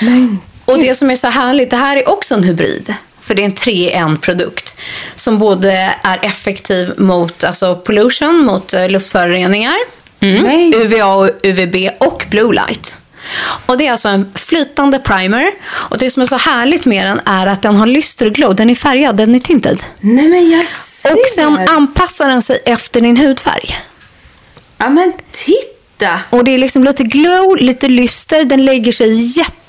Men 0.00 0.38
Och 0.66 0.80
det 0.80 0.94
som 0.94 1.10
är 1.10 1.16
så 1.16 1.26
härligt, 1.26 1.70
det 1.70 1.76
här 1.76 1.96
är 1.96 2.08
också 2.08 2.34
en 2.34 2.42
hybrid. 2.42 2.94
för 3.20 3.34
det 3.34 3.42
är 3.42 3.46
en 3.46 3.54
3-1-produkt 3.54 4.76
som 5.14 5.38
både 5.38 5.94
är 6.02 6.24
effektiv 6.24 6.92
mot 6.96 7.44
alltså 7.44 7.76
pollution, 7.76 8.38
mot 8.44 8.74
eh, 8.74 8.88
luftföroreningar, 8.88 9.76
mm. 10.20 10.74
UVA, 10.74 11.14
och 11.14 11.30
UVB 11.42 11.76
och 11.98 12.24
blue 12.30 12.54
light. 12.54 12.96
Och 13.66 13.78
Det 13.78 13.86
är 13.86 13.90
alltså 13.90 14.08
en 14.08 14.32
flytande 14.34 14.98
primer. 14.98 15.50
Och 15.70 15.98
Det 15.98 16.10
som 16.10 16.22
är 16.22 16.26
så 16.26 16.36
härligt 16.36 16.84
med 16.84 17.06
den 17.06 17.20
är 17.24 17.46
att 17.46 17.62
den 17.62 17.74
har 17.74 17.86
lyster 17.86 18.30
glow. 18.30 18.54
Den 18.54 18.70
är 18.70 18.74
färgad, 18.74 19.16
den 19.16 19.34
är 19.34 19.38
tinted. 19.38 19.82
Nej 20.00 20.28
men 20.28 20.50
jag 20.50 20.68
ser. 20.68 21.12
Och 21.12 21.28
sen 21.34 21.58
anpassar 21.68 22.28
den 22.28 22.42
sig 22.42 22.62
efter 22.66 23.00
din 23.00 23.16
hudfärg. 23.16 23.76
Ja 24.78 24.88
men 24.88 25.12
titta! 25.32 26.20
Och 26.30 26.44
det 26.44 26.50
är 26.54 26.58
liksom 26.58 26.84
lite 26.84 27.04
glow, 27.04 27.56
lite 27.56 27.88
lyster. 27.88 28.44
Den 28.44 28.64
lägger 28.64 28.92
sig 28.92 29.12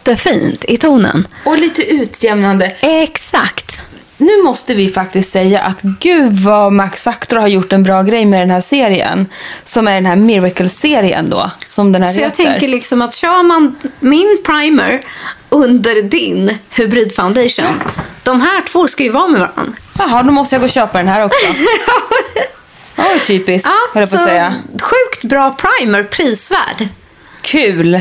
jättefint 0.07 0.65
i 0.67 0.77
tonen. 0.77 1.27
Och 1.43 1.57
lite 1.57 1.81
utjämnande. 1.81 2.65
Exakt. 2.79 3.85
Nu 4.17 4.41
måste 4.43 4.73
vi 4.75 4.89
faktiskt 4.89 5.31
säga 5.31 5.61
att 5.61 5.81
gud 5.81 6.39
vad 6.39 6.73
Max 6.73 7.01
Factor 7.01 7.37
har 7.37 7.47
gjort 7.47 7.73
en 7.73 7.83
bra 7.83 8.01
grej 8.01 8.25
med 8.25 8.41
den 8.41 8.49
här 8.49 8.61
serien. 8.61 9.27
Som 9.65 9.87
är 9.87 9.93
den 9.95 10.05
här 10.05 10.15
Miracle-serien 10.15 11.29
då. 11.29 11.51
Som 11.65 11.91
den 11.91 12.03
här 12.03 12.11
Så 12.11 12.19
jag 12.19 12.25
heter. 12.25 12.43
tänker 12.43 12.67
liksom 12.67 13.01
att 13.01 13.13
kör 13.13 13.43
man 13.43 13.75
min 13.99 14.37
primer 14.45 15.01
under 15.49 16.01
din 16.01 16.57
hybrid 16.69 17.15
foundation. 17.15 17.81
De 18.23 18.41
här 18.41 18.61
två 18.61 18.87
ska 18.87 19.03
ju 19.03 19.09
vara 19.09 19.27
med 19.27 19.39
varandra. 19.41 19.73
Jaha, 19.99 20.23
då 20.23 20.31
måste 20.31 20.55
jag 20.55 20.61
gå 20.61 20.65
och 20.65 20.71
köpa 20.71 20.97
den 20.97 21.07
här 21.07 21.25
också. 21.25 21.45
Ja, 22.99 23.03
det 23.03 23.09
var 23.13 23.25
typiskt, 23.25 23.67
höll 23.93 24.01
jag 24.01 24.09
på 24.09 24.15
att 24.15 24.23
säga. 24.23 24.55
Sjukt 24.81 25.23
bra 25.23 25.57
primer, 25.57 26.03
prisvärd. 26.03 26.87
Kul. 27.41 27.99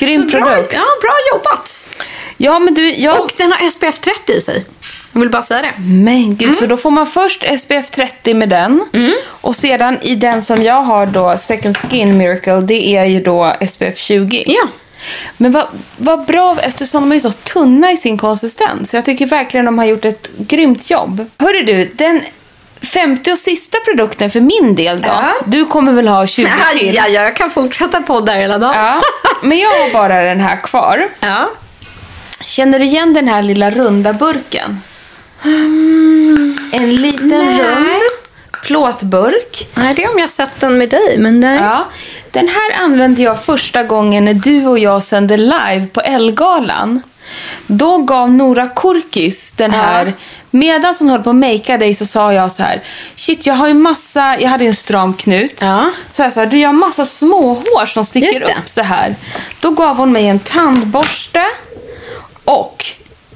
Grym 0.00 0.30
Så 0.30 0.36
bra- 0.38 0.46
produkt. 0.46 0.72
Ja, 0.74 0.82
bra 1.02 1.12
jobbat. 1.32 1.88
Ja, 2.36 2.58
men 2.58 2.74
du, 2.74 2.94
jag... 2.94 3.20
Och 3.20 3.32
den 3.36 3.52
har 3.52 3.70
SPF 3.70 3.98
30 3.98 4.32
i 4.32 4.40
sig. 4.40 4.64
Jag 5.12 5.20
vill 5.20 5.30
bara 5.30 5.42
säga 5.42 5.62
det. 5.62 5.72
Men 5.82 6.36
gud, 6.36 6.56
så 6.56 6.66
då 6.66 6.76
får 6.76 6.90
man 6.90 7.06
först 7.06 7.44
SPF 7.60 7.90
30 7.90 8.34
med 8.34 8.48
den. 8.48 8.84
Och 9.26 9.56
sedan 9.56 9.98
i 10.02 10.14
den 10.14 10.42
som 10.42 10.62
jag 10.62 10.82
har 10.82 11.06
då, 11.06 11.36
Second 11.42 11.76
Skin 11.76 12.18
Miracle, 12.18 12.60
det 12.60 12.96
är 12.96 13.04
ju 13.04 13.22
då 13.22 13.56
SPF 13.70 13.98
20. 13.98 14.44
Ja. 14.46 14.68
Men 15.36 15.52
vad, 15.52 15.66
vad 15.96 16.24
bra 16.26 16.56
eftersom 16.62 17.08
de 17.08 17.16
är 17.16 17.20
så 17.20 17.30
tunna 17.32 17.92
i 17.92 17.96
sin 17.96 18.18
konsistens. 18.18 18.94
Jag 18.94 19.04
tycker 19.04 19.26
verkligen 19.26 19.66
de 19.66 19.78
har 19.78 19.84
gjort 19.86 20.04
ett 20.04 20.28
grymt 20.38 20.90
jobb. 20.90 21.26
Hörru 21.38 21.62
du, 21.62 21.90
den 21.94 22.20
femte 22.82 23.32
och 23.32 23.38
sista 23.38 23.78
produkten 23.84 24.30
för 24.30 24.40
min 24.40 24.74
del 24.74 25.00
då. 25.02 25.08
Ja. 25.08 25.32
Du 25.46 25.66
kommer 25.66 25.92
väl 25.92 26.08
ha 26.08 26.26
20 26.26 26.48
till? 26.78 26.94
Ja, 26.94 27.08
jag 27.08 27.36
kan 27.36 27.50
fortsätta 27.50 28.02
podda 28.02 28.32
hela 28.32 28.58
dagen. 28.58 28.74
Ja, 28.76 29.00
men 29.42 29.58
jag 29.58 29.68
har 29.68 29.92
bara 29.92 30.22
den 30.22 30.40
här 30.40 30.56
kvar. 30.62 31.08
Ja. 31.20 31.50
Känner 32.44 32.78
du 32.78 32.84
igen 32.84 33.14
den 33.14 33.28
här 33.28 33.42
lilla 33.42 33.70
runda 33.70 34.12
burken? 34.12 34.80
En 36.72 36.94
liten 36.96 37.28
Nej. 37.46 37.58
rund 37.58 38.00
plåtburk. 38.62 39.68
Nej, 39.74 39.94
det 39.94 40.04
är 40.04 40.10
om 40.12 40.18
jag 40.18 40.30
sett 40.30 40.60
den 40.60 40.78
med 40.78 40.88
dig, 40.88 41.18
men 41.18 41.40
nej. 41.40 41.58
Ja, 41.58 41.84
den 42.30 42.48
här 42.48 42.84
använde 42.84 43.22
jag 43.22 43.44
första 43.44 43.82
gången 43.82 44.24
när 44.24 44.34
du 44.34 44.66
och 44.66 44.78
jag 44.78 45.02
sände 45.02 45.36
live 45.36 45.86
på 45.92 46.00
Elgalan. 46.00 47.02
Då 47.66 47.98
gav 47.98 48.30
Nora 48.32 48.68
Korkis 48.68 49.52
den 49.52 49.70
här, 49.70 50.12
medan 50.50 50.94
hon 50.98 51.08
höll 51.08 51.22
på 51.22 51.30
att 51.30 51.36
makea 51.36 51.78
dig 51.78 51.94
så 51.94 52.06
sa 52.06 52.32
jag 52.32 52.52
så 52.52 52.62
här, 52.62 52.82
shit 53.16 53.46
jag 53.46 53.54
har 53.54 53.68
ju 53.68 53.74
massa, 53.74 54.36
jag 54.40 54.48
hade 54.48 54.64
en 54.64 54.74
stram 54.74 55.14
knut. 55.14 55.58
Ja. 55.62 55.90
Så 56.10 56.22
jag 56.22 56.32
sa, 56.32 56.46
du 56.46 56.58
jag 56.58 56.68
har 56.68 56.74
massa 56.74 57.04
småhår 57.04 57.86
som 57.86 58.04
sticker 58.04 58.42
upp 58.42 58.68
så 58.68 58.82
här. 58.82 59.16
Då 59.60 59.70
gav 59.70 59.96
hon 59.96 60.12
mig 60.12 60.26
en 60.28 60.38
tandborste 60.38 61.44
och 62.44 62.84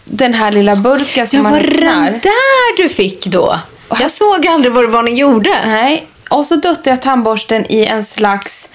den 0.05 0.35
här 0.35 0.53
lilla 0.53 0.77
burken 0.77 1.27
som 1.27 1.37
Ja, 1.37 1.43
man 1.43 1.53
var 1.53 1.61
öppnar. 1.61 2.03
den 2.11 2.13
där 2.21 2.77
du 2.83 2.89
fick 2.89 3.27
då? 3.27 3.59
Jag 4.01 4.11
såg 4.11 4.47
aldrig 4.47 4.73
vad 4.73 4.85
det 4.85 4.89
var 4.89 5.03
ni 5.03 5.11
gjorde. 5.15 5.51
Nej, 5.67 6.07
och 6.31 6.47
så 6.47 6.57
dötte 6.57 6.91
jag 6.91 7.03
tandborsten 7.03 7.67
i 7.73 7.85
en 7.85 8.05
slags 8.05 8.69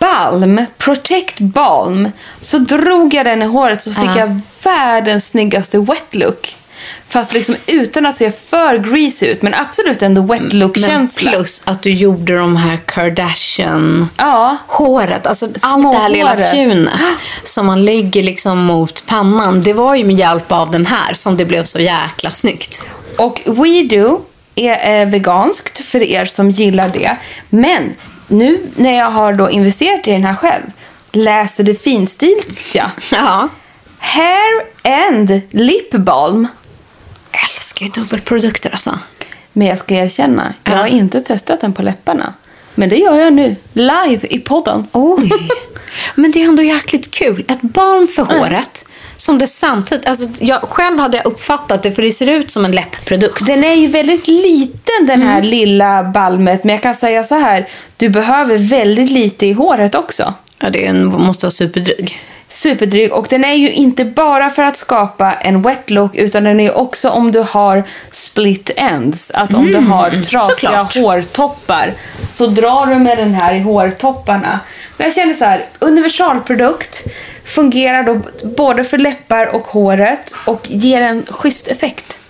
balm, 0.00 0.64
protect 0.78 1.38
balm. 1.40 2.10
Så 2.40 2.58
drog 2.58 3.14
jag 3.14 3.26
den 3.26 3.42
i 3.42 3.46
håret 3.46 3.82
så 3.82 3.90
fick 3.90 4.04
Ja. 4.04 4.18
jag 4.18 4.40
världens 4.62 5.26
snyggaste 5.26 5.78
wet 5.78 6.14
look. 6.14 6.56
Fast 7.08 7.32
liksom 7.32 7.56
utan 7.66 8.06
att 8.06 8.16
se 8.16 8.32
för 8.32 8.78
greasy 8.78 9.26
ut, 9.26 9.42
men 9.42 9.54
absolut 9.54 10.02
ändå 10.02 10.22
wet 10.22 10.40
Men 10.42 10.58
look-känsla. 10.58 11.30
plus 11.30 11.62
att 11.64 11.82
du 11.82 11.92
gjorde 11.92 12.38
de 12.38 12.56
här 12.56 12.76
Kardashian 12.86 14.08
Ja, 14.16 14.56
alltså 15.24 15.48
allt 15.62 15.92
det 15.92 15.98
här 15.98 16.08
lilla 16.08 16.36
fjunet 16.52 17.00
som 17.44 17.66
man 17.66 17.84
lägger 17.84 18.22
liksom 18.22 18.58
mot 18.64 19.06
pannan. 19.06 19.62
Det 19.62 19.72
var 19.72 19.94
ju 19.94 20.04
med 20.04 20.16
hjälp 20.16 20.52
av 20.52 20.70
den 20.70 20.86
här 20.86 21.14
som 21.14 21.36
det 21.36 21.44
blev 21.44 21.64
så 21.64 21.80
jäkla 21.80 22.30
snyggt. 22.30 22.82
och 23.18 23.40
We 23.46 23.82
Do 23.82 24.20
är 24.54 25.00
eh, 25.02 25.08
veganskt 25.08 25.84
för 25.84 26.02
er 26.02 26.24
som 26.24 26.50
gillar 26.50 26.88
det. 26.88 27.16
Men 27.48 27.94
nu 28.28 28.60
när 28.76 28.98
jag 28.98 29.10
har 29.10 29.32
då 29.32 29.50
investerat 29.50 30.08
i 30.08 30.12
den 30.12 30.24
här 30.24 30.34
själv, 30.34 30.64
läser 31.12 31.64
det 31.64 31.74
finstilt 31.74 32.46
ja. 33.12 33.48
Hair 33.98 34.64
and 34.82 35.40
lip 35.50 35.90
balm. 35.92 36.48
Älskar 37.32 37.86
ju 37.86 37.92
dubbelprodukter 37.92 38.70
alltså. 38.70 38.98
Men 39.52 39.66
jag 39.66 39.78
ska 39.78 39.94
erkänna, 39.94 40.54
jag 40.64 40.72
Ja. 40.74 40.78
har 40.78 40.86
inte 40.86 41.20
testat 41.20 41.60
den 41.60 41.72
på 41.72 41.82
läpparna. 41.82 42.32
Men 42.74 42.88
det 42.88 42.96
gör 42.96 43.16
jag 43.16 43.32
nu, 43.32 43.56
live 43.72 44.26
i 44.30 44.38
podden. 44.38 44.86
Oj. 44.92 45.30
Men 46.14 46.30
det 46.30 46.42
är 46.42 46.48
ändå 46.48 46.62
jäkligt 46.62 47.10
kul. 47.10 47.44
Ett 47.48 47.62
balm 47.62 48.06
för 48.06 48.22
håret. 48.22 48.84
Som 49.16 49.38
det 49.38 49.46
samtidigt, 49.46 50.06
alltså 50.06 50.26
jag, 50.38 50.62
själv 50.62 50.98
hade 50.98 51.16
jag 51.16 51.26
uppfattat 51.26 51.82
det 51.82 51.92
för 51.92 52.02
det 52.02 52.12
ser 52.12 52.30
ut 52.30 52.50
som 52.50 52.64
en 52.64 52.72
läppprodukt. 52.72 53.46
Den 53.46 53.64
är 53.64 53.74
ju 53.74 53.86
väldigt 53.86 54.28
liten 54.28 55.06
den 55.06 55.22
här 55.22 55.42
lilla 55.42 56.04
balmet. 56.04 56.64
Men 56.64 56.74
jag 56.74 56.82
kan 56.82 56.94
säga 56.94 57.24
så 57.24 57.34
här, 57.34 57.68
du 57.96 58.08
behöver 58.08 58.58
väldigt 58.58 59.10
lite 59.10 59.46
i 59.46 59.52
håret 59.52 59.94
också. 59.94 60.34
Ja, 60.58 60.70
det 60.70 60.86
är 60.86 60.90
en, 60.90 61.06
måste 61.06 61.46
vara 61.46 61.50
superdryg. 61.50 62.20
Superdryg 62.48 63.12
och 63.12 63.26
den 63.30 63.44
är 63.44 63.54
ju 63.54 63.72
inte 63.72 64.04
bara 64.04 64.50
för 64.50 64.62
att 64.62 64.76
skapa 64.76 65.32
en 65.32 65.62
wet 65.62 65.90
look 65.90 66.14
utan 66.14 66.44
den 66.44 66.60
är 66.60 66.76
också 66.76 67.08
om 67.10 67.32
du 67.32 67.40
har 67.40 67.82
split 68.10 68.70
ends. 68.76 69.30
Alltså 69.30 69.56
om 69.56 69.66
du 69.66 69.78
har 69.78 70.10
trasiga 70.10 70.48
såklart. 70.54 70.96
hårtoppar. 70.96 71.94
Så 72.32 72.46
drar 72.46 72.86
du 72.86 72.94
med 72.94 73.18
den 73.18 73.34
här 73.34 73.54
i 73.54 73.60
hårtopparna. 73.60 74.60
Men 74.96 75.04
jag 75.04 75.14
känner 75.14 75.34
så 75.34 75.44
här, 75.44 75.68
universalprodukt. 75.78 77.02
Fungerar 77.44 78.02
då 78.02 78.20
både 78.56 78.84
för 78.84 78.98
läppar 78.98 79.46
och 79.46 79.66
håret 79.66 80.34
och 80.44 80.66
ger 80.68 81.02
en 81.02 81.26
schysst 81.30 81.68
effekt. 81.68 82.20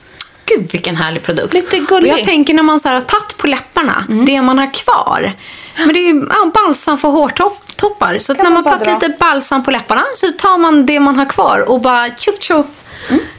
Gud 0.45 0.73
vilken 0.73 0.97
härlig 0.97 1.23
produkt. 1.23 1.55
Lite 1.55 1.79
gullig. 1.79 2.13
Och 2.13 2.19
jag 2.19 2.25
tänker 2.25 2.55
när 2.55 2.63
man 2.63 2.81
så 2.81 2.89
här 2.89 2.95
har 2.95 3.03
tagit 3.03 3.37
på 3.37 3.47
läpparna, 3.47 4.07
det 4.27 4.43
man 4.43 4.59
har 4.59 4.75
kvar. 4.75 5.33
Men 5.77 5.89
det 5.89 5.99
är 6.01 6.13
ju 6.15 6.27
ja, 6.31 6.51
balsam 6.55 6.99
för 6.99 7.09
hårtoppar. 7.09 8.19
Så 8.19 8.35
när 8.35 8.45
man 8.45 8.53
man 8.53 8.65
tagit 8.65 8.85
dra. 8.85 8.95
lite 8.95 9.09
balsam 9.19 9.65
på 9.65 9.71
läpparna 9.71 10.05
så 10.15 10.31
tar 10.31 10.59
man 10.59 10.87
det 10.87 11.01
man 11.01 11.19
har 11.19 11.27
kvar 11.27 11.59
och 11.71 11.81
bara 11.81 12.09
tjoff 12.19 12.43
tjoff 12.43 12.67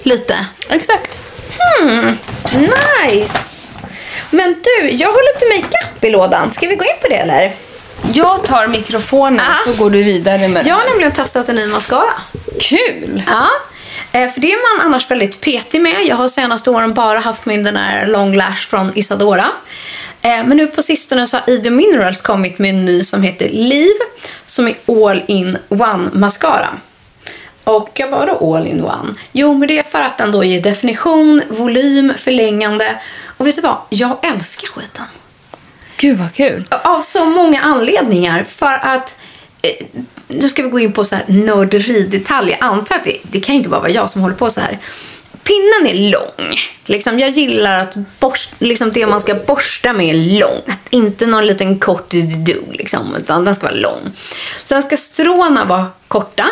lite. 0.03 0.45
Exakt. 0.69 1.17
Hmm, 1.79 2.17
nice. 2.53 3.71
Men 4.29 4.55
du, 4.63 4.89
jag 4.91 5.07
har 5.09 5.33
lite 5.33 5.61
makeup 5.63 6.03
i 6.03 6.09
lådan. 6.09 6.51
Ska 6.51 6.67
vi 6.67 6.75
gå 6.75 6.83
in 6.83 6.97
på 7.01 7.07
det 7.07 7.15
eller? 7.15 7.55
Jag 8.13 8.43
tar 8.43 8.67
mikrofonen 8.67 9.39
Ah. 9.51 9.63
så 9.65 9.83
går 9.83 9.89
du 9.89 10.03
vidare 10.03 10.47
med 10.47 10.67
Jag 10.67 10.75
har 10.75 10.85
nämligen 10.85 11.11
testat 11.11 11.49
en 11.49 11.55
ny 11.55 11.67
mascara. 11.67 12.13
Kul! 12.61 13.23
Ja, 13.27 13.47
eh, 14.19 14.31
för 14.31 14.41
det 14.41 14.51
är 14.51 14.77
man 14.77 14.85
annars 14.85 15.11
väldigt 15.11 15.41
petig 15.41 15.81
med. 15.81 16.05
Jag 16.05 16.15
har 16.15 16.27
senaste 16.27 16.69
åren 16.69 16.93
bara 16.93 17.19
haft 17.19 17.45
min 17.45 17.63
den 17.63 17.75
här 17.77 18.07
long 18.07 18.35
lash 18.35 18.67
från 18.69 18.91
Isadora. 18.97 19.47
Eh, 20.25 20.43
Men 20.45 20.57
nu 20.57 20.67
på 20.67 20.81
sistone 20.81 21.27
så 21.27 21.37
har 21.37 21.49
Ida 21.49 21.69
Minerals 21.69 22.21
kommit 22.21 22.59
med 22.59 22.69
en 22.69 22.85
ny 22.85 23.03
som 23.03 23.23
heter 23.23 23.49
Liv 23.49 23.93
som 24.45 24.67
är 24.67 24.75
all 24.87 25.21
in 25.27 25.57
one 25.67 26.09
mascara. 26.13 26.69
Och 27.63 27.89
jag 27.93 28.11
bara 28.11 28.31
all 28.31 28.67
in 28.67 28.83
one? 28.83 29.15
Jo, 29.31 29.53
men 29.53 29.67
det 29.67 29.77
är 29.77 29.81
för 29.81 30.01
att 30.01 30.17
den 30.17 30.31
då 30.31 30.43
ger 30.43 30.61
definition, 30.61 31.41
volym, 31.49 32.13
förlängande. 32.17 33.01
Och 33.37 33.47
vet 33.47 33.55
du 33.55 33.61
vad? 33.61 33.77
Jag 33.89 34.17
älskar 34.25 34.67
skiten. 34.67 35.05
Gud 35.97 36.17
vad 36.17 36.33
kul. 36.33 36.65
Av 36.69 37.01
så 37.01 37.25
många 37.25 37.61
anledningar. 37.61 38.43
För 38.43 38.73
att, 38.83 39.15
eh, 39.61 39.85
nu 40.27 40.49
ska 40.49 40.63
vi 40.63 40.69
gå 40.69 40.79
in 40.79 40.93
på 40.93 41.05
så 41.05 41.15
här 41.15 41.25
nörderidetaljer. 41.27 42.57
Jag 42.59 42.67
antar 42.67 42.95
att 42.95 43.03
det, 43.03 43.17
det 43.23 43.39
kan 43.39 43.55
inte 43.55 43.69
bara 43.69 43.81
vara 43.81 43.91
jag 43.91 44.09
som 44.09 44.21
håller 44.21 44.35
på 44.35 44.49
så 44.49 44.61
här. 44.61 44.79
Pinnen 45.45 45.87
är 45.87 46.11
lång. 46.11 46.59
Liksom, 46.85 47.19
jag 47.19 47.29
gillar 47.29 47.77
att 47.79 47.95
borst, 48.19 48.49
liksom 48.59 48.91
det 48.91 49.07
man 49.07 49.21
ska 49.21 49.35
borsta 49.35 49.93
med 49.93 50.15
är 50.15 50.39
långt. 50.39 50.79
Inte 50.89 51.25
någon 51.25 51.45
liten 51.45 51.79
kort 51.79 52.09
du 52.09 52.63
liksom, 52.71 53.15
utan 53.15 53.45
den 53.45 53.55
ska 53.55 53.63
vara 53.67 53.75
lång. 53.75 54.11
Sen 54.63 54.83
ska 54.83 54.97
stråna 54.97 55.65
vara 55.65 55.87
korta. 56.07 56.45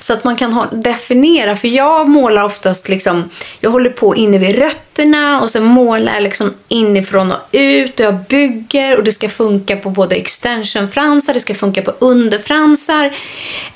Så 0.00 0.12
att 0.12 0.24
man 0.24 0.36
kan 0.36 0.52
ha, 0.52 0.66
definiera, 0.66 1.56
för 1.56 1.68
jag 1.68 2.08
målar 2.08 2.44
oftast 2.44 2.88
liksom, 2.88 3.30
jag 3.60 3.70
håller 3.70 3.90
på 3.90 4.16
inne 4.16 4.38
vid 4.38 4.58
rötterna 4.58 5.40
och 5.40 5.50
sen 5.50 5.64
målar 5.64 6.14
jag 6.14 6.22
liksom 6.22 6.54
inifrån 6.68 7.32
och 7.32 7.38
ut 7.52 8.00
och 8.00 8.06
jag 8.06 8.14
bygger 8.28 8.98
och 8.98 9.04
det 9.04 9.12
ska 9.12 9.28
funka 9.28 9.76
på 9.76 9.90
både 9.90 10.16
extensionfransar, 10.16 11.34
det 11.34 11.40
ska 11.40 11.54
funka 11.54 11.82
på 11.82 11.92
underfransar. 11.98 13.04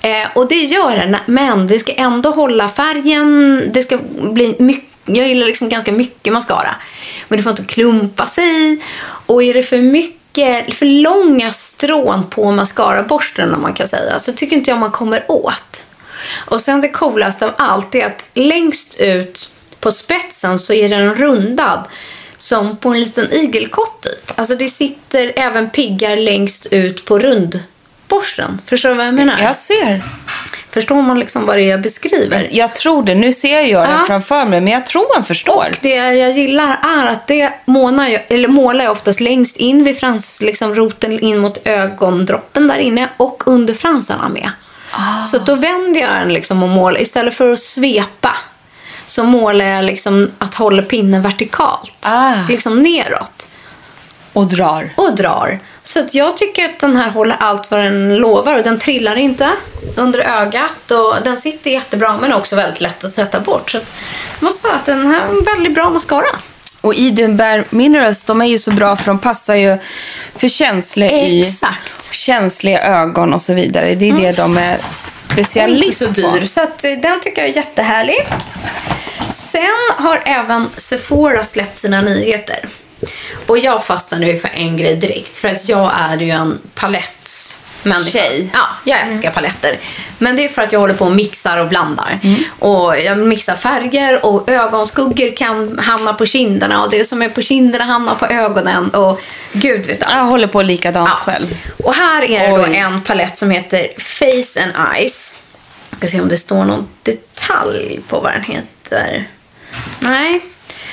Eh, 0.02 0.26
och 0.34 0.48
det 0.48 0.60
gör 0.60 0.96
det, 0.96 1.20
men 1.26 1.66
det 1.66 1.78
ska 1.78 1.92
ändå 1.92 2.30
hålla 2.30 2.68
färgen, 2.68 3.62
det 3.72 3.82
ska 3.82 3.98
bli 4.32 4.56
mycket 4.58 4.90
jag 5.06 5.28
gillar 5.28 5.46
liksom 5.46 5.68
ganska 5.68 5.92
mycket 5.92 6.32
mascara. 6.32 6.74
Men 7.28 7.36
det 7.36 7.42
får 7.42 7.50
inte 7.50 7.64
klumpa 7.64 8.26
sig. 8.26 8.82
Och 9.26 9.42
är 9.42 9.54
det 9.54 9.62
för 9.62 9.78
mycket, 9.78 10.74
för 10.74 10.86
långa 10.86 11.50
strån 11.50 12.26
på 12.30 12.50
mascaraborsten 12.50 13.54
om 13.54 13.62
man 13.62 13.74
kan 13.74 13.88
säga, 13.88 14.18
så 14.18 14.32
tycker 14.32 14.56
inte 14.56 14.70
jag 14.70 14.80
man 14.80 14.90
kommer 14.90 15.24
åt. 15.30 15.85
Och 16.34 16.60
sen 16.60 16.80
det 16.80 16.88
coolaste 16.88 17.46
av 17.46 17.52
allt 17.58 17.94
är 17.94 18.06
att 18.06 18.24
längst 18.34 19.00
ut 19.00 19.48
på 19.80 19.92
spetsen 19.92 20.58
så 20.58 20.72
är 20.72 20.88
den 20.88 21.14
rundad 21.14 21.84
som 22.38 22.76
på 22.76 22.88
en 22.88 23.00
liten 23.00 23.32
igelkott 23.32 24.02
typ. 24.02 24.38
Alltså 24.38 24.56
det 24.56 24.68
sitter 24.68 25.32
även 25.36 25.70
piggar 25.70 26.16
längst 26.16 26.66
ut 26.70 27.04
på 27.04 27.18
rundborsten. 27.18 28.60
Förstår 28.66 28.88
du 28.88 28.94
vad 28.94 29.06
jag 29.06 29.14
menar? 29.14 29.38
Jag 29.42 29.56
ser. 29.56 30.02
Förstår 30.70 31.02
man 31.02 31.18
liksom 31.20 31.46
vad 31.46 31.56
det 31.56 31.62
är 31.62 31.70
jag 31.70 31.82
beskriver? 31.82 32.48
Jag 32.52 32.74
tror 32.74 33.04
det. 33.04 33.14
Nu 33.14 33.32
ser 33.32 33.60
jag 33.60 33.68
Ja. 33.68 33.80
den 33.90 34.06
framför 34.06 34.44
mig, 34.44 34.60
men 34.60 34.72
jag 34.72 34.86
tror 34.86 35.14
man 35.16 35.24
förstår. 35.24 35.68
Och 35.70 35.78
det 35.82 35.94
jag 35.94 36.32
gillar 36.32 36.78
är 36.82 37.06
att 37.06 37.26
det 37.26 37.52
målar 37.64 38.06
jag, 38.08 38.22
eller 38.28 38.48
målar 38.48 38.84
jag 38.84 38.92
oftast 38.92 39.20
längst 39.20 39.56
in 39.56 39.84
vid 39.84 39.98
frans, 39.98 40.40
liksom 40.42 40.74
roten 40.74 41.20
in 41.20 41.38
mot 41.38 41.66
ögondroppen 41.66 42.68
där 42.68 42.78
inne 42.78 43.08
och 43.16 43.42
under 43.46 43.74
fransarna 43.74 44.28
med. 44.28 44.50
Så 45.26 45.36
att 45.36 45.46
då 45.46 45.54
vänder 45.54 46.00
jag 46.00 46.10
den 46.10 46.32
liksom 46.32 46.62
och 46.62 46.68
målar. 46.68 47.00
Istället 47.00 47.34
för 47.34 47.52
att 47.52 47.60
svepa 47.60 48.36
så 49.06 49.24
målar 49.24 49.64
jag 49.64 49.84
liksom 49.84 50.30
att 50.38 50.54
hålla 50.54 50.82
pinnen 50.82 51.22
vertikalt. 51.22 51.92
Liksom 52.48 52.82
neråt. 52.82 53.48
Och 54.32 54.46
drar. 54.46 54.90
Och 54.96 55.16
drar. 55.16 55.58
Så 55.82 56.00
att 56.00 56.14
jag 56.14 56.36
tycker 56.36 56.64
att 56.64 56.80
den 56.80 56.96
här 56.96 57.10
håller 57.10 57.36
allt 57.40 57.70
vad 57.70 57.80
den 57.80 58.16
lovar 58.16 58.56
och 58.56 58.62
den 58.62 58.78
trillar 58.78 59.16
inte 59.16 59.50
under 59.96 60.18
ögat 60.20 60.90
och 60.90 61.14
den 61.24 61.36
sitter 61.36 61.70
jättebra 61.70 62.18
men 62.20 62.32
också 62.32 62.56
väldigt 62.56 62.80
lätt 62.80 63.04
att 63.04 63.14
tvätta 63.14 63.40
bort. 63.40 63.70
Så 63.70 63.78
att 63.78 63.86
jag 64.38 64.42
måste 64.42 64.60
säga 64.60 64.74
att 64.74 64.86
den 64.86 65.06
här 65.06 65.20
är 65.20 65.28
en 65.28 65.44
väldigt 65.44 65.74
bra 65.74 65.90
mascara. 65.90 66.26
Och 66.80 66.94
Bare 67.36 67.64
Minerals, 67.70 68.24
de 68.24 68.42
är 68.42 68.46
ju 68.46 68.58
så 68.58 68.70
bra 68.70 68.96
för 68.96 69.06
de 69.06 69.18
passar 69.18 69.54
ju 69.54 69.78
för 70.36 70.48
känsliga 70.48 71.10
i 71.10 71.40
Exakt. 71.40 72.14
känsliga 72.14 72.82
ögon 72.82 73.32
och 73.32 73.40
så 73.40 73.54
vidare. 73.54 73.94
Det 73.94 74.08
är 74.08 74.12
det 74.12 74.36
de 74.36 74.56
är 74.58 74.78
Och 75.04 75.10
specialist 75.10 76.02
inte 76.02 76.20
så 76.20 76.28
på. 76.30 76.36
dyr. 76.36 76.46
Så 76.46 76.60
att, 76.62 76.84
eh, 76.84 76.92
den 76.92 77.20
tycker 77.20 77.42
jag 77.42 77.50
är 77.50 77.56
jättehärlig. 77.56 78.16
Sen 79.28 79.66
har 79.96 80.22
även 80.26 80.68
Sephora 80.76 81.44
släppt 81.44 81.78
sina 81.78 82.00
nyheter. 82.02 82.68
Och 83.46 83.58
jag 83.58 83.84
fastnade 83.84 84.26
ju 84.26 84.38
för 84.38 84.48
en 84.48 84.76
grej 84.76 84.96
direkt. 84.96 85.36
För 85.36 85.48
att 85.48 85.68
jag 85.68 85.92
är 85.98 86.16
ju 86.18 86.30
en 86.30 86.60
palettmänniska. 87.92 88.18
Tjej. 88.18 88.50
Ja, 88.52 88.68
jag 88.84 89.00
älskar 89.00 89.30
paletter. 89.30 89.78
Men 90.18 90.36
det 90.36 90.44
är 90.44 90.48
för 90.48 90.62
att 90.62 90.72
jag 90.72 90.80
håller 90.80 90.94
på 90.94 91.04
och 91.04 91.12
mixar 91.12 91.58
och 91.58 91.68
blandar. 91.68 92.18
Och 92.58 93.00
jag 93.00 93.18
mixar 93.18 93.56
färger 93.56 94.26
och 94.26 94.48
ögonskuggor 94.48 95.36
kan 95.36 95.78
hamna 95.78 96.12
på 96.14 96.26
kinderna. 96.26 96.82
Och 96.82 96.90
det 96.90 97.04
som 97.04 97.22
är 97.22 97.28
på 97.28 97.42
kinderna 97.42 97.84
hamnar 97.84 98.14
på 98.14 98.26
ögonen. 98.26 98.90
Och 98.90 99.20
gud 99.52 99.86
vet 99.86 100.02
allt. 100.02 100.14
Jag 100.16 100.24
håller 100.24 100.46
på 100.46 100.62
likadant 100.62 101.10
själv. 101.10 101.56
Och 101.84 101.94
här 101.94 102.22
är 102.30 102.50
det 102.50 102.56
då 102.56 102.64
en 102.64 103.02
palett 103.02 103.38
som 103.38 103.50
heter 103.50 103.88
Face 103.98 104.62
and 104.64 104.94
Eyes. 104.94 105.34
Ska 105.90 106.06
se 106.06 106.20
om 106.20 106.28
det 106.28 106.38
står 106.38 106.64
någon 106.64 106.88
detalj 107.02 108.00
på 108.08 108.20
vad 108.20 108.32
den 108.32 108.42
heter. 108.42 109.28
Nej. 110.00 110.40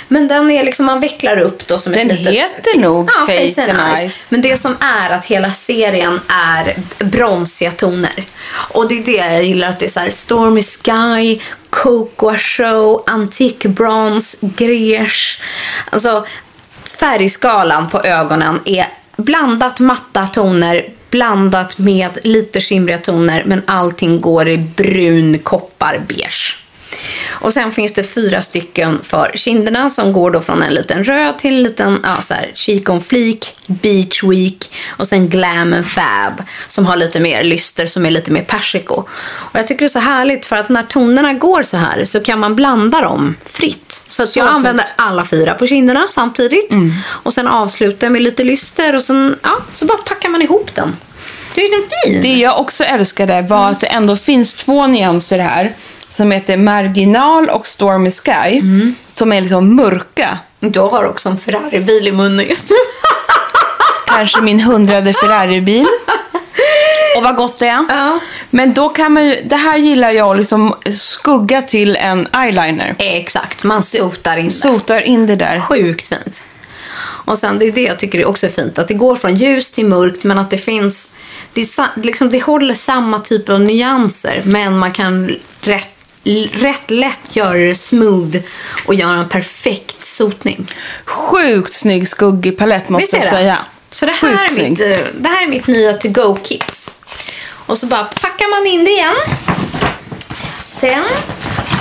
Men 0.08 0.28
den 0.28 0.52
är 0.52 0.64
liksom, 0.64 0.86
man 0.86 1.00
vecklar 1.00 1.38
upp 1.38 1.68
då 1.68 1.80
som 1.80 1.94
Den 1.94 2.12
ett 2.12 2.20
litet... 2.20 2.34
heter 2.34 2.80
nog 2.80 3.10
ja, 3.10 3.26
Face 3.26 3.72
and 3.72 3.98
Eyes. 3.98 4.26
Men 4.30 4.42
det 4.42 4.58
som 4.58 4.78
är 4.80 5.10
att 5.10 5.26
hela 5.26 5.52
serien 5.52 6.20
är 6.28 6.78
bronsiga 7.06 7.72
toner. 7.72 8.24
Och 8.50 8.88
det 8.88 8.98
är 8.98 9.04
det 9.04 9.34
jag 9.34 9.44
gillar, 9.44 9.70
att 9.70 9.80
det 9.80 9.86
är 9.86 9.90
så 9.90 10.00
här 10.00 10.12
Stormy 10.12 10.62
Sky, 10.62 11.42
Cocoa 11.70 12.38
Show, 12.38 13.04
Antique 13.08 13.70
Bronze, 13.70 14.38
Grèche. 14.42 15.42
Alltså 15.90 16.26
färgskalan 17.00 17.90
på 17.90 18.04
ögonen 18.04 18.60
är 18.66 18.88
blandat 19.18 19.80
matta 19.80 20.28
toner 20.28 20.90
blandat 21.10 21.78
med 21.78 22.20
lite 22.24 22.62
skimriga 22.62 22.98
toner 22.98 23.44
men 23.46 23.62
allting 23.66 24.22
går 24.22 24.48
i 24.48 24.58
brun 24.58 25.40
koppar 25.40 26.02
beige. 26.08 26.63
Och 27.32 27.54
sen 27.54 27.72
finns 27.72 27.94
det 27.94 28.04
fyra 28.04 28.42
stycken 28.42 29.00
för 29.04 29.32
kinderna 29.36 29.90
som 29.90 30.14
går 30.14 30.32
då 30.32 30.42
från 30.42 30.64
en 30.64 30.74
liten 30.74 31.04
röd 31.04 31.38
till 31.38 31.54
en 31.54 31.64
liten 31.64 32.00
ja, 32.04 32.22
så 32.22 32.34
här, 32.34 32.52
cheek 32.56 32.90
on 32.90 33.02
fleek, 33.02 33.56
beach 33.66 34.24
week 34.24 34.72
och 34.90 35.08
sen 35.08 35.30
glam 35.30 35.74
and 35.74 35.86
fab 35.88 36.44
som 36.68 36.86
har 36.86 36.96
lite 36.96 37.20
mer 37.20 37.44
lyster 37.44 37.88
som 37.88 38.06
är 38.06 38.12
lite 38.12 38.32
mer 38.32 38.44
persiko. 38.44 38.94
Och 39.24 39.60
jag 39.60 39.68
tycker 39.68 39.80
det 39.80 39.86
är 39.86 39.90
så 39.90 40.00
härligt 40.00 40.46
för 40.46 40.56
att 40.56 40.70
när 40.70 40.84
tonerna 40.84 41.34
går 41.34 41.64
så 41.64 41.78
här 41.78 42.06
så 42.06 42.20
kan 42.20 42.40
man 42.40 42.56
blanda 42.56 43.02
dem 43.02 43.36
fritt. 43.46 44.04
Så 44.08 44.24
att 44.24 44.30
Så 44.30 44.40
jag 44.40 44.48
fint. 44.48 44.58
använder 44.58 44.86
alla 44.96 45.26
fyra 45.26 45.54
på 45.54 45.68
kinderna 45.68 46.08
samtidigt 46.10 46.74
och 47.06 47.34
sen 47.34 47.48
avslutar 47.48 48.10
med 48.10 48.22
lite 48.22 48.44
lyster 48.44 48.96
och 48.96 49.04
sen 49.04 49.40
ja, 49.44 49.58
så 49.74 49.86
bara 49.86 49.98
packar 49.98 50.30
man 50.30 50.42
ihop 50.42 50.76
den. 50.76 50.96
Det 51.56 51.62
är 51.62 51.80
den 51.82 51.90
fin. 52.04 52.22
Det 52.22 52.40
jag 52.40 52.60
också 52.60 52.84
älskade 52.84 53.42
var 53.42 53.70
att 53.70 53.80
det 53.80 53.88
ändå 53.88 54.16
finns 54.16 54.54
två 54.54 54.88
nyanser 54.88 55.40
här 55.40 55.74
som 56.14 56.32
heter 56.32 56.58
Marginal 56.58 57.50
och 57.50 57.68
Stormy 57.68 58.12
Sky 58.12 58.62
som 59.14 59.34
är 59.34 59.42
liksom 59.42 59.76
mörka. 59.76 60.38
Du 60.60 60.80
har 60.80 61.04
också 61.04 61.30
en 61.30 61.38
Ferrari-bil 61.38 62.08
i 62.08 62.12
munnen 62.12 62.46
just 62.46 62.70
nu. 62.70 62.76
Kanske 64.06 64.42
min 64.42 64.60
hundrade 64.60 65.14
Ferrari-bil. 65.14 65.88
Och 67.18 67.24
vad 67.24 67.36
gott 67.36 67.60
det 67.60 67.68
är. 67.68 67.86
Ja. 67.90 68.20
Men 68.50 68.74
då 68.74 68.90
kan 68.90 69.14
man 69.14 69.26
ju, 69.26 69.42
det 69.46 69.56
här 69.56 69.78
gillar 69.78 70.12
jag 70.12 70.32
att 70.32 70.38
liksom 70.38 70.76
skugga 71.00 71.62
till 71.62 71.96
en 71.96 72.28
eyeliner. 72.34 72.96
Exakt, 73.00 73.64
man 73.64 73.84
sotar 73.84 74.38
in 74.38 74.46
det. 74.46 74.52
Sotar 74.52 75.02
in 75.02 75.28
det 75.28 75.36
där. 75.36 75.60
Sjukt 75.60 76.08
fint. 76.08 76.46
Och 77.26 77.38
sen 77.38 77.60
det 77.60 77.68
är 77.68 77.72
det 77.72 77.82
jag 77.82 78.00
tycker 78.00 78.20
är 78.20 78.26
också 78.26 78.50
fint. 78.50 78.80
Att 78.80 78.88
det 78.88 78.94
går 78.94 79.16
från 79.16 79.36
ljus 79.36 79.72
till 79.72 79.86
mörkt 79.86 80.24
men 80.24 80.40
att 80.40 80.52
det 80.52 80.58
finns... 80.58 81.14
Det, 81.54 81.62
är, 81.62 82.02
liksom, 82.02 82.30
det 82.30 82.44
håller 82.44 82.74
samma 82.74 83.20
typ 83.20 83.50
av 83.50 83.62
nyanser 83.62 84.42
men 84.46 84.78
man 84.78 84.92
kan 84.92 85.36
rätt, 85.62 85.93
rätt 86.54 86.90
lätt 86.92 87.36
göra 87.36 87.54
det 87.58 87.76
smooth 87.76 88.38
och 88.86 88.94
göra 88.96 89.20
en 89.20 89.30
perfekt 89.30 90.04
sotning. 90.04 90.72
Sjukt 91.06 91.74
snygg 91.74 92.08
skuggig 92.08 92.58
palett 92.58 92.90
måste 92.90 93.16
jag 93.16 93.26
säga. 93.26 93.66
Så 93.92 94.06
det 94.06 94.12
här, 94.12 94.20
Sjukt 94.38 94.52
är 94.52 94.64
mitt, 94.70 94.78
snygg. 94.78 94.92
eh, 94.92 95.00
det 95.20 95.28
här 95.30 95.44
är 95.44 95.48
mitt 95.48 95.68
nya 95.68 95.94
to-go-kit. 95.94 96.92
Och 97.66 97.78
så 97.78 97.86
bara 97.86 98.04
packar 98.04 98.60
man 98.60 98.68
in 98.74 98.86
det 98.86 98.92
igen. 98.92 99.16
Sen 100.60 101.04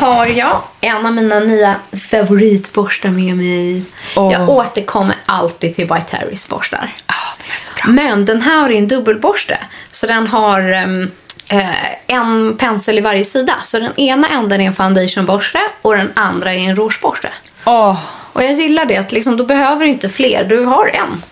har 0.00 0.26
jag 0.26 0.62
en 0.80 1.06
av 1.06 1.12
mina 1.12 1.40
nya 1.40 1.74
favoritborstar 2.10 3.08
med 3.08 3.36
mig. 3.36 3.82
Åh. 4.16 4.32
Jag 4.32 4.48
återkommer 4.48 5.16
alltid 5.26 5.74
till 5.74 5.88
By 5.88 6.00
Terrys 6.10 6.48
borstar. 6.48 6.94
Ah, 7.06 7.12
de 7.38 7.44
är 7.56 7.60
så 7.60 7.72
bra. 7.74 7.84
Men 7.92 8.24
den 8.24 8.42
här 8.42 8.70
är 8.70 8.78
en 8.78 8.88
dubbelborste. 8.88 9.58
Så 9.90 10.06
den 10.06 10.26
har 10.26 10.60
ehm, 10.72 11.10
eh, 11.52 11.70
en 12.06 12.56
pensel 12.58 12.98
i 12.98 13.00
varje 13.00 13.24
sida. 13.24 13.54
Så 13.64 13.78
den 13.78 14.00
ena 14.00 14.28
änden 14.28 14.60
är 14.60 14.64
en 14.66 14.74
foundationborste 14.74 15.60
och 15.82 15.96
den 15.96 16.12
andra 16.16 16.54
är 16.54 16.58
en 16.58 16.76
rougeborste. 16.76 17.28
Åh, 17.64 17.98
Och 18.32 18.42
jag 18.42 18.52
gillar 18.52 18.84
det 18.84 18.96
att 18.96 19.12
liksom, 19.12 19.36
då 19.36 19.44
behöver 19.44 19.80
du 19.84 19.86
inte 19.90 20.08
fler, 20.08 20.44
du 20.44 20.64
har 20.64 20.86
en. 20.86 21.22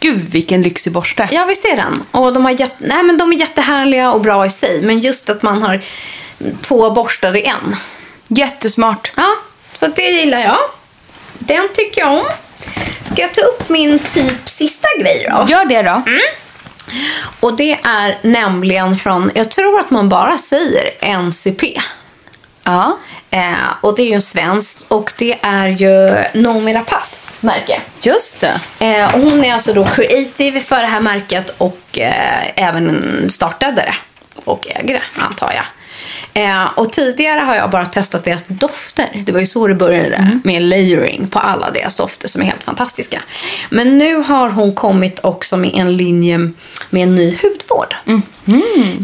gud 0.00 0.28
vilken 0.30 0.62
lyxig 0.62 0.92
borste. 0.92 1.28
Ja, 1.32 1.44
visst 1.44 1.64
är 1.64 1.76
den. 1.76 2.02
Och 2.10 2.32
de, 2.32 2.44
har 2.44 2.52
jätte, 2.52 2.74
nej, 2.78 3.02
men 3.02 3.18
de 3.18 3.32
är 3.32 3.36
jättehärliga 3.36 4.12
och 4.12 4.20
bra 4.20 4.46
i 4.46 4.50
sig. 4.50 4.82
Men 4.82 5.00
just 5.00 5.30
att 5.30 5.42
man 5.42 5.62
har 5.62 5.80
två 6.62 6.90
borstar 6.90 7.36
i 7.36 7.44
en. 7.44 7.76
Jättesmart. 8.28 9.12
Ja, 9.16 9.28
så 9.72 9.86
det 9.86 10.10
gillar 10.10 10.38
jag. 10.40 10.58
Den 11.38 11.68
tycker 11.74 12.00
jag 12.00 12.12
om. 12.12 12.24
Ska 13.02 13.22
jag 13.22 13.34
ta 13.34 13.40
upp 13.40 13.68
min 13.68 13.98
typ 13.98 14.48
sista 14.48 14.88
grej 15.00 15.26
då? 15.30 15.46
Gör 15.48 15.64
det 15.64 15.82
då. 15.82 16.02
Och 17.40 17.56
det 17.56 17.78
är 17.82 18.18
nämligen 18.22 18.98
från, 18.98 19.30
jag 19.34 19.50
tror 19.50 19.80
att 19.80 19.90
man 19.90 20.08
bara 20.08 20.38
säger 20.38 20.90
NCP. 21.00 21.80
Ja. 22.64 22.98
Eh, 23.30 23.54
och 23.80 23.96
det 23.96 24.02
är 24.02 24.10
ju 24.10 24.20
svenskt 24.20 24.84
och 24.88 25.12
det 25.18 25.38
är 25.42 25.68
ju 25.68 26.24
Noomi 26.40 26.74
Rapace 26.74 27.32
märke. 27.40 27.80
Just 28.02 28.40
det. 28.40 28.60
Eh, 28.78 29.14
och 29.14 29.20
hon 29.20 29.44
är 29.44 29.54
alltså 29.54 29.72
då 29.72 29.84
creative 29.84 30.60
för 30.60 30.80
det 30.80 30.86
här 30.86 31.00
märket 31.00 31.54
och 31.58 31.98
eh, 31.98 32.68
även 32.68 33.30
startade 33.30 33.76
det. 33.82 33.94
Och 34.44 34.66
äger 34.70 34.94
det, 34.94 35.22
antar 35.24 35.52
jag. 35.52 35.64
Eh, 36.34 36.64
och 36.74 36.92
tidigare 36.92 37.40
har 37.40 37.54
jag 37.54 37.70
bara 37.70 37.86
testat 37.86 38.24
deras 38.24 38.44
dofter. 38.48 39.22
Det 39.26 39.32
var 39.32 39.40
ju 39.40 39.46
så 39.46 39.66
det 39.66 39.74
började 39.74 40.38
med 40.44 40.62
layering 40.62 41.28
på 41.28 41.38
alla 41.38 41.70
deras 41.70 41.96
dofter 41.96 42.28
som 42.28 42.42
är 42.42 42.46
helt 42.46 42.64
fantastiska. 42.64 43.22
Men 43.70 43.98
nu 43.98 44.16
har 44.16 44.48
hon 44.48 44.74
kommit 44.74 45.20
också 45.22 45.56
med 45.56 45.70
en 45.74 45.96
linje 45.96 46.38
med 46.90 47.02
en 47.02 47.14
ny 47.14 47.38
hudvård. 47.42 47.94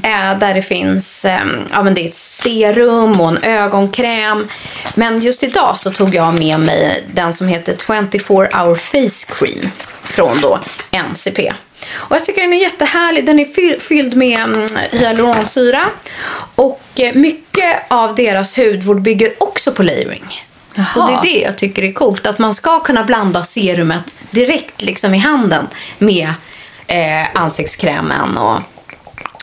Eh, 0.05 0.38
där 0.38 0.55
det 0.55 0.62
finns 0.62 1.24
eh, 1.24 1.40
ja, 1.70 1.82
men 1.82 1.94
det 1.94 2.05
är 2.05 2.09
ett 2.09 2.14
serum 2.14 3.20
och 3.20 3.28
en 3.28 3.44
ögonkräm. 3.44 4.48
Men 4.94 5.20
just 5.20 5.42
idag 5.42 5.78
så 5.78 5.90
tog 5.90 6.14
jag 6.14 6.38
med 6.38 6.61
mig 6.61 7.05
den 7.14 7.32
som 7.32 7.48
heter 7.48 7.76
24 7.86 8.36
hour 8.36 8.74
face 8.74 9.34
cream 9.34 9.70
från 10.03 10.40
då 10.40 10.61
NCP. 10.90 11.53
Och 11.93 12.16
jag 12.16 12.24
tycker 12.24 12.41
den 12.43 12.53
är 12.53 12.57
jättehärlig. 12.62 13.26
Den 13.26 13.38
är 13.38 13.45
fy- 13.55 13.78
fylld 13.80 14.16
med 14.16 14.38
mm, 14.38 14.68
hyaluronsyra. 14.93 15.86
Och 16.55 16.82
eh, 16.97 17.14
mycket 17.14 17.76
av 17.88 18.14
deras 18.14 18.59
hudvård 18.59 19.01
bygger 19.03 19.32
också 19.38 19.72
på 19.72 19.82
layering. 19.82 20.45
Och 20.97 21.07
det 21.07 21.12
är 21.14 21.22
det 21.22 21.41
jag 21.41 21.59
tycker 21.59 21.82
är 21.84 21.93
coolt. 21.93 22.26
Att 22.26 22.38
man 22.38 22.55
ska 22.55 22.80
kunna 22.80 23.05
blanda 23.05 23.43
serumet 23.45 24.14
direkt 24.30 24.82
liksom 24.82 25.14
i 25.14 25.18
handen 25.18 25.68
med 25.99 26.28
eh, 26.86 27.26
ansiktskrämen 27.34 28.38
och 28.38 28.61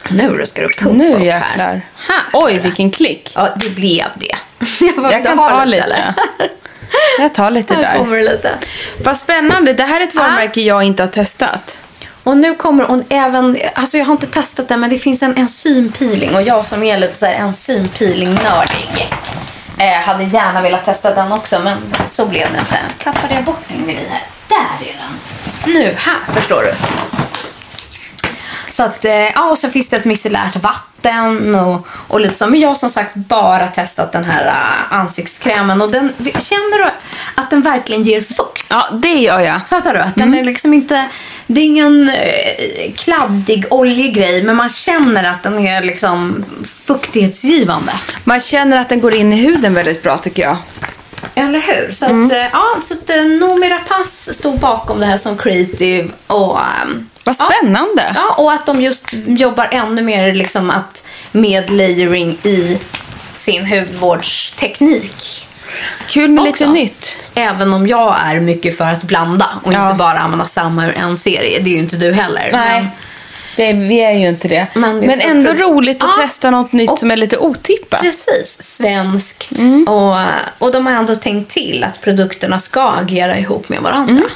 nu 0.09 0.41
ska 0.45 0.61
du 0.61 0.69
pumpa 0.73 0.93
Nu 1.03 1.09
jäklar. 1.25 1.81
här. 1.95 2.23
Oj, 2.33 2.59
vilken 2.63 2.91
klick. 2.91 3.31
Ja, 3.35 3.49
det 3.59 3.69
blev 3.69 4.05
det. 4.15 4.35
Jag, 4.79 4.97
Jag 5.11 5.17
"Vill 5.17 5.25
kan 5.27 5.37
ta 5.37 5.65
lite. 5.65 5.83
eller?" 5.83 6.13
Jag 7.19 7.33
tar 7.33 7.51
lite 7.51 7.73
Här 7.73 7.81
där. 7.81 7.97
kommer 7.97 8.17
det 8.17 8.23
lite. 8.23 8.51
Vad 9.03 9.17
spännande. 9.17 9.73
Det 9.73 9.83
här 9.83 9.99
är 10.01 10.03
ett 10.03 10.15
varumärke 10.15 10.61
jag 10.61 10.83
inte 10.83 11.03
har 11.03 11.07
testat. 11.07 11.77
Och 12.27 12.37
nu 12.37 12.55
kommer 12.55 12.83
hon 12.83 13.03
även, 13.09 13.57
alltså 13.75 13.97
jag 13.97 14.05
har 14.05 14.13
inte 14.13 14.27
testat 14.27 14.67
det 14.67 14.77
men 14.77 14.89
det 14.89 14.99
finns 14.99 15.23
en 15.23 15.37
enzympeeling 15.37 16.35
och 16.35 16.41
jag 16.41 16.65
som 16.65 16.83
är 16.83 16.97
lite 16.97 17.17
så 17.17 17.25
här 17.25 17.33
enzympeeling-nördig 17.33 19.09
eh, 19.77 20.01
hade 20.01 20.23
gärna 20.23 20.61
velat 20.61 20.85
testa 20.85 21.15
den 21.15 21.31
också 21.31 21.59
men 21.59 21.77
så 22.07 22.25
blev 22.25 22.53
det 22.53 22.59
inte. 22.59 22.77
Tappade 23.03 23.35
jag 23.35 23.43
bort 23.43 23.63
min 23.69 23.85
grej 23.85 24.07
här? 24.09 24.23
Där 24.47 24.87
är 24.89 24.97
den. 24.97 25.73
Nu, 25.73 25.95
här 25.97 26.33
förstår 26.33 26.61
du. 26.61 26.73
Så 28.69 28.83
att, 28.83 29.05
eh, 29.05 29.11
ja, 29.11 29.49
och 29.49 29.57
så 29.57 29.69
finns 29.69 29.89
det 29.89 29.97
ett 29.97 30.05
micellärt 30.05 30.55
vatten 30.55 31.55
och, 31.55 31.87
och 32.07 32.19
lite 32.19 32.37
så. 32.37 32.47
Men 32.47 32.59
jag 32.59 32.67
har 32.67 32.75
som 32.75 32.89
sagt 32.89 33.15
bara 33.15 33.67
testat 33.67 34.11
den 34.11 34.23
här 34.23 34.45
uh, 34.45 34.93
ansiktskrämen 34.93 35.81
och 35.81 35.91
den, 35.91 36.13
känner 36.19 36.83
du 36.83 36.91
att 37.35 37.49
den 37.49 37.61
verkligen 37.61 38.03
ger 38.03 38.21
fukt? 38.21 38.65
Ja, 38.69 38.89
det 38.91 39.13
gör 39.13 39.39
jag. 39.39 39.67
Fattar 39.67 39.93
du? 39.93 39.99
Att 39.99 40.15
den 40.15 40.33
är 40.33 40.43
liksom 40.43 40.73
inte, 40.73 41.05
det 41.47 41.61
är 41.61 41.65
ingen 41.65 42.09
eh, 42.09 42.93
kladdig, 42.95 43.65
oljig 43.69 44.15
grej 44.15 44.43
men 44.43 44.55
man 44.55 44.69
känner 44.69 45.29
att 45.29 45.43
den 45.43 45.59
är 45.67 45.81
liksom 45.83 46.45
fuktighetsgivande. 46.83 47.91
Man 48.23 48.39
känner 48.39 48.77
att 48.77 48.89
den 48.89 48.99
går 49.01 49.15
in 49.15 49.33
i 49.33 49.35
huden 49.35 49.73
väldigt 49.73 50.03
bra 50.03 50.17
tycker 50.17 50.43
jag. 50.43 50.57
Eller 51.35 51.59
hur? 51.59 51.91
Så 51.91 52.05
Mm. 52.05 52.31
eh, 52.31 52.37
ja, 52.51 52.65
så 52.83 52.93
att 52.93 53.09
eh, 53.09 53.23
Noomi 53.23 53.69
Rapace 53.69 54.33
stod 54.33 54.59
bakom 54.59 54.99
det 54.99 55.05
här 55.05 55.17
som 55.17 55.37
creative. 55.37 56.09
Och, 56.27 56.59
ehm, 56.59 57.09
Vad 57.23 57.35
spännande. 57.35 58.11
Ja, 58.15 58.33
och 58.37 58.53
att 58.53 58.65
de 58.65 58.81
just 58.81 59.05
jobbar 59.27 59.67
ännu 59.71 60.01
mer 60.01 60.33
liksom 60.33 60.69
att, 60.69 61.03
med 61.31 61.69
layering 61.69 62.37
i 62.43 62.79
sin 63.33 63.65
hudvårdsteknik. 63.65 65.46
Kul 66.07 66.29
med 66.31 66.41
Också. 66.41 66.51
lite 66.53 66.67
nytt. 66.67 67.15
Även 67.35 67.73
om 67.73 67.87
jag 67.87 68.15
är 68.25 68.39
mycket 68.39 68.77
för 68.77 68.85
att 68.85 69.03
blanda 69.03 69.47
och 69.63 69.73
Ja. 69.73 69.85
inte 69.85 69.97
bara 69.97 70.19
använda 70.19 70.45
samma 70.45 70.85
ur 70.87 70.97
en 70.97 71.17
serie. 71.17 71.59
Det 71.59 71.69
är 71.69 71.73
ju 71.73 71.79
inte 71.79 71.95
du 71.97 72.11
heller. 72.13 72.49
Nej. 72.53 72.81
Men, 72.81 72.87
Det, 73.55 73.73
vi 73.87 73.99
är 74.03 74.11
ju 74.11 74.27
inte 74.27 74.47
det. 74.47 74.67
Men 74.73 74.81
Men, 74.97 75.07
det 75.07 75.13
så 75.23 75.29
ändå 75.29 75.51
kul. 75.51 75.61
roligt 75.61 76.03
att 76.03 76.09
Ja. 76.17 76.23
testa 76.23 76.51
något 76.51 76.71
nytt 76.73 76.89
Och- 76.89 76.99
som 76.99 77.11
är 77.11 77.15
lite 77.15 77.37
otippat. 77.37 78.01
Precis, 78.01 78.57
svenskt. 78.63 79.51
Mm. 79.51 79.87
Och, 79.87 80.17
och 80.57 80.71
de 80.71 80.85
har 80.87 80.93
ändå 80.93 81.15
tänkt 81.15 81.51
till 81.51 81.83
att 81.83 82.01
produkterna 82.01 82.59
ska 82.59 82.89
agera 82.89 83.37
ihop 83.37 83.69
med 83.69 83.79
varandra. 83.81 84.11
Mm. 84.13 84.27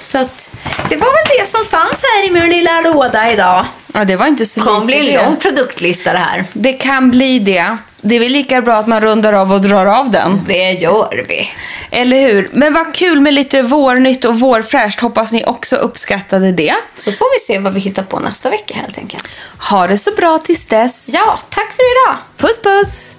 Så 0.00 0.18
att, 0.18 0.50
det 0.88 0.96
var 0.96 1.06
väl 1.06 1.38
det 1.40 1.46
som 1.48 1.64
fanns 1.64 2.02
här 2.02 2.26
i 2.26 2.30
min 2.30 2.50
lilla 2.50 2.80
låda 2.80 3.32
idag. 3.32 3.66
Ja, 3.94 4.04
det 4.04 4.16
var 4.16 4.26
inte 4.26 4.46
så 4.46 4.60
Det 4.60 4.70
lite 4.70 4.86
bli 4.86 5.14
en 5.14 5.24
lång 5.24 5.36
produktlista 5.36 6.12
det 6.12 6.18
här. 6.18 6.44
Det 6.52 6.72
kan 6.72 7.10
bli 7.10 7.38
det. 7.38 7.76
Det 8.00 8.16
är 8.16 8.20
väl 8.20 8.32
lika 8.32 8.62
bra 8.62 8.76
att 8.76 8.86
man 8.86 9.00
rundar 9.00 9.32
av 9.32 9.52
och 9.52 9.60
drar 9.60 9.86
av 9.86 10.10
den. 10.10 10.40
Det 10.46 10.72
gör 10.72 11.24
vi. 11.28 11.48
Eller 11.90 12.20
hur? 12.20 12.50
Men 12.52 12.74
vad 12.74 12.94
kul 12.94 13.20
med 13.20 13.34
lite 13.34 13.62
vårnytt 13.62 14.24
och 14.24 14.40
vårfräscht. 14.40 15.00
Hoppas 15.00 15.32
ni 15.32 15.44
också 15.44 15.76
uppskattade 15.76 16.52
det. 16.52 16.74
Så 16.96 17.12
får 17.12 17.34
vi 17.34 17.38
se 17.54 17.58
vad 17.58 17.74
vi 17.74 17.80
hittar 17.80 18.02
på 18.02 18.18
nästa 18.18 18.50
vecka 18.50 18.74
helt 18.74 18.98
enkelt. 18.98 19.28
Ha 19.70 19.86
det 19.86 19.98
så 19.98 20.10
bra 20.10 20.38
tills 20.38 20.66
dess. 20.66 21.08
Ja, 21.12 21.38
tack 21.48 21.72
för 21.72 21.82
idag. 21.82 22.16
Puss 22.36 22.60
puss! 22.62 23.17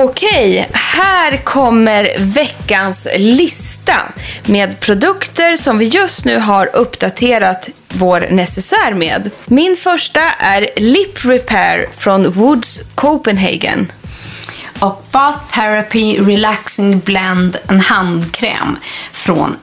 Okej, 0.00 0.68
här 0.72 1.36
kommer 1.36 2.18
veckans 2.18 3.06
lista 3.16 3.96
med 4.44 4.80
produkter 4.80 5.56
som 5.56 5.78
vi 5.78 5.84
just 5.84 6.24
nu 6.24 6.38
har 6.38 6.76
uppdaterat 6.76 7.68
vår 7.88 8.20
necessär 8.30 8.94
med. 8.94 9.30
Min 9.46 9.76
första 9.76 10.20
är 10.20 10.68
Lip 10.76 11.24
Repair 11.24 11.88
från 11.92 12.30
Woods 12.30 12.80
Copenhagen. 12.94 13.92
Och 14.78 15.06
Bath 15.10 15.54
Therapy 15.54 16.18
Relaxing 16.18 16.98
Blend, 16.98 17.56
en 17.68 17.80
handkräm 17.80 18.76
från 19.12 19.56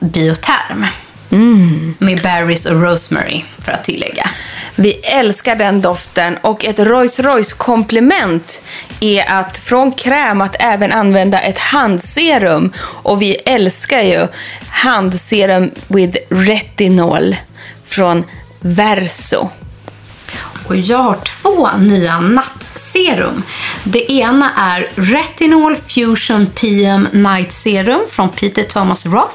Mm. 1.30 1.94
Med 1.98 2.22
berries 2.22 2.66
och 2.66 2.82
rosemary, 2.82 3.44
för 3.58 3.72
att 3.72 3.84
tillägga. 3.84 4.30
Vi 4.76 4.92
älskar 4.92 5.56
den 5.56 5.82
doften 5.82 6.36
och 6.40 6.64
ett 6.64 6.78
Rolls 6.78 7.20
Royce 7.20 7.52
komplement 7.56 8.62
är 9.00 9.30
att 9.30 9.58
från 9.58 9.92
kräm 9.92 10.40
att 10.40 10.56
även 10.58 10.92
använda 10.92 11.40
ett 11.40 11.58
handserum. 11.58 12.72
Och 12.78 13.22
vi 13.22 13.34
älskar 13.34 14.00
ju 14.00 14.26
handserum 14.68 15.70
with 15.88 16.18
retinol 16.28 17.36
från 17.84 18.24
Verso. 18.60 19.48
Och 20.68 20.76
jag 20.76 20.98
har 20.98 21.14
två 21.24 21.68
nya 21.78 22.20
nattserum. 22.20 23.42
Det 23.84 24.12
ena 24.12 24.50
är 24.56 24.88
Retinol 24.94 25.76
Fusion 25.76 26.46
PM 26.46 27.08
Night 27.12 27.52
Serum 27.52 28.00
från 28.10 28.28
Peter 28.28 28.62
Thomas 28.62 29.06
Roth. 29.06 29.34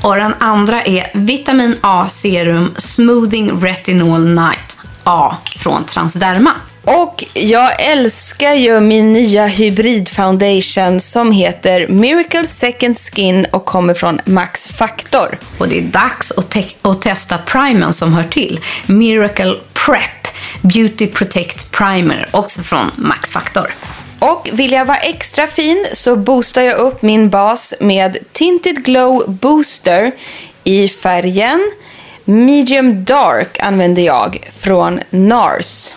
Och 0.00 0.16
den 0.16 0.34
andra 0.38 0.82
är 0.82 1.10
Vitamin 1.14 1.76
A 1.80 2.06
Serum 2.08 2.74
Smoothing 2.76 3.60
Retinol 3.62 4.20
Night 4.34 4.76
A 5.04 5.36
från 5.56 5.84
Transderma. 5.84 6.52
Och 6.84 7.24
jag 7.34 7.82
älskar 7.82 8.52
ju 8.52 8.80
min 8.80 9.12
nya 9.12 9.46
hybridfoundation 9.46 11.00
som 11.00 11.32
heter 11.32 11.88
Miracle 11.88 12.44
Second 12.46 12.98
Skin 12.98 13.46
och 13.52 13.64
kommer 13.64 13.94
från 13.94 14.20
Max 14.24 14.68
Factor. 14.68 15.38
Och 15.58 15.68
det 15.68 15.78
är 15.78 15.82
dags 15.82 16.32
att, 16.32 16.50
te- 16.50 16.64
att 16.82 17.02
testa 17.02 17.38
primern 17.38 17.92
som 17.92 18.12
hör 18.12 18.24
till. 18.24 18.60
Miracle 18.86 19.54
Prep 19.86 20.19
Beauty 20.60 21.06
Protect 21.06 21.72
Primer, 21.72 22.28
också 22.30 22.62
från 22.62 22.90
Max 22.96 23.32
Factor. 23.32 23.74
Och 24.18 24.48
vill 24.52 24.72
jag 24.72 24.84
vara 24.84 24.98
extra 24.98 25.46
fin 25.46 25.86
så 25.92 26.16
boostar 26.16 26.62
jag 26.62 26.78
upp 26.78 27.02
min 27.02 27.30
bas 27.30 27.74
med 27.80 28.18
Tinted 28.32 28.84
Glow 28.84 29.30
Booster 29.30 30.12
i 30.64 30.88
färgen 30.88 31.70
Medium 32.24 33.04
Dark 33.04 33.60
använder 33.60 34.02
jag 34.02 34.48
från 34.52 35.00
NARS. 35.10 35.92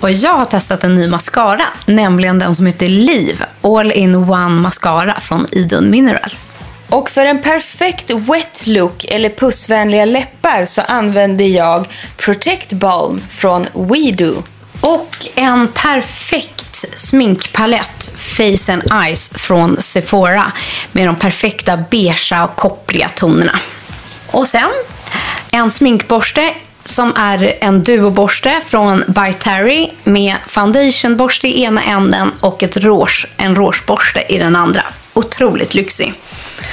Och 0.00 0.10
jag 0.10 0.34
har 0.34 0.44
testat 0.44 0.84
en 0.84 0.96
ny 0.96 1.08
mascara, 1.08 1.64
nämligen 1.86 2.38
den 2.38 2.54
som 2.54 2.66
heter 2.66 2.88
Liv 2.88 3.44
All 3.62 3.92
in 3.92 4.14
One 4.14 4.48
Mascara 4.60 5.20
från 5.20 5.46
Idun 5.52 5.90
Minerals. 5.90 6.56
Och 6.90 7.10
för 7.10 7.26
en 7.26 7.42
perfekt 7.42 8.10
wet 8.10 8.66
look 8.66 9.04
eller 9.04 9.28
pussvänliga 9.28 10.04
läppar 10.04 10.64
så 10.66 10.82
använder 10.82 11.44
jag 11.44 11.86
Protect 12.16 12.72
Balm 12.72 13.22
från 13.30 13.66
WeDo. 13.74 14.42
Och 14.80 15.28
en 15.34 15.68
perfekt 15.68 16.84
sminkpalett, 16.96 18.12
Face 18.16 18.72
and 18.72 19.04
Eyes 19.04 19.30
från 19.34 19.82
Sephora 19.82 20.52
med 20.92 21.08
de 21.08 21.16
perfekta 21.16 21.76
beigea 21.76 22.44
och 22.44 22.56
koppriga 22.56 23.08
tonerna. 23.08 23.60
Och 24.30 24.48
sen 24.48 24.70
en 25.52 25.70
sminkborste 25.70 26.54
som 26.84 27.12
är 27.16 27.54
en 27.60 27.82
duoborste 27.82 28.60
från 28.66 29.04
By 29.06 29.32
Terry 29.38 29.90
med 30.04 30.36
foundationborste 30.46 31.48
i 31.48 31.62
ena 31.62 31.82
änden 31.82 32.32
och 32.40 32.62
ett 32.62 32.76
rouge, 32.76 33.26
en 33.36 33.54
rougeborste 33.54 34.24
i 34.28 34.38
den 34.38 34.56
andra. 34.56 34.82
Otroligt 35.14 35.74
lyxig. 35.74 36.14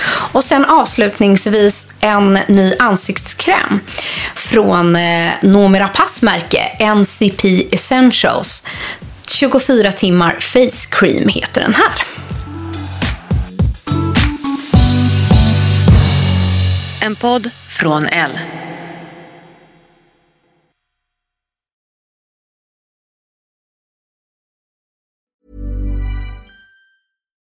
Och 0.05 0.43
sen 0.43 0.65
avslutningsvis 0.65 1.87
en 1.99 2.39
ny 2.47 2.75
ansiktskräm 2.79 3.79
från 4.35 4.95
eh, 4.95 5.31
Noomi 5.41 5.79
Rapace 5.79 6.25
märke, 6.25 6.59
NCP 6.95 7.67
Essentials. 7.71 8.63
24 9.27 9.91
timmar 9.91 10.37
face 10.39 10.89
cream 10.89 11.27
heter 11.29 11.61
den 11.61 11.73
här. 11.73 11.93
En 17.01 17.15
podd 17.15 17.49
från 17.67 18.05
L. 18.05 18.31